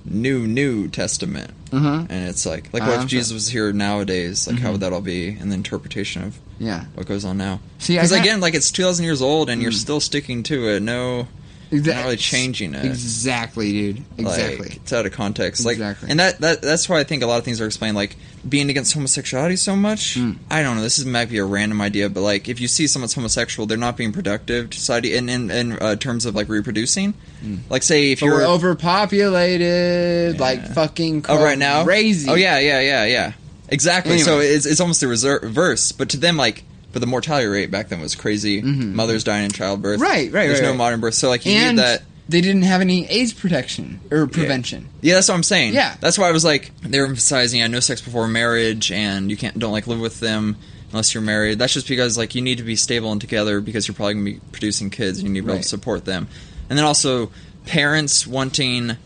new 0.04 0.46
New 0.46 0.88
Testament, 0.88 1.50
Uh 1.72 1.78
huh. 1.78 2.06
and 2.08 2.28
it's 2.28 2.46
like 2.46 2.68
like 2.72 2.82
Uh, 2.82 2.86
what 2.86 2.94
I'm 2.98 3.04
if 3.04 3.10
sure. 3.10 3.18
Jesus 3.18 3.32
was 3.32 3.48
here 3.48 3.72
nowadays? 3.72 4.46
Like 4.46 4.58
how 4.60 4.68
Mhm. 4.68 4.72
would 4.72 4.80
that 4.80 4.92
all 4.92 5.00
be? 5.00 5.28
And 5.40 5.50
the 5.50 5.54
interpretation 5.56 6.22
of 6.24 6.38
Yeah. 6.58 6.84
what 6.94 7.06
goes 7.06 7.24
on 7.24 7.36
now. 7.38 7.60
See, 7.78 7.94
Because 7.94 8.12
again, 8.12 8.40
like 8.40 8.54
it's 8.54 8.70
two 8.70 8.82
thousand 8.82 9.04
years 9.04 9.22
old, 9.22 9.48
and 9.50 9.60
you're 9.62 9.70
Mm. 9.72 9.80
still 9.86 10.00
sticking 10.00 10.42
to 10.44 10.68
it. 10.68 10.82
No, 10.82 11.26
Exa- 11.70 11.94
not 11.94 12.04
really 12.04 12.16
changing 12.16 12.74
it. 12.74 12.85
Exactly, 12.85 13.70
dude. 13.72 14.04
Exactly. 14.18 14.68
Like, 14.68 14.76
it's 14.76 14.92
out 14.92 15.06
of 15.06 15.12
context. 15.12 15.64
Like, 15.64 15.74
Exactly. 15.74 16.11
and 16.11 16.18
that, 16.18 16.40
that 16.40 16.62
that's 16.62 16.88
why 16.88 16.98
I 16.98 17.04
think 17.04 17.22
a 17.22 17.26
lot 17.26 17.38
of 17.38 17.44
things 17.44 17.61
are 17.61 17.66
explained. 17.66 17.96
Like 17.96 18.16
being 18.48 18.70
against 18.70 18.92
homosexuality 18.94 19.56
so 19.56 19.76
much. 19.76 20.16
Mm. 20.16 20.38
I 20.50 20.62
don't 20.62 20.76
know. 20.76 20.83
This 20.83 20.98
is 20.98 21.04
might 21.06 21.28
be 21.28 21.38
a 21.38 21.44
random 21.44 21.80
idea, 21.80 22.09
but 22.09 22.22
like 22.22 22.48
if 22.48 22.61
you 22.61 22.66
see 22.68 22.87
someone's 22.87 23.14
homosexual, 23.14 23.66
they're 23.66 23.78
not 23.78 23.96
being 23.96 24.12
productive 24.12 24.70
to 24.70 24.78
society 24.78 25.14
in 25.14 25.28
in, 25.28 25.50
in 25.50 25.72
uh, 25.78 25.94
terms 25.96 26.26
of 26.26 26.35
like 26.35 26.48
reproducing. 26.48 27.14
Mm. 27.44 27.61
Like 27.70 27.83
say 27.85 28.12
if 28.12 28.20
but 28.20 28.26
you're 28.26 28.42
overpopulated, 28.44 30.35
Yeah. 30.37 30.40
like 30.40 30.66
fucking 30.74 31.26
oh 31.28 31.42
right 31.42 31.59
now 31.59 31.85
crazy. 31.85 32.28
Oh 32.28 32.35
yeah, 32.35 32.59
yeah, 32.59 32.80
yeah, 32.80 33.04
yeah. 33.04 33.33
Exactly. 33.68 34.18
So 34.18 34.40
it's 34.40 34.66
it's 34.66 34.80
almost 34.80 35.00
the 35.00 35.09
reverse. 35.09 35.92
But 35.92 36.11
to 36.11 36.16
them, 36.16 36.37
like. 36.37 36.64
But 36.92 37.00
the 37.00 37.07
mortality 37.07 37.46
rate 37.46 37.70
back 37.70 37.88
then 37.88 38.00
was 38.00 38.14
crazy. 38.14 38.62
Mhm. 38.62 38.92
Mothers 38.94 39.22
dying 39.24 39.44
in 39.44 39.50
childbirth. 39.53 40.00
Right, 40.00 40.33
right, 40.33 40.46
There's 40.48 40.59
right, 40.61 40.64
no 40.66 40.70
right. 40.70 40.76
modern 40.79 41.00
birth. 41.00 41.14
So 41.14 41.29
like 41.29 41.46
you 41.46 41.53
and 41.53 41.76
need 41.76 41.83
that. 41.85 42.03
they 42.29 42.40
didn't 42.40 42.62
have 42.62 42.81
any 42.81 43.07
AIDS 43.09 43.33
protection 43.33 44.00
or 44.11 44.26
prevention. 44.26 44.88
Yeah, 45.00 45.14
that's 45.14 45.29
what 45.29 45.35
I'm 45.35 45.42
saying. 45.42 45.74
Yeah. 45.74 45.94
that's 46.00 46.18
why 46.18 46.29
I 46.29 46.33
was 46.33 46.44
like, 46.44 46.72
they're 46.83 47.07
emphasizing, 47.07 47.61
yeah, 47.61 47.66
no 47.68 47.81
sex 47.81 48.00
before 48.00 48.26
marriage, 48.29 48.90
and 48.90 49.31
you 49.31 49.37
can't 49.37 49.59
don't 49.59 49.72
like 49.72 49.87
live 49.87 50.00
with 50.00 50.18
them 50.20 50.57
unless 50.90 51.14
you're 51.14 51.22
married. 51.22 51.59
That's 51.61 51.72
just 51.74 51.87
because 51.88 52.18
like 52.18 52.35
you 52.35 52.42
need 52.42 52.59
to 52.59 52.64
be 52.64 52.74
stable 52.76 53.12
and 53.12 53.20
together 53.20 53.61
because 53.61 53.87
you're 53.87 53.94
probably 53.94 54.14
gonna 54.14 54.24
be 54.24 54.40
producing 54.53 54.90
kids, 54.90 55.18
and 55.18 55.29
you 55.29 55.33
need 55.35 55.40
to 55.40 55.46
be 55.46 55.53
able 55.53 55.62
to 55.62 55.68
support 55.68 56.05
them. 56.05 56.26
And 56.68 56.76
then 56.79 56.85
also 56.85 57.31
parents 57.66 58.26
wanting 58.26 58.96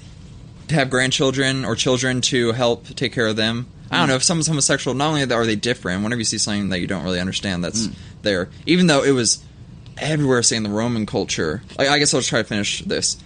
to 0.69 0.75
have 0.75 0.89
grandchildren 0.89 1.65
or 1.67 1.77
children 1.77 2.23
to 2.23 2.53
help 2.53 2.87
take 2.97 3.13
care 3.13 3.27
of 3.27 3.37
them. 3.37 3.67
I 3.95 3.99
don't 4.01 4.09
know 4.09 4.17
if 4.17 4.23
someone's 4.25 4.47
homosexual. 4.49 4.95
Not 4.95 5.09
only 5.09 5.23
are 5.33 5.47
they 5.47 5.57
different, 5.57 6.03
whenever 6.03 6.19
you 6.21 6.25
see 6.25 6.39
something 6.39 6.69
that 6.71 6.81
you 6.81 6.87
don't 6.87 7.05
really 7.05 7.21
understand, 7.21 7.65
that's 7.65 7.87
Mm. 7.87 7.95
there. 8.23 8.49
Even 8.67 8.87
though 8.87 9.03
it 9.03 9.13
was 9.13 9.43
everywhere, 9.99 10.43
say 10.43 10.57
in 10.57 10.63
the 10.63 10.71
Roman 10.71 11.07
culture. 11.07 11.63
I, 11.79 11.89
I 11.89 11.99
guess 11.99 12.13
I'll 12.15 12.21
just 12.21 12.29
try 12.31 12.41
to 12.43 12.49
finish 12.49 12.83
this. 12.85 13.17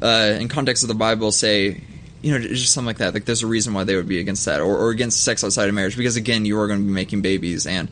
Uh, 0.00 0.36
in 0.40 0.48
context 0.48 0.82
of 0.84 0.88
the 0.88 0.94
Bible, 0.94 1.30
say 1.32 1.80
you 2.22 2.32
know 2.32 2.38
just 2.38 2.72
something 2.72 2.86
like 2.86 2.98
that. 2.98 3.14
Like 3.14 3.24
there's 3.24 3.42
a 3.42 3.46
reason 3.48 3.74
why 3.74 3.84
they 3.84 3.96
would 3.96 4.08
be 4.08 4.20
against 4.20 4.44
that, 4.46 4.60
or, 4.60 4.76
or 4.76 4.90
against 4.90 5.22
sex 5.24 5.42
outside 5.44 5.68
of 5.68 5.74
marriage, 5.74 5.96
because 5.96 6.16
again, 6.16 6.44
you 6.44 6.58
are 6.60 6.66
going 6.68 6.80
to 6.80 6.86
be 6.86 6.92
making 6.92 7.20
babies, 7.22 7.66
and 7.66 7.88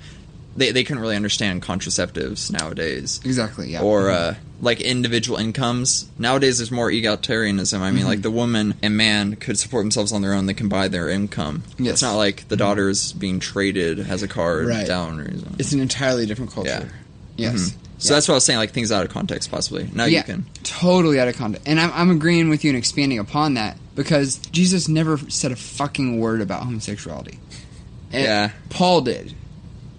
they 0.56 0.72
they 0.72 0.84
couldn't 0.84 1.00
really 1.00 1.16
understand 1.16 1.62
contraceptives 1.62 2.50
nowadays 2.52 3.20
Exactly. 3.24 3.70
Yeah. 3.72 3.82
or 3.82 4.10
uh, 4.10 4.34
like 4.60 4.80
individual 4.80 5.38
incomes. 5.38 6.08
Nowadays, 6.18 6.58
there's 6.58 6.70
more 6.70 6.90
egalitarianism. 6.90 7.80
I 7.80 7.90
mean, 7.90 8.00
Mm-hmm. 8.00 8.08
like 8.08 8.22
the 8.22 8.30
woman 8.30 8.74
and 8.82 8.96
man 8.96 9.36
could 9.36 9.58
support 9.58 9.82
themselves 9.84 10.12
on 10.12 10.22
their 10.22 10.34
own; 10.34 10.46
they 10.46 10.54
can 10.54 10.68
buy 10.68 10.88
their 10.88 11.08
income. 11.08 11.62
Yes. 11.78 11.94
It's 11.94 12.02
not 12.02 12.16
like 12.16 12.48
the 12.48 12.56
daughter's 12.56 13.12
being 13.12 13.40
traded 13.40 14.00
as 14.00 14.22
a 14.22 14.28
card 14.28 14.66
Right. 14.68 14.86
down. 14.86 15.20
Or 15.20 15.30
something. 15.30 15.56
it's 15.58 15.72
an 15.72 15.80
entirely 15.80 16.26
different 16.26 16.52
culture. 16.52 16.90
Yeah. 17.36 17.52
Yes. 17.52 17.70
Mhm. 17.70 17.74
So 17.98 18.14
that's 18.14 18.26
what 18.28 18.32
I 18.32 18.36
was 18.38 18.44
saying. 18.44 18.58
Like 18.58 18.72
things 18.72 18.90
out 18.92 19.04
of 19.04 19.10
context, 19.12 19.50
possibly. 19.50 19.88
Now 19.92 20.06
yeah, 20.06 20.18
you 20.18 20.24
can. 20.24 20.46
totally 20.62 21.20
out 21.20 21.28
of 21.28 21.36
context. 21.36 21.68
And 21.68 21.78
I'm, 21.78 21.90
I'm 21.94 22.10
agreeing 22.10 22.48
with 22.48 22.64
you 22.64 22.70
and 22.70 22.76
expanding 22.78 23.18
upon 23.18 23.54
that 23.54 23.76
because 23.94 24.36
Jesus 24.38 24.88
never 24.88 25.18
said 25.30 25.52
a 25.52 25.56
fucking 25.56 26.18
word 26.18 26.40
about 26.40 26.62
homosexuality. 26.62 27.38
And 28.10 28.22
Yeah. 28.24 28.50
Paul 28.70 29.02
did. 29.02 29.34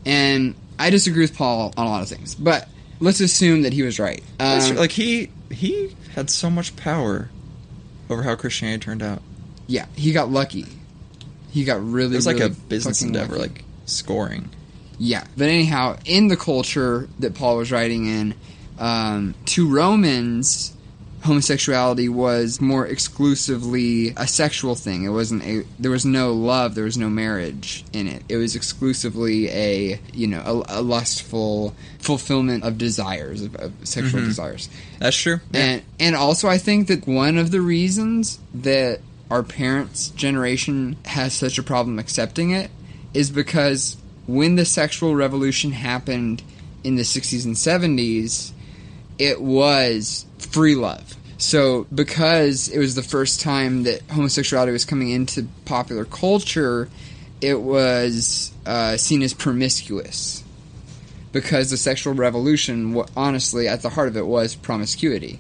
And 0.06 0.56
I 0.80 0.90
disagree 0.90 1.24
with 1.24 1.36
Paul 1.36 1.74
on 1.78 1.86
a 1.86 1.90
lot 1.90 2.02
of 2.02 2.10
things. 2.10 2.36
But 2.36 2.68
let's 3.00 3.20
assume 3.20 3.64
that 3.64 3.74
he 3.74 3.84
was 3.84 4.00
right. 4.00 4.24
Um, 4.40 4.76
like 4.76 4.92
he 4.92 5.30
he 5.52 5.96
had 6.16 6.30
so 6.30 6.50
much 6.50 6.76
power 6.76 7.30
over 8.10 8.24
how 8.24 8.36
Christianity 8.36 8.84
turned 8.84 9.04
out. 9.04 9.22
yeah, 9.68 9.86
he 9.96 10.12
got 10.12 10.30
lucky. 10.30 10.66
He 11.52 11.64
got 11.66 11.84
really, 11.84 12.14
It 12.14 12.18
was 12.18 12.26
like 12.26 12.38
really 12.38 12.52
a 12.52 12.56
business 12.56 13.02
endeavor, 13.02 13.36
lucky. 13.38 13.54
like 13.54 13.64
scoring. 13.86 14.50
Yeah, 14.98 15.26
but 15.38 15.50
anyhow, 15.50 15.98
in 16.06 16.28
the 16.30 16.38
culture 16.38 17.10
that 17.20 17.34
Paul 17.36 17.58
was 17.58 17.72
writing 17.72 18.06
in, 18.06 18.36
um, 18.80 19.36
to 19.48 19.68
Romans, 19.68 20.74
homosexuality 21.24 22.10
was 22.10 22.60
more 22.62 22.86
exclusively 22.88 24.10
a 24.18 24.28
sexual 24.28 24.76
thing. 24.76 25.04
It 25.04 25.10
wasn't 25.10 25.44
a. 25.44 25.64
There 25.80 25.92
was 25.92 26.06
no 26.06 26.34
love. 26.34 26.76
There 26.76 26.84
was 26.86 26.98
no 26.98 27.10
marriage 27.10 27.84
in 27.94 28.08
it. 28.08 28.24
It 28.30 28.38
was 28.38 28.56
exclusively 28.56 29.50
a 29.50 30.00
you 30.14 30.28
know 30.28 30.64
a, 30.68 30.80
a 30.80 30.82
lustful 30.82 31.76
fulfillment 32.00 32.64
of 32.64 32.78
desires 32.78 33.42
of, 33.44 33.56
of 33.56 33.72
sexual 33.84 34.22
Mhm. 34.22 34.26
desires. 34.26 34.70
That's 35.00 35.16
true. 35.18 35.40
And 35.54 35.82
and 36.00 36.16
also 36.16 36.48
I 36.48 36.58
think 36.58 36.88
that 36.88 37.08
one 37.08 37.38
of 37.38 37.52
the 37.52 37.62
reasons 37.62 38.40
that 38.54 39.00
our 39.30 39.44
parents' 39.44 40.10
generation 40.10 40.98
has 41.06 41.34
such 41.34 41.58
a 41.58 41.64
problem 41.64 42.00
accepting 42.00 42.52
it 42.52 42.70
is 43.14 43.30
because 43.32 43.96
when 44.28 44.56
the 44.56 44.66
sexual 44.66 45.16
revolution 45.16 45.72
happened 45.72 46.44
in 46.84 46.96
the 46.96 47.04
60s 47.04 47.46
and 47.46 47.56
70s, 47.56 48.52
it 49.22 49.40
was 49.40 50.26
free 50.40 50.74
love. 50.74 51.16
So 51.38 51.86
because 51.94 52.68
it 52.70 52.80
was 52.80 52.96
the 52.96 53.04
first 53.04 53.40
time 53.42 53.84
that 53.84 54.02
homosexuality 54.10 54.72
was 54.72 54.84
coming 54.84 55.10
into 55.10 55.48
popular 55.66 56.06
culture, 56.06 56.90
it 57.40 57.62
was 57.62 58.52
uh, 58.66 58.98
seen 58.98 59.22
as 59.22 59.34
promiscuous 59.34 60.44
because 61.32 61.70
the 61.70 61.78
sexual 61.78 62.14
revolution, 62.14 63.00
honestly, 63.16 63.68
at 63.68 63.82
the 63.84 63.90
heart 63.90 64.08
of 64.08 64.18
it 64.18 64.26
was 64.26 64.56
promiscuity. 64.56 65.40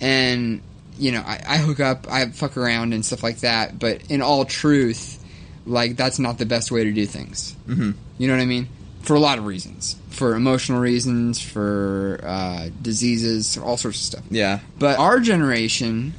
and 0.00 0.60
you 0.96 1.10
know 1.12 1.22
I, 1.26 1.40
I 1.46 1.56
hook 1.58 1.80
up, 1.80 2.06
I 2.10 2.26
fuck 2.30 2.56
around 2.56 2.94
and 2.94 3.04
stuff 3.04 3.22
like 3.22 3.38
that. 3.40 3.78
But 3.78 4.10
in 4.10 4.22
all 4.22 4.44
truth, 4.44 5.22
like 5.66 5.96
that's 5.96 6.18
not 6.18 6.38
the 6.38 6.46
best 6.46 6.70
way 6.70 6.84
to 6.84 6.92
do 6.92 7.06
things. 7.06 7.54
hmm 7.66 7.92
You 8.18 8.28
know 8.28 8.34
what 8.36 8.42
I 8.42 8.46
mean? 8.46 8.68
For 9.04 9.14
a 9.14 9.20
lot 9.20 9.38
of 9.38 9.44
reasons, 9.46 9.96
for 10.10 10.34
emotional 10.34 10.80
reasons, 10.80 11.40
for 11.40 12.20
uh, 12.24 12.68
diseases, 12.82 13.56
all 13.58 13.76
sorts 13.76 13.98
of 13.98 14.04
stuff. 14.04 14.24
Yeah. 14.30 14.60
But 14.78 14.98
our 14.98 15.20
generation, 15.20 16.14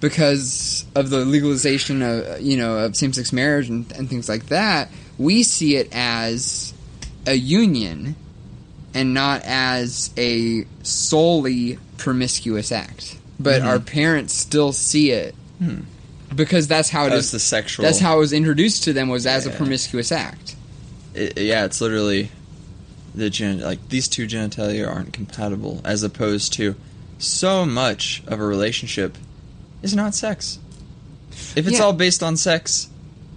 because 0.00 0.84
of 0.94 1.10
the 1.10 1.24
legalization 1.24 2.02
of 2.02 2.40
you 2.40 2.56
know 2.56 2.78
of 2.78 2.96
same 2.96 3.12
sex 3.12 3.32
marriage 3.32 3.68
and, 3.68 3.90
and 3.92 4.08
things 4.08 4.28
like 4.28 4.46
that, 4.46 4.90
we 5.18 5.42
see 5.42 5.76
it 5.76 5.88
as 5.92 6.72
a 7.26 7.34
union 7.34 8.14
and 8.94 9.12
not 9.14 9.42
as 9.44 10.10
a 10.16 10.64
solely 10.82 11.78
promiscuous 11.98 12.72
act. 12.72 13.16
But 13.38 13.62
Mhm. 13.62 13.66
our 13.66 13.78
parents 13.80 14.34
still 14.34 14.72
see 14.72 15.10
it 15.10 15.34
Hmm. 15.58 15.80
because 16.34 16.66
that's 16.68 16.88
how 16.90 17.06
it 17.06 17.12
As 17.12 17.26
is. 17.26 17.30
the 17.32 17.38
sexual. 17.40 17.84
That's 17.84 17.98
how 17.98 18.16
it 18.16 18.20
was 18.20 18.32
introduced 18.32 18.84
to 18.84 18.92
them 18.92 19.08
was 19.08 19.26
as 19.26 19.46
a 19.46 19.50
promiscuous 19.50 20.12
act. 20.12 20.49
It, 21.14 21.38
yeah, 21.38 21.64
it's 21.64 21.80
literally 21.80 22.30
the 23.14 23.30
gen. 23.30 23.60
Like 23.60 23.88
these 23.88 24.08
two 24.08 24.26
genitalia 24.26 24.86
aren't 24.88 25.12
compatible, 25.12 25.80
as 25.84 26.02
opposed 26.02 26.52
to 26.54 26.76
so 27.18 27.66
much 27.66 28.22
of 28.26 28.40
a 28.40 28.44
relationship 28.44 29.16
is 29.82 29.94
not 29.94 30.14
sex. 30.14 30.58
If 31.56 31.66
it's 31.66 31.78
Yeah. 31.78 31.84
all 31.84 31.92
based 31.92 32.22
on 32.22 32.36
sex, 32.36 32.88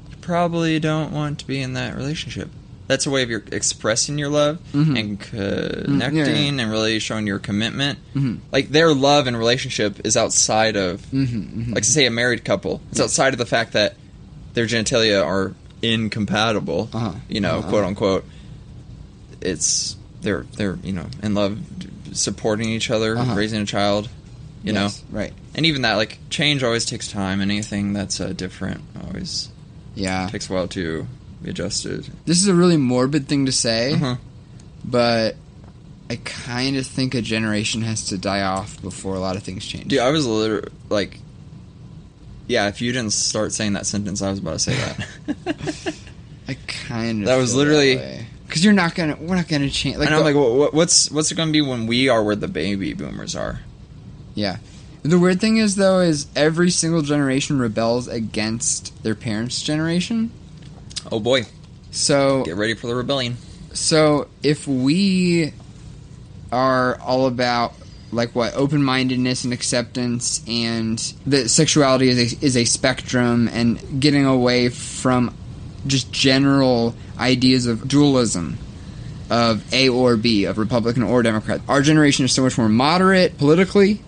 you 0.09 0.17
probably 0.21 0.79
don't 0.79 1.11
want 1.11 1.39
to 1.39 1.47
be 1.47 1.61
in 1.61 1.73
that 1.73 1.95
relationship. 1.95 2.49
That's 2.87 3.05
a 3.05 3.09
way 3.09 3.23
of 3.23 3.29
your 3.29 3.43
expressing 3.51 4.17
your 4.17 4.29
love 4.29 4.59
Mhm. 4.73 4.99
and 4.99 5.19
connecting 5.19 6.17
yeah, 6.19 6.27
yeah. 6.27 6.61
and 6.61 6.69
really 6.71 6.99
showing 6.99 7.25
your 7.25 7.39
commitment. 7.39 7.97
Mhm. 8.13 8.39
Like 8.51 8.69
their 8.69 8.93
love 8.93 9.25
and 9.25 9.37
relationship 9.37 10.01
is 10.05 10.15
outside 10.17 10.75
of 10.75 11.01
Mm-hmm, 11.11 11.73
like 11.73 11.85
say 11.85 12.05
a 12.05 12.11
married 12.11 12.43
couple 12.43 12.81
it's 12.91 12.99
outside 12.99 13.33
of 13.33 13.37
the 13.39 13.45
fact 13.45 13.71
that 13.73 13.95
their 14.53 14.65
genitalia 14.67 15.25
are 15.25 15.53
incompatible 15.83 16.89
Uh-huh. 16.93 17.11
you 17.27 17.41
know 17.41 17.59
Uh-huh. 17.59 17.69
quote 17.69 17.83
unquote 17.83 18.25
it's 19.41 19.95
they're 20.21 20.45
they're 20.55 20.77
you 20.83 20.93
know 20.93 21.05
in 21.21 21.33
love 21.33 21.59
supporting 22.13 22.69
each 22.69 22.89
other 22.89 23.17
Uh-huh. 23.17 23.35
raising 23.35 23.61
a 23.61 23.65
child 23.65 24.09
you 24.63 24.71
Yes, 24.73 25.03
right? 25.11 25.33
and 25.55 25.65
even 25.65 25.81
that 25.81 25.95
like 25.95 26.17
change 26.29 26.63
always 26.63 26.85
takes 26.85 27.09
time 27.09 27.41
and 27.41 27.51
anything 27.51 27.91
that's 27.93 28.19
uh, 28.21 28.29
different 28.33 28.81
always 29.05 29.49
Yeah. 29.95 30.29
takes 30.31 30.49
a 30.49 30.53
while 30.53 30.67
to 30.69 31.05
be 31.41 31.49
adjusted 31.49 32.07
This 32.25 32.37
is 32.39 32.47
a 32.47 32.53
really 32.53 32.77
morbid 32.77 33.27
thing 33.27 33.45
to 33.47 33.51
say, 33.51 33.93
uh-huh. 33.93 34.15
but 34.85 35.35
I 36.09 36.15
kind 36.23 36.77
of 36.77 36.85
think 36.87 37.13
a 37.15 37.21
generation 37.21 37.81
has 37.81 38.05
to 38.07 38.17
die 38.17 38.41
off 38.43 38.81
before 38.81 39.15
a 39.15 39.19
lot 39.19 39.35
of 39.35 39.43
things 39.43 39.65
change. 39.65 39.87
dude 39.89 39.99
i 39.99 40.09
was 40.11 40.25
literally 40.25 40.69
like 40.89 41.19
yeah 42.47 42.67
if 42.67 42.81
you 42.81 42.91
didn't 42.91 43.13
start 43.13 43.51
saying 43.53 43.73
that 43.73 43.85
sentence 43.85 44.21
i 44.21 44.29
was 44.29 44.39
about 44.39 44.53
to 44.53 44.59
say 44.59 44.75
that 44.75 45.95
I 46.47 46.55
kind 46.67 47.21
of 47.21 47.27
That 47.27 47.37
was 47.37 47.55
literally- 47.55 48.25
because 48.45 48.63
you're 48.65 48.73
not 48.73 48.93
gonna. 48.95 49.15
We're 49.19 49.37
not 49.37 49.47
gonna 49.47 49.69
change. 49.69 49.97
Like, 49.97 50.07
and 50.07 50.15
i'm 50.15 50.23
like 50.23 50.35
what- 50.35 50.73
what's 50.73 51.09
what's 51.09 51.31
it 51.31 51.35
gonna 51.35 51.51
be 51.53 51.61
when 51.61 51.87
we 51.87 52.09
are 52.09 52.21
where 52.23 52.35
the 52.35 52.47
baby 52.49 52.93
boomers 52.93 53.35
are 53.35 53.61
yeah. 54.35 54.57
The 55.03 55.17
weird 55.19 55.39
thing 55.41 55.57
is 55.57 55.75
though 55.75 55.99
is 56.01 56.27
every 56.35 56.69
single 56.69 57.01
generation 57.01 57.59
rebels 57.59 58.07
against 58.07 59.01
their 59.03 59.15
parents' 59.15 59.61
generation. 59.63 60.31
oh 61.11 61.19
boy 61.19 61.43
So 61.91 62.43
get 62.43 62.57
ready 62.57 62.73
for 62.75 62.87
the 62.87 62.95
rebellion 62.95 63.37
So 63.73 64.27
if 64.43 64.67
we 64.67 65.53
are 66.51 66.99
all 66.99 67.25
about 67.25 67.73
like 68.13 68.33
what 68.35 68.53
open-mindedness 68.55 69.43
and 69.43 69.53
acceptance 69.53 70.41
and 70.47 70.97
that 71.25 71.49
sexuality 71.49 72.09
is 72.09 72.33
a, 72.33 72.45
is 72.45 72.57
a 72.57 72.65
spectrum 72.65 73.49
and 73.51 73.99
getting 74.01 74.25
away 74.25 74.69
from 74.69 75.33
just 75.85 76.11
general 76.11 76.95
ideas 77.17 77.65
of 77.65 77.87
dualism 77.87 78.57
of 79.29 79.73
A 79.73 79.89
or 79.89 80.15
B 80.15 80.45
of 80.45 80.57
Republican 80.57 81.03
or 81.03 81.23
Democrat. 81.23 81.61
Our 81.67 81.81
generation 81.81 82.25
is 82.25 82.31
so 82.31 82.43
much 82.43 82.57
more 82.57 82.69
moderate 82.69 83.37
politically. 83.37 84.01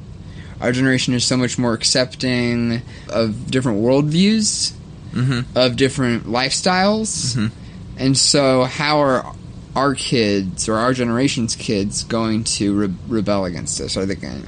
Our 0.62 0.72
generation 0.72 1.14
is 1.14 1.26
so 1.26 1.36
much 1.36 1.58
more 1.58 1.74
accepting 1.74 2.82
of 3.10 3.50
different 3.52 3.82
worldviews, 3.82 4.74
mm-hmm 5.14 5.42
of 5.58 5.76
different 5.76 6.26
lifestyles. 6.26 7.36
Mhm. 7.36 7.52
And 7.98 8.18
so, 8.18 8.64
how 8.64 9.00
are 9.00 9.36
our 9.76 9.94
kids 9.96 10.70
or 10.70 10.76
our 10.76 10.94
generation's 10.94 11.56
kids 11.56 12.04
going 12.04 12.44
to 12.46 12.74
re- 12.76 12.94
rebel 13.08 13.46
against 13.46 13.78
this? 13.78 13.98
Are 13.98 14.06
they 14.06 14.16
going? 14.16 14.44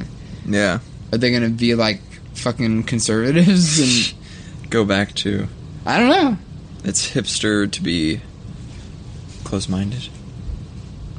Yeah. 0.45 0.79
Are 1.11 1.17
they 1.17 1.31
going 1.31 1.43
to 1.43 1.49
be 1.49 1.75
like 1.75 2.01
fucking 2.35 2.83
conservatives? 2.83 3.79
And 3.79 4.69
Go 4.69 4.83
back 4.85 5.13
to 5.15 5.47
I 5.85 5.97
don't 5.99 6.09
know. 6.09 6.37
it's 6.83 7.09
hipster 7.13 7.71
to 7.71 7.81
be 7.81 8.21
close 9.43 9.69
minded. 9.69 10.09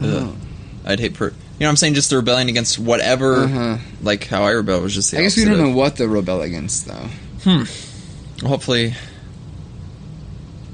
Oh. 0.02 0.36
I'd 0.84 1.00
hate 1.00 1.14
per. 1.14 1.28
You 1.28 1.32
know 1.64 1.66
what 1.66 1.70
I'm 1.70 1.76
saying? 1.76 1.94
Just 1.94 2.10
the 2.10 2.16
rebellion 2.16 2.48
against 2.48 2.78
whatever. 2.78 3.34
Uh-huh. 3.36 3.78
Like 4.02 4.24
how 4.26 4.44
I 4.44 4.50
rebel 4.52 4.80
was 4.80 4.94
just 4.94 5.10
the 5.10 5.18
I 5.18 5.22
guess 5.22 5.36
we 5.36 5.44
don't 5.44 5.54
of- 5.54 5.60
know 5.60 5.70
what 5.76 5.96
they'll 5.96 6.08
rebel 6.08 6.40
against, 6.42 6.86
though. 6.86 7.08
Hmm. 7.44 8.46
Hopefully, 8.46 8.94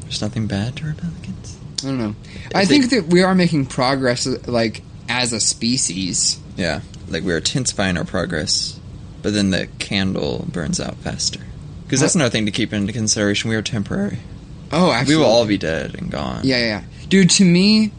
there's 0.02 0.20
nothing 0.20 0.46
bad 0.46 0.76
to 0.76 0.86
rebel 0.86 1.10
against. 1.22 1.58
I 1.84 1.88
don't 1.88 1.98
know. 1.98 2.14
I 2.54 2.64
they- 2.64 2.66
think 2.80 2.90
that 2.90 3.06
we 3.06 3.22
are 3.22 3.34
making 3.34 3.66
progress, 3.66 4.26
like 4.46 4.82
as 5.08 5.32
a 5.32 5.40
species. 5.40 6.38
Yeah. 6.56 6.80
Like 7.08 7.24
we 7.24 7.32
are 7.32 7.38
intensifying 7.38 7.96
our 7.96 8.04
progress, 8.04 8.78
but 9.22 9.32
then 9.34 9.50
the 9.50 9.66
candle 9.78 10.46
burns 10.50 10.80
out 10.80 10.96
faster. 10.96 11.40
Because 11.84 12.00
that's 12.00 12.14
another 12.14 12.30
thing 12.30 12.46
to 12.46 12.52
keep 12.52 12.72
into 12.72 12.92
consideration. 12.92 13.50
We 13.50 13.56
are 13.56 13.62
temporary. 13.62 14.18
Oh, 14.72 14.90
actually, 14.90 15.16
We 15.16 15.20
will 15.20 15.28
all 15.28 15.46
be 15.46 15.58
dead 15.58 15.94
and 15.94 16.10
gone. 16.10 16.40
Yeah, 16.44 16.58
yeah, 16.58 16.64
yeah. 16.66 16.82
dude. 17.08 17.30
To 17.30 17.44
me, 17.44 17.92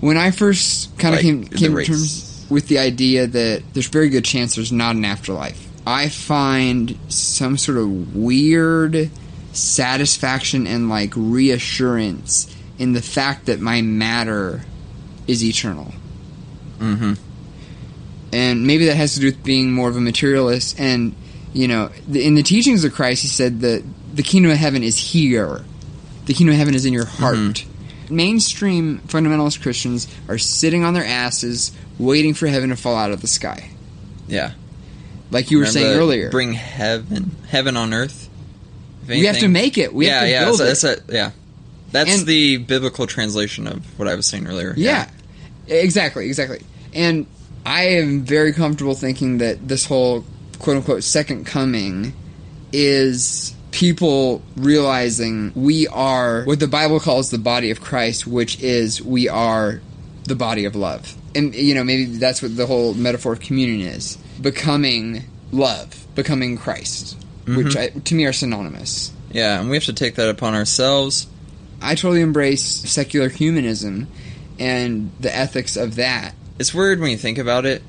when 0.00 0.16
I 0.16 0.30
first 0.30 0.96
kind 0.98 1.14
of 1.14 1.18
Like, 1.18 1.24
came 1.24 1.44
came 1.44 1.74
to 1.76 1.84
terms 1.84 2.46
with 2.48 2.68
the 2.68 2.78
idea 2.78 3.26
that 3.26 3.62
there's 3.72 3.88
very 3.88 4.08
good 4.08 4.24
chance 4.24 4.54
there's 4.54 4.70
not 4.72 4.94
an 4.94 5.04
afterlife, 5.04 5.66
I 5.86 6.08
find 6.08 6.96
some 7.08 7.58
sort 7.58 7.78
of 7.78 8.14
weird 8.14 9.10
satisfaction 9.52 10.66
and 10.66 10.88
like 10.88 11.12
reassurance 11.16 12.53
in 12.78 12.92
the 12.92 13.02
fact 13.02 13.46
that 13.46 13.60
my 13.60 13.82
matter 13.82 14.62
is 15.26 15.44
eternal. 15.44 15.92
Mm-hmm. 16.78 17.14
and 18.32 18.66
maybe 18.66 18.86
that 18.86 18.96
has 18.96 19.14
to 19.14 19.20
do 19.20 19.26
with 19.26 19.42
being 19.44 19.72
more 19.72 19.88
of 19.88 19.96
a 19.96 20.00
materialist. 20.00 20.78
And 20.78 21.14
you 21.52 21.68
know, 21.68 21.90
the, 22.08 22.26
in 22.26 22.34
the 22.34 22.42
teachings 22.42 22.84
of 22.84 22.92
Christ, 22.92 23.22
he 23.22 23.28
said 23.28 23.60
that 23.60 23.84
the 24.12 24.22
kingdom 24.24 24.50
of 24.50 24.58
heaven 24.58 24.82
is 24.82 24.98
here. 24.98 25.64
The 26.26 26.34
kingdom 26.34 26.54
of 26.54 26.58
heaven 26.58 26.74
is 26.74 26.84
in 26.84 26.92
your 26.92 27.06
heart. 27.06 27.64
Mainstream 28.10 28.98
fundamentalist 29.06 29.62
Christians 29.62 30.08
are 30.28 30.36
sitting 30.36 30.84
on 30.84 30.94
their 30.94 31.04
asses, 31.04 31.72
waiting 31.98 32.34
for 32.34 32.46
heaven 32.48 32.70
to 32.70 32.76
fall 32.76 32.96
out 32.96 33.12
of 33.12 33.20
the 33.20 33.28
sky, 33.28 33.70
Yeah. 34.26 34.52
like 35.30 35.50
you 35.50 35.58
were 35.58 35.64
Remember 35.64 35.80
saying 35.80 35.98
earlier. 35.98 36.30
Bring 36.30 36.52
heaven, 36.52 37.34
heaven 37.48 37.76
on 37.76 37.94
earth. 37.94 38.28
We 39.08 39.26
have 39.26 39.38
to 39.38 39.48
make 39.48 39.78
it. 39.78 39.94
We 39.94 40.06
yeah, 40.06 40.12
have 40.14 40.22
to 40.24 40.30
yeah. 40.30 40.44
build 40.44 40.60
it. 40.60 40.64
that's 40.64 40.84
a, 40.84 40.96
yeah. 41.08 41.30
That's 41.94 42.18
And- 42.18 42.26
the 42.26 42.56
biblical 42.56 43.06
translation 43.06 43.68
of 43.68 43.84
what 43.96 44.08
I 44.08 44.16
was 44.16 44.26
saying 44.26 44.48
earlier. 44.48 44.74
Yeah, 44.76 45.08
exactly, 45.68 46.26
exactly. 46.26 46.60
And 46.92 47.26
I 47.64 47.84
am 47.84 48.24
very 48.24 48.52
comfortable 48.52 48.96
thinking 48.96 49.38
that 49.38 49.68
this 49.68 49.84
whole 49.84 50.24
quote 50.58 50.78
unquote 50.78 51.04
second 51.04 51.46
coming 51.46 52.12
is 52.72 53.54
people 53.70 54.42
realizing 54.56 55.52
we 55.54 55.86
are 55.86 56.42
what 56.42 56.58
the 56.58 56.66
Bible 56.66 56.98
calls 56.98 57.30
the 57.30 57.38
body 57.38 57.70
of 57.70 57.80
Christ, 57.80 58.26
which 58.26 58.60
is 58.60 59.00
we 59.00 59.28
are 59.28 59.80
the 60.24 60.34
body 60.34 60.64
of 60.64 60.74
love. 60.74 61.14
And, 61.36 61.54
you 61.54 61.76
know, 61.76 61.84
maybe 61.84 62.06
that's 62.06 62.42
what 62.42 62.56
the 62.56 62.66
whole 62.66 62.94
metaphor 62.94 63.34
of 63.34 63.40
communion 63.40 63.86
is 63.86 64.16
becoming 64.42 65.22
love, 65.52 66.06
becoming 66.16 66.58
Christ, 66.58 67.16
mm-hmm. 67.44 67.56
which 67.56 67.76
I, 67.76 67.90
to 67.90 68.14
me 68.16 68.24
are 68.24 68.32
synonymous. 68.32 69.12
Yeah, 69.30 69.60
and 69.60 69.70
we 69.70 69.76
have 69.76 69.84
to 69.84 69.92
take 69.92 70.16
that 70.16 70.28
upon 70.28 70.54
ourselves. 70.54 71.28
I 71.80 71.94
totally 71.94 72.20
embrace 72.20 72.62
secular 72.64 73.28
humanism 73.28 74.08
and 74.58 75.10
the 75.20 75.34
ethics 75.34 75.76
of 75.76 75.96
that. 75.96 76.34
It's 76.58 76.72
weird 76.72 77.00
when 77.00 77.10
you 77.10 77.16
think 77.16 77.38
about 77.38 77.66
it, 77.66 77.82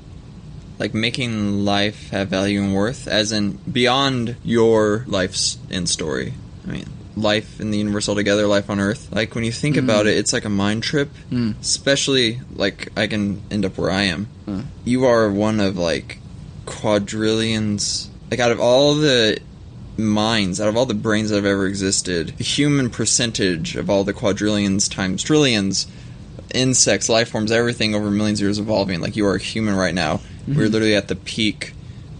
like 0.78 0.94
making 0.94 1.64
life 1.64 2.10
have 2.10 2.28
value 2.28 2.62
and 2.62 2.74
worth, 2.74 3.06
as 3.06 3.32
in 3.32 3.52
beyond 3.70 4.36
your 4.42 5.04
life's 5.06 5.58
end 5.70 5.88
story. 5.88 6.34
I 6.66 6.70
mean, 6.70 6.86
life 7.16 7.60
in 7.60 7.70
the 7.70 7.78
universe 7.78 8.08
altogether, 8.08 8.46
life 8.46 8.68
on 8.68 8.80
Earth. 8.80 9.08
Like 9.12 9.34
when 9.34 9.44
you 9.44 9.52
think 9.52 9.76
about 9.76 10.06
it, 10.06 10.16
it's 10.16 10.32
like 10.32 10.44
a 10.44 10.50
mind 10.50 10.82
trip. 10.82 11.10
Mm. 11.30 11.58
Especially 11.60 12.40
like 12.54 12.88
I 12.96 13.06
can 13.06 13.42
end 13.50 13.64
up 13.64 13.78
where 13.78 13.90
I 13.90 14.02
am. 14.02 14.28
Mm. 14.46 14.64
You 14.84 15.06
are 15.06 15.30
one 15.30 15.60
of 15.60 15.78
like 15.78 16.18
quadrillions. 16.66 18.10
Like 18.30 18.40
out 18.40 18.50
of 18.50 18.60
all 18.60 18.94
the 18.94 19.38
minds, 19.98 20.60
out 20.60 20.68
of 20.68 20.76
all 20.76 20.86
the 20.86 20.94
brains 20.94 21.30
that 21.30 21.36
have 21.36 21.44
ever 21.46 21.66
existed, 21.66 22.28
the 22.36 22.44
human 22.44 22.90
percentage 22.90 23.76
of 23.76 23.88
all 23.90 24.04
the 24.04 24.12
quadrillions 24.12 24.88
times 24.88 25.22
trillions, 25.22 25.86
insects, 26.54 27.08
life 27.08 27.28
forms, 27.30 27.50
everything 27.52 27.94
over 27.94 28.10
millions 28.10 28.40
of 28.40 28.44
years 28.44 28.58
evolving. 28.58 29.00
Like 29.00 29.16
you 29.16 29.26
are 29.26 29.34
a 29.34 29.40
human 29.40 29.74
right 29.74 29.94
now. 29.94 30.20
We're 30.46 30.68
literally 30.68 30.94
at 30.94 31.08
the 31.08 31.16
peak 31.16 31.72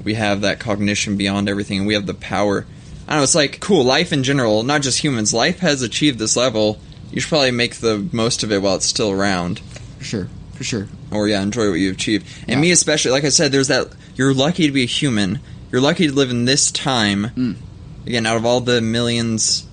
we 0.03 0.15
have 0.15 0.41
that 0.43 0.61
cognition 0.61 1.17
beyond 1.17 1.49
everything, 1.49 1.79
and 1.79 1.87
we 1.87 1.95
have 1.95 2.07
the 2.07 2.15
power. 2.15 2.65
I 3.09 3.13
don't 3.13 3.19
know. 3.21 3.23
It's 3.25 3.35
like 3.35 3.61
cool 3.61 3.85
life 3.85 4.13
in 4.13 4.23
general, 4.23 4.63
not 4.63 4.83
just 4.83 5.03
humans. 5.03 5.35
Life 5.35 5.59
has 5.61 5.83
achieved 5.83 6.19
this 6.21 6.37
level. 6.37 6.79
You 7.11 7.21
should 7.21 7.29
probably 7.29 7.51
make 7.51 7.77
the 7.77 8.09
most 8.13 8.43
of 8.45 8.53
it 8.53 8.63
while 8.63 8.77
it's 8.77 8.87
still 8.87 9.11
around, 9.11 9.59
For 9.99 10.05
sure. 10.05 10.29
For 10.55 10.65
sure. 10.65 10.89
or 11.11 11.27
yeah, 11.29 11.43
enjoy 11.43 11.71
what 11.71 11.81
you've 11.81 11.97
achieved. 11.97 12.27
And 12.43 12.51
Yeah. 12.51 12.61
me 12.61 12.71
especially, 12.71 13.11
like 13.11 13.25
I 13.25 13.29
said, 13.31 13.51
there's 13.53 13.67
that. 13.69 13.89
You're 14.15 14.33
lucky 14.35 14.67
to 14.67 14.73
be 14.73 14.83
a 14.85 14.87
human. 14.87 15.41
You're 15.73 15.81
lucky 15.81 16.07
to 16.07 16.13
live 16.15 16.31
in 16.31 16.45
this 16.47 16.71
time. 16.71 17.31
Mm. 17.37 17.57
Again, 18.07 18.25
out 18.27 18.37
of 18.37 18.45
all 18.47 18.61
the 18.61 18.81
millions 18.81 19.67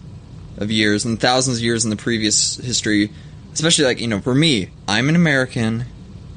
of 0.58 0.72
years 0.72 1.06
and 1.06 1.20
thousands 1.20 1.58
of 1.58 1.64
years 1.64 1.84
in 1.84 1.90
the 1.90 1.96
previous 1.96 2.58
history, 2.58 3.12
especially 3.54 3.86
like 3.86 4.00
you 4.02 4.08
know, 4.08 4.20
for 4.22 4.34
me, 4.36 4.70
I'm 4.88 5.10
an 5.10 5.16
American. 5.16 5.86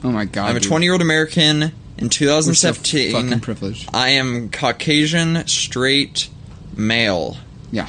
Oh 0.05 0.11
my 0.11 0.25
god. 0.27 0.51
I'm 0.51 0.57
a 0.57 0.61
dude. 0.61 0.69
20 0.69 0.85
year 0.85 0.93
old 0.93 1.03
American 1.03 1.63
in 1.63 1.71
We're 2.05 2.11
so 2.11 2.73
2017. 2.73 3.13
fucking 3.13 3.41
privileged. 3.41 3.89
I 3.95 4.11
am 4.11 4.51
Caucasian, 4.51 5.47
straight, 5.47 6.29
male, 6.77 7.39
Yeah. 7.73 7.89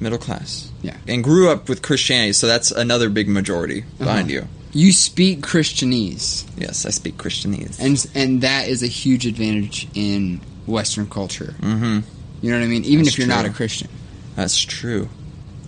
middle 0.00 0.18
class. 0.18 0.70
Yeah. 0.82 0.96
And 1.06 1.22
grew 1.24 1.48
up 1.50 1.68
with 1.68 1.82
Christianity, 1.82 2.32
so 2.32 2.46
that's 2.48 2.70
another 2.72 3.08
big 3.08 3.28
majority 3.28 3.84
behind 3.98 4.28
Uh-huh. 4.30 4.42
you. 4.42 4.48
You 4.72 4.92
speak 4.92 5.40
Christianese, 5.40 6.44
Yes, 6.58 6.84
I 6.84 6.90
speak 6.90 7.16
Christianese. 7.16 7.78
and 7.78 8.04
and 8.14 8.42
that 8.42 8.68
is 8.68 8.82
a 8.82 8.86
huge 8.88 9.24
advantage 9.26 9.88
in 9.94 10.40
Western 10.66 11.06
culture. 11.06 11.54
hmm 11.60 12.00
You 12.46 12.52
know 12.52 12.58
what 12.60 12.64
I 12.66 12.68
mean? 12.68 12.84
Even 12.84 13.04
That's 13.04 13.14
if 13.14 13.18
you're 13.18 13.26
not 13.28 13.44
a. 13.44 13.50
Christian. 13.50 13.88
That's 14.36 14.56
true. 14.56 15.08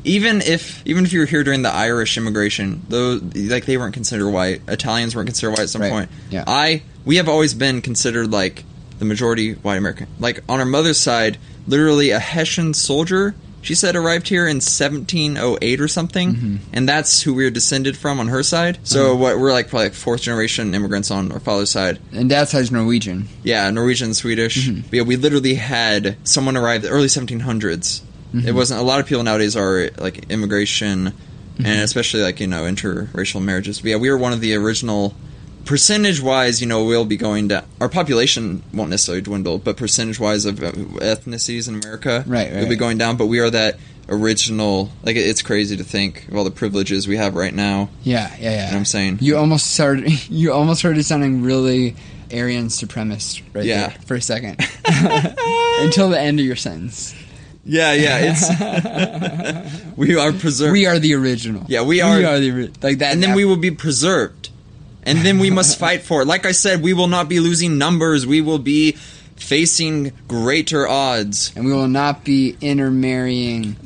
Even 0.05 0.41
if 0.43 0.87
even 0.87 1.05
if 1.05 1.13
you 1.13 1.19
were 1.19 1.27
here 1.27 1.43
during 1.43 1.63
the 1.63 1.71
Irish 1.73 2.17
immigration, 2.17 2.83
though, 2.89 3.19
like 3.35 3.67
they 3.67 3.77
weren't 3.77 3.95
considered 3.95 4.31
white, 4.31 4.63
Italians 4.69 5.17
weren't 5.17 5.27
considered 5.27 5.51
white 5.51 5.61
at 5.61 5.71
some 5.71 5.83
Right. 5.83 5.91
point. 5.91 6.11
Yeah. 6.31 6.45
I 6.47 6.83
we 7.05 7.17
have 7.17 7.29
always 7.29 7.53
been 7.53 7.83
considered 7.83 8.31
like 8.31 8.63
the 9.01 9.05
majority 9.05 9.55
white 9.55 9.77
American. 9.77 10.07
Like 10.21 10.45
on 10.49 10.61
our 10.61 10.67
mother's 10.67 10.99
side, 10.99 11.37
literally 11.67 12.11
a 12.11 12.21
Hessian 12.21 12.75
soldier. 12.75 13.35
She 13.61 13.75
said 13.75 13.97
arrived 13.97 14.29
here 14.29 14.47
in 14.47 14.57
1708 14.61 15.81
or 15.81 15.89
something, 15.89 16.35
Mm-hmm. 16.35 16.57
and 16.73 16.89
that's 16.89 17.23
who 17.23 17.35
we 17.35 17.45
are 17.45 17.51
descended 17.51 17.97
from 17.97 18.21
on 18.21 18.29
her 18.29 18.43
side. 18.43 18.79
So 18.85 19.15
what 19.17 19.39
we're 19.39 19.53
like 19.53 19.69
probably 19.69 19.91
fourth 19.91 20.23
generation 20.23 20.75
immigrants 20.75 21.11
on 21.11 21.33
our 21.33 21.41
father's 21.41 21.71
side. 21.71 21.99
And 22.13 22.29
dad's 22.31 22.51
side's 22.51 22.71
Norwegian. 22.71 23.29
Yeah, 23.43 23.69
Norwegian, 23.71 24.15
Swedish. 24.15 24.69
Mm-hmm. 24.69 24.81
But 24.83 24.93
yeah, 24.93 25.03
we 25.03 25.17
literally 25.17 25.55
had 25.55 26.17
someone 26.27 26.57
arrive 26.57 26.83
the 26.83 26.89
early 26.89 27.09
1700s. 27.09 27.41
Mm-hmm. 27.43 28.47
It 28.47 28.55
wasn't 28.55 28.81
a 28.81 28.85
lot 28.85 29.01
of 29.01 29.07
people 29.07 29.23
nowadays 29.25 29.57
are 29.57 29.91
like 29.99 30.31
immigration, 30.31 31.13
Mm-hmm. 31.59 31.67
and 31.67 31.81
especially 31.83 32.23
like 32.23 32.39
you 32.39 32.47
know 32.47 32.63
interracial 32.63 33.43
marriages. 33.43 33.81
But 33.81 33.89
yeah, 33.91 33.97
we 33.97 34.09
were 34.11 34.17
one 34.19 34.33
of 34.33 34.41
the 34.41 34.55
original. 34.55 35.17
Percentage 35.69 36.23
wise, 36.23 36.63
you 36.63 36.67
know, 36.67 36.83
we'll 36.85 37.05
be 37.05 37.19
going 37.19 37.49
down. 37.49 37.63
Our 37.79 37.91
population 37.91 38.63
won't 38.73 38.89
necessarily 38.89 39.21
dwindle, 39.21 39.59
but 39.59 39.77
percentage 39.77 40.19
wise 40.19 40.47
of 40.47 40.63
uh, 40.63 40.73
ethnicities 40.73 41.69
in 41.69 41.75
America, 41.75 42.25
Right, 42.27 42.51
right, 42.51 42.55
we'll 42.61 42.71
be 42.71 42.77
going 42.77 42.97
down. 42.97 43.19
But 43.19 43.27
we 43.27 43.39
are 43.41 43.51
that 43.51 43.79
original. 44.09 44.91
Like 45.03 45.17
it's 45.17 45.43
crazy 45.43 45.77
to 45.77 45.85
think 45.85 46.27
of 46.29 46.37
all 46.37 46.45
the 46.45 46.51
privileges 46.51 47.07
we 47.07 47.19
have 47.19 47.35
right 47.35 47.53
now. 47.53 47.91
Yeah, 48.03 48.35
yeah, 48.41 48.45
yeah. 48.45 48.51
You 48.51 48.57
know 48.57 48.65
what 48.65 48.75
I'm 48.77 48.85
saying? 48.87 49.19
You 49.21 49.37
almost 49.37 49.67
started. 49.75 50.11
You 50.31 50.53
almost 50.55 50.79
started 50.81 51.05
sounding 51.05 51.43
really 51.43 51.97
Aryan 52.33 52.69
supremacist 52.69 53.43
right 53.53 53.67
Yeah. 53.67 53.89
there 53.89 53.99
for 54.07 54.15
a 54.15 54.23
second. 54.23 54.57
Until 54.87 56.09
the 56.09 56.19
end 56.19 56.41
of 56.41 56.47
your 56.47 56.57
sentence. 56.57 57.15
Yeah, 57.67 57.93
yeah, 57.93 58.35
it's 58.35 59.93
we 59.99 60.17
are 60.17 60.33
preserved. 60.33 60.73
We 60.73 60.87
are 60.87 60.99
the 60.99 61.13
original. 61.13 61.67
Yeah, 61.69 61.83
we 61.83 62.01
are- 62.01 62.17
We 62.17 62.25
are 62.25 62.39
the 62.41 62.71
like 62.83 62.99
that. 63.01 63.13
and 63.13 63.23
then 63.23 63.35
we 63.35 63.45
will 63.45 63.59
be 63.59 63.71
preserved. 63.71 64.49
And 65.09 65.19
then 65.21 65.39
we 65.39 65.51
must 65.51 65.79
fight 65.79 66.03
for 66.03 66.23
it. 66.23 66.27
Like 66.27 66.45
I 66.47 66.53
said, 66.53 66.83
we 66.83 66.93
will 66.93 67.09
not 67.09 67.29
be 67.29 67.41
losing 67.41 67.79
numbers. 67.79 68.27
We 68.27 68.41
will 68.41 68.59
be 68.59 68.93
facing 69.37 70.13
greater 70.27 70.87
odds. 70.87 71.53
and 71.57 71.65
we 71.65 71.73
will 71.73 71.89
not 71.89 72.25
be 72.25 72.57
intermarrying. 72.61 73.77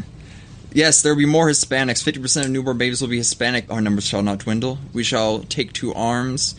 Yes, 0.73 1.03
there 1.03 1.13
will 1.13 1.19
be 1.19 1.27
more 1.27 1.49
Hispanics. 1.49 2.03
50% 2.03 2.45
of 2.47 2.51
newborn 2.51 2.79
babies 2.79 3.01
will 3.01 3.09
be 3.09 3.19
Hispanic. 3.19 3.71
Our 3.71 3.81
numbers 3.81 4.07
shall 4.07 4.23
not 4.23 4.39
dwindle. 4.39 4.79
We 4.93 5.05
shall 5.05 5.41
take 5.41 5.73
to 5.75 5.93
arms 5.95 6.55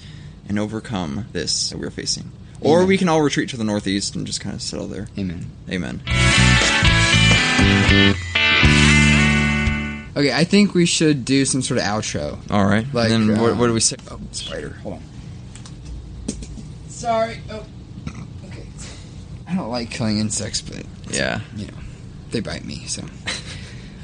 and 0.48 0.60
overcome 0.60 1.26
this 1.32 1.72
that 1.72 1.80
we're 1.80 1.90
facing. 1.90 2.32
Or 2.62 2.86
we 2.86 2.98
can 2.98 3.10
all 3.10 3.22
retreat 3.22 3.50
to 3.50 3.58
the 3.58 3.64
northeast 3.66 4.16
and 4.16 4.26
just 4.26 4.40
kind 4.40 4.56
of 4.56 4.62
settle 4.62 4.88
there. 4.88 5.08
Amen. 5.18 5.52
Amen. 5.70 6.02
Okay, 10.16 10.32
I 10.32 10.44
think 10.44 10.74
we 10.76 10.86
should 10.86 11.26
do 11.26 11.44
some 11.46 11.62
sort 11.62 11.80
of 11.80 11.86
outro. 11.86 12.38
All 12.52 12.66
right. 12.66 12.86
Like, 12.94 13.10
then 13.10 13.40
what, 13.40 13.52
um, 13.54 13.58
what 13.58 13.68
do 13.68 13.74
we 13.74 13.80
say? 13.80 13.96
Oh, 14.12 14.20
spider. 14.32 14.72
Hold 14.84 14.96
on. 14.96 15.02
Sorry. 16.88 17.40
Oh. 17.50 17.66
Okay. 18.46 18.66
I 19.48 19.56
don't 19.56 19.70
like 19.70 19.90
killing 19.90 20.20
insects, 20.20 20.62
but 20.62 20.86
Yeah. 21.10 21.42
you 21.56 21.66
know, 21.68 21.74
they 22.32 22.40
bite 22.40 22.66
me. 22.66 22.86
So. 22.88 23.04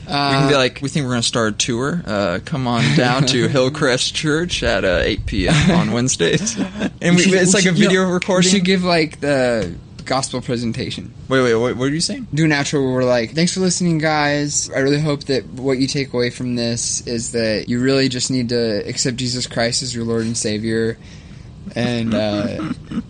We 0.10 0.16
can 0.16 0.45
Uh, 0.45 0.49
be 0.49 0.55
like, 0.55 0.80
we 0.82 0.89
think 0.89 1.03
we're 1.03 1.12
going 1.12 1.22
to 1.22 1.28
start 1.28 1.53
a 1.53 1.57
tour. 1.57 2.01
Uh, 2.03 2.39
come 2.43 2.66
on 2.66 2.82
down 2.97 3.28
to 3.28 3.47
Hillcrest 3.47 4.16
Church 4.16 4.64
at 4.64 4.84
uh, 4.84 5.01
8 5.03 5.26
p.m. 5.28 5.70
on 5.72 5.91
Wednesdays. 5.91 6.57
And 7.01 7.16
we, 7.16 7.22
should- 7.22 7.34
it's 7.36 7.53
like 7.53 7.68
a 7.68 7.72
video 7.72 8.05
no, 8.07 8.12
recording. 8.14 8.47
We 8.51 8.57
should 8.57 8.66
give 8.66 8.84
like 8.84 9.20
the 9.20 9.76
gospel 10.10 10.41
presentation. 10.41 11.14
wait, 11.30 11.41
wait, 11.41 11.55
what, 11.55 11.78
what 11.78 11.86
are 11.86 11.93
you 11.93 12.01
saying? 12.01 12.28
Do 12.34 12.45
outro 12.49 12.91
we're 12.91 13.03
like, 13.03 13.36
"Thanks 13.36 13.53
for 13.53 13.60
listening, 13.62 13.99
guys. 13.99 14.70
I 14.76 14.80
really 14.80 14.99
hope 14.99 15.26
that 15.26 15.45
what 15.45 15.78
you 15.78 15.88
take 15.88 16.14
away 16.14 16.32
from 16.32 16.55
this 16.55 17.05
is 17.07 17.32
that 17.34 17.70
you 17.70 17.80
really 17.80 18.10
just 18.10 18.32
need 18.32 18.49
to 18.49 18.88
accept 18.89 19.18
Jesus 19.18 19.47
Christ 19.47 19.84
as 19.84 19.95
your 19.95 20.03
Lord 20.05 20.24
and 20.26 20.36
Savior." 20.36 20.97
And 21.76 22.14
uh, 22.16 22.74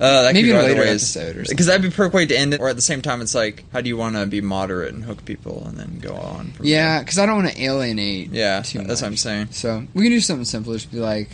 Uh, 0.00 0.22
that 0.22 0.32
Maybe 0.32 0.48
could 0.48 0.56
in 0.56 0.64
a 0.64 0.66
later 0.66 0.80
ways. 0.80 1.14
episode. 1.14 1.46
Because 1.46 1.66
that'd 1.66 1.82
be 1.82 1.90
perfect 1.90 2.14
way 2.14 2.24
to 2.24 2.34
end 2.34 2.54
it. 2.54 2.60
Or 2.60 2.70
at 2.70 2.76
the 2.76 2.80
same 2.80 3.02
time, 3.02 3.20
it's 3.20 3.34
like, 3.34 3.64
how 3.70 3.82
do 3.82 3.88
you 3.90 3.98
want 3.98 4.16
to 4.16 4.24
be 4.24 4.40
moderate 4.40 4.94
and 4.94 5.04
hook 5.04 5.26
people 5.26 5.66
and 5.66 5.76
then 5.76 5.98
go 5.98 6.14
on? 6.14 6.52
From 6.52 6.64
yeah, 6.64 7.00
because 7.00 7.18
I 7.18 7.26
don't 7.26 7.44
want 7.44 7.54
to 7.54 7.62
alienate. 7.62 8.30
Yeah, 8.30 8.60
that's 8.60 8.74
what 8.74 9.02
I'm 9.02 9.18
saying. 9.18 9.48
So 9.50 9.86
we 9.92 10.04
can 10.04 10.12
do 10.12 10.20
something 10.20 10.46
simple. 10.46 10.72
Just 10.72 10.90
be 10.90 11.00
like. 11.00 11.28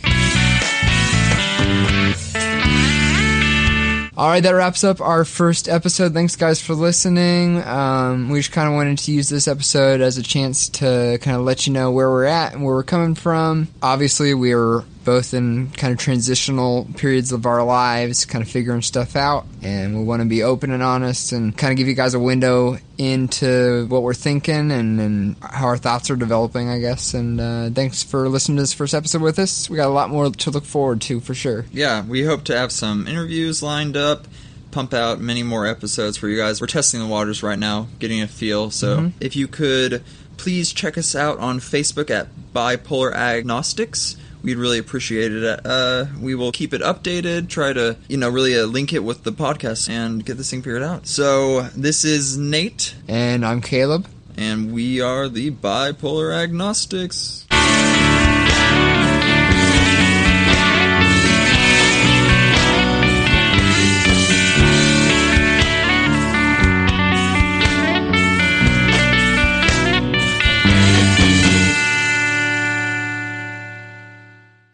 All 4.17 4.27
right, 4.27 4.41
that 4.41 4.49
wraps 4.49 4.83
up 4.83 4.99
our 4.99 5.23
first 5.23 5.69
episode. 5.69 6.15
Thanks, 6.15 6.35
guys, 6.35 6.59
for 6.59 6.73
listening. 6.73 7.61
Um, 7.61 8.29
we 8.29 8.39
just 8.39 8.51
kind 8.51 8.67
of 8.67 8.73
wanted 8.73 8.97
to 8.97 9.11
use 9.11 9.29
this 9.29 9.47
episode 9.47 10.01
as 10.01 10.17
a 10.17 10.23
chance 10.23 10.69
to 10.69 11.19
kind 11.21 11.37
of 11.37 11.43
let 11.43 11.67
you 11.67 11.73
know 11.73 11.91
where 11.91 12.09
we're 12.09 12.25
at 12.25 12.53
and 12.53 12.63
where 12.63 12.73
we're 12.73 12.81
coming 12.81 13.13
from. 13.13 13.67
Obviously, 13.79 14.33
we 14.33 14.53
are 14.53 14.83
both 15.07 15.33
in 15.33 15.69
kind 15.71 15.93
of 15.93 15.97
transitional 15.97 16.85
periods 16.97 17.31
of 17.31 17.45
our 17.45 17.63
lives, 17.63 18.25
kind 18.25 18.43
of 18.43 18.49
figuring 18.51 18.81
stuff 18.81 19.15
out, 19.15 19.45
and 19.61 19.97
we 19.97 20.03
want 20.03 20.21
to 20.21 20.27
be 20.27 20.43
open 20.43 20.69
and 20.69 20.83
honest 20.83 21.31
and 21.31 21.57
kind 21.57 21.71
of 21.71 21.77
give 21.77 21.87
you 21.87 21.93
guys 21.93 22.13
a 22.13 22.19
window 22.19 22.77
into 22.97 23.85
what 23.87 24.03
we're 24.03 24.13
thinking 24.13 24.69
and, 24.69 24.99
and 24.99 25.37
how 25.41 25.67
our 25.67 25.77
thoughts 25.77 26.09
are 26.09 26.17
developing, 26.17 26.67
I 26.69 26.79
guess. 26.79 27.13
And 27.13 27.39
uh, 27.39 27.69
thanks 27.69 28.03
for 28.03 28.27
listening 28.27 28.57
to 28.57 28.63
this 28.63 28.73
first 28.73 28.93
episode 28.93 29.21
with 29.21 29.39
us. 29.39 29.69
We 29.69 29.77
got 29.77 29.87
a 29.87 29.93
lot 29.93 30.09
more 30.09 30.29
to 30.29 30.51
look 30.51 30.65
forward 30.65 30.99
to 31.03 31.21
for 31.21 31.33
sure. 31.33 31.65
Yeah, 31.71 32.03
we 32.05 32.25
hope 32.25 32.43
to 32.45 32.57
have 32.57 32.73
some 32.73 33.07
interviews 33.07 33.63
lined 33.63 33.95
up, 33.95 34.27
pump 34.71 34.93
out 34.93 35.21
many 35.21 35.41
more 35.41 35.65
episodes 35.65 36.17
for 36.17 36.27
you 36.27 36.35
guys. 36.37 36.59
We're 36.59 36.67
testing 36.67 36.99
the 36.99 37.07
waters 37.07 37.41
right 37.43 37.57
now, 37.57 37.87
getting 37.99 38.21
a 38.21 38.27
feel. 38.27 38.71
So 38.71 38.97
Mhm. 38.97 39.11
if 39.21 39.37
you 39.37 39.47
could 39.47 40.03
please 40.35 40.71
check 40.73 40.97
us 40.99 41.15
out 41.15 41.39
on 41.39 41.59
Facebook 41.59 42.11
at 42.11 42.27
Bipolar 42.53 43.11
Agnostics. 43.13 44.17
We'd 44.47 44.55
really 44.55 44.77
appreciate 44.79 45.33
it. 45.33 45.59
Uh, 45.65 46.05
we 46.21 46.33
will 46.33 46.53
keep 46.53 46.73
it 46.73 46.79
updated, 46.79 47.49
try 47.49 47.73
to, 47.73 47.97
you 48.07 48.15
know, 48.15 48.29
really 48.29 48.57
uh, 48.57 48.63
link 48.65 48.93
it 48.93 49.03
with 49.03 49.25
the 49.25 49.33
podcast 49.33 49.89
and 49.89 50.25
get 50.25 50.37
this 50.37 50.49
thing 50.51 50.61
figured 50.61 50.83
out. 50.83 51.05
So, 51.05 51.63
this 51.75 52.05
is 52.05 52.37
Nate, 52.37 52.95
And 53.09 53.45
I'm 53.45 53.59
Caleb. 53.59 54.07
and 54.37 54.71
we 54.71 55.01
are 55.01 55.27
the 55.27 55.51
Bipolar 55.51 56.31
Agnostics. 56.33 57.45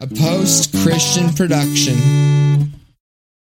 a 0.04 0.14
post 0.14 0.74
Christian 0.82 1.32
production. 1.32 1.94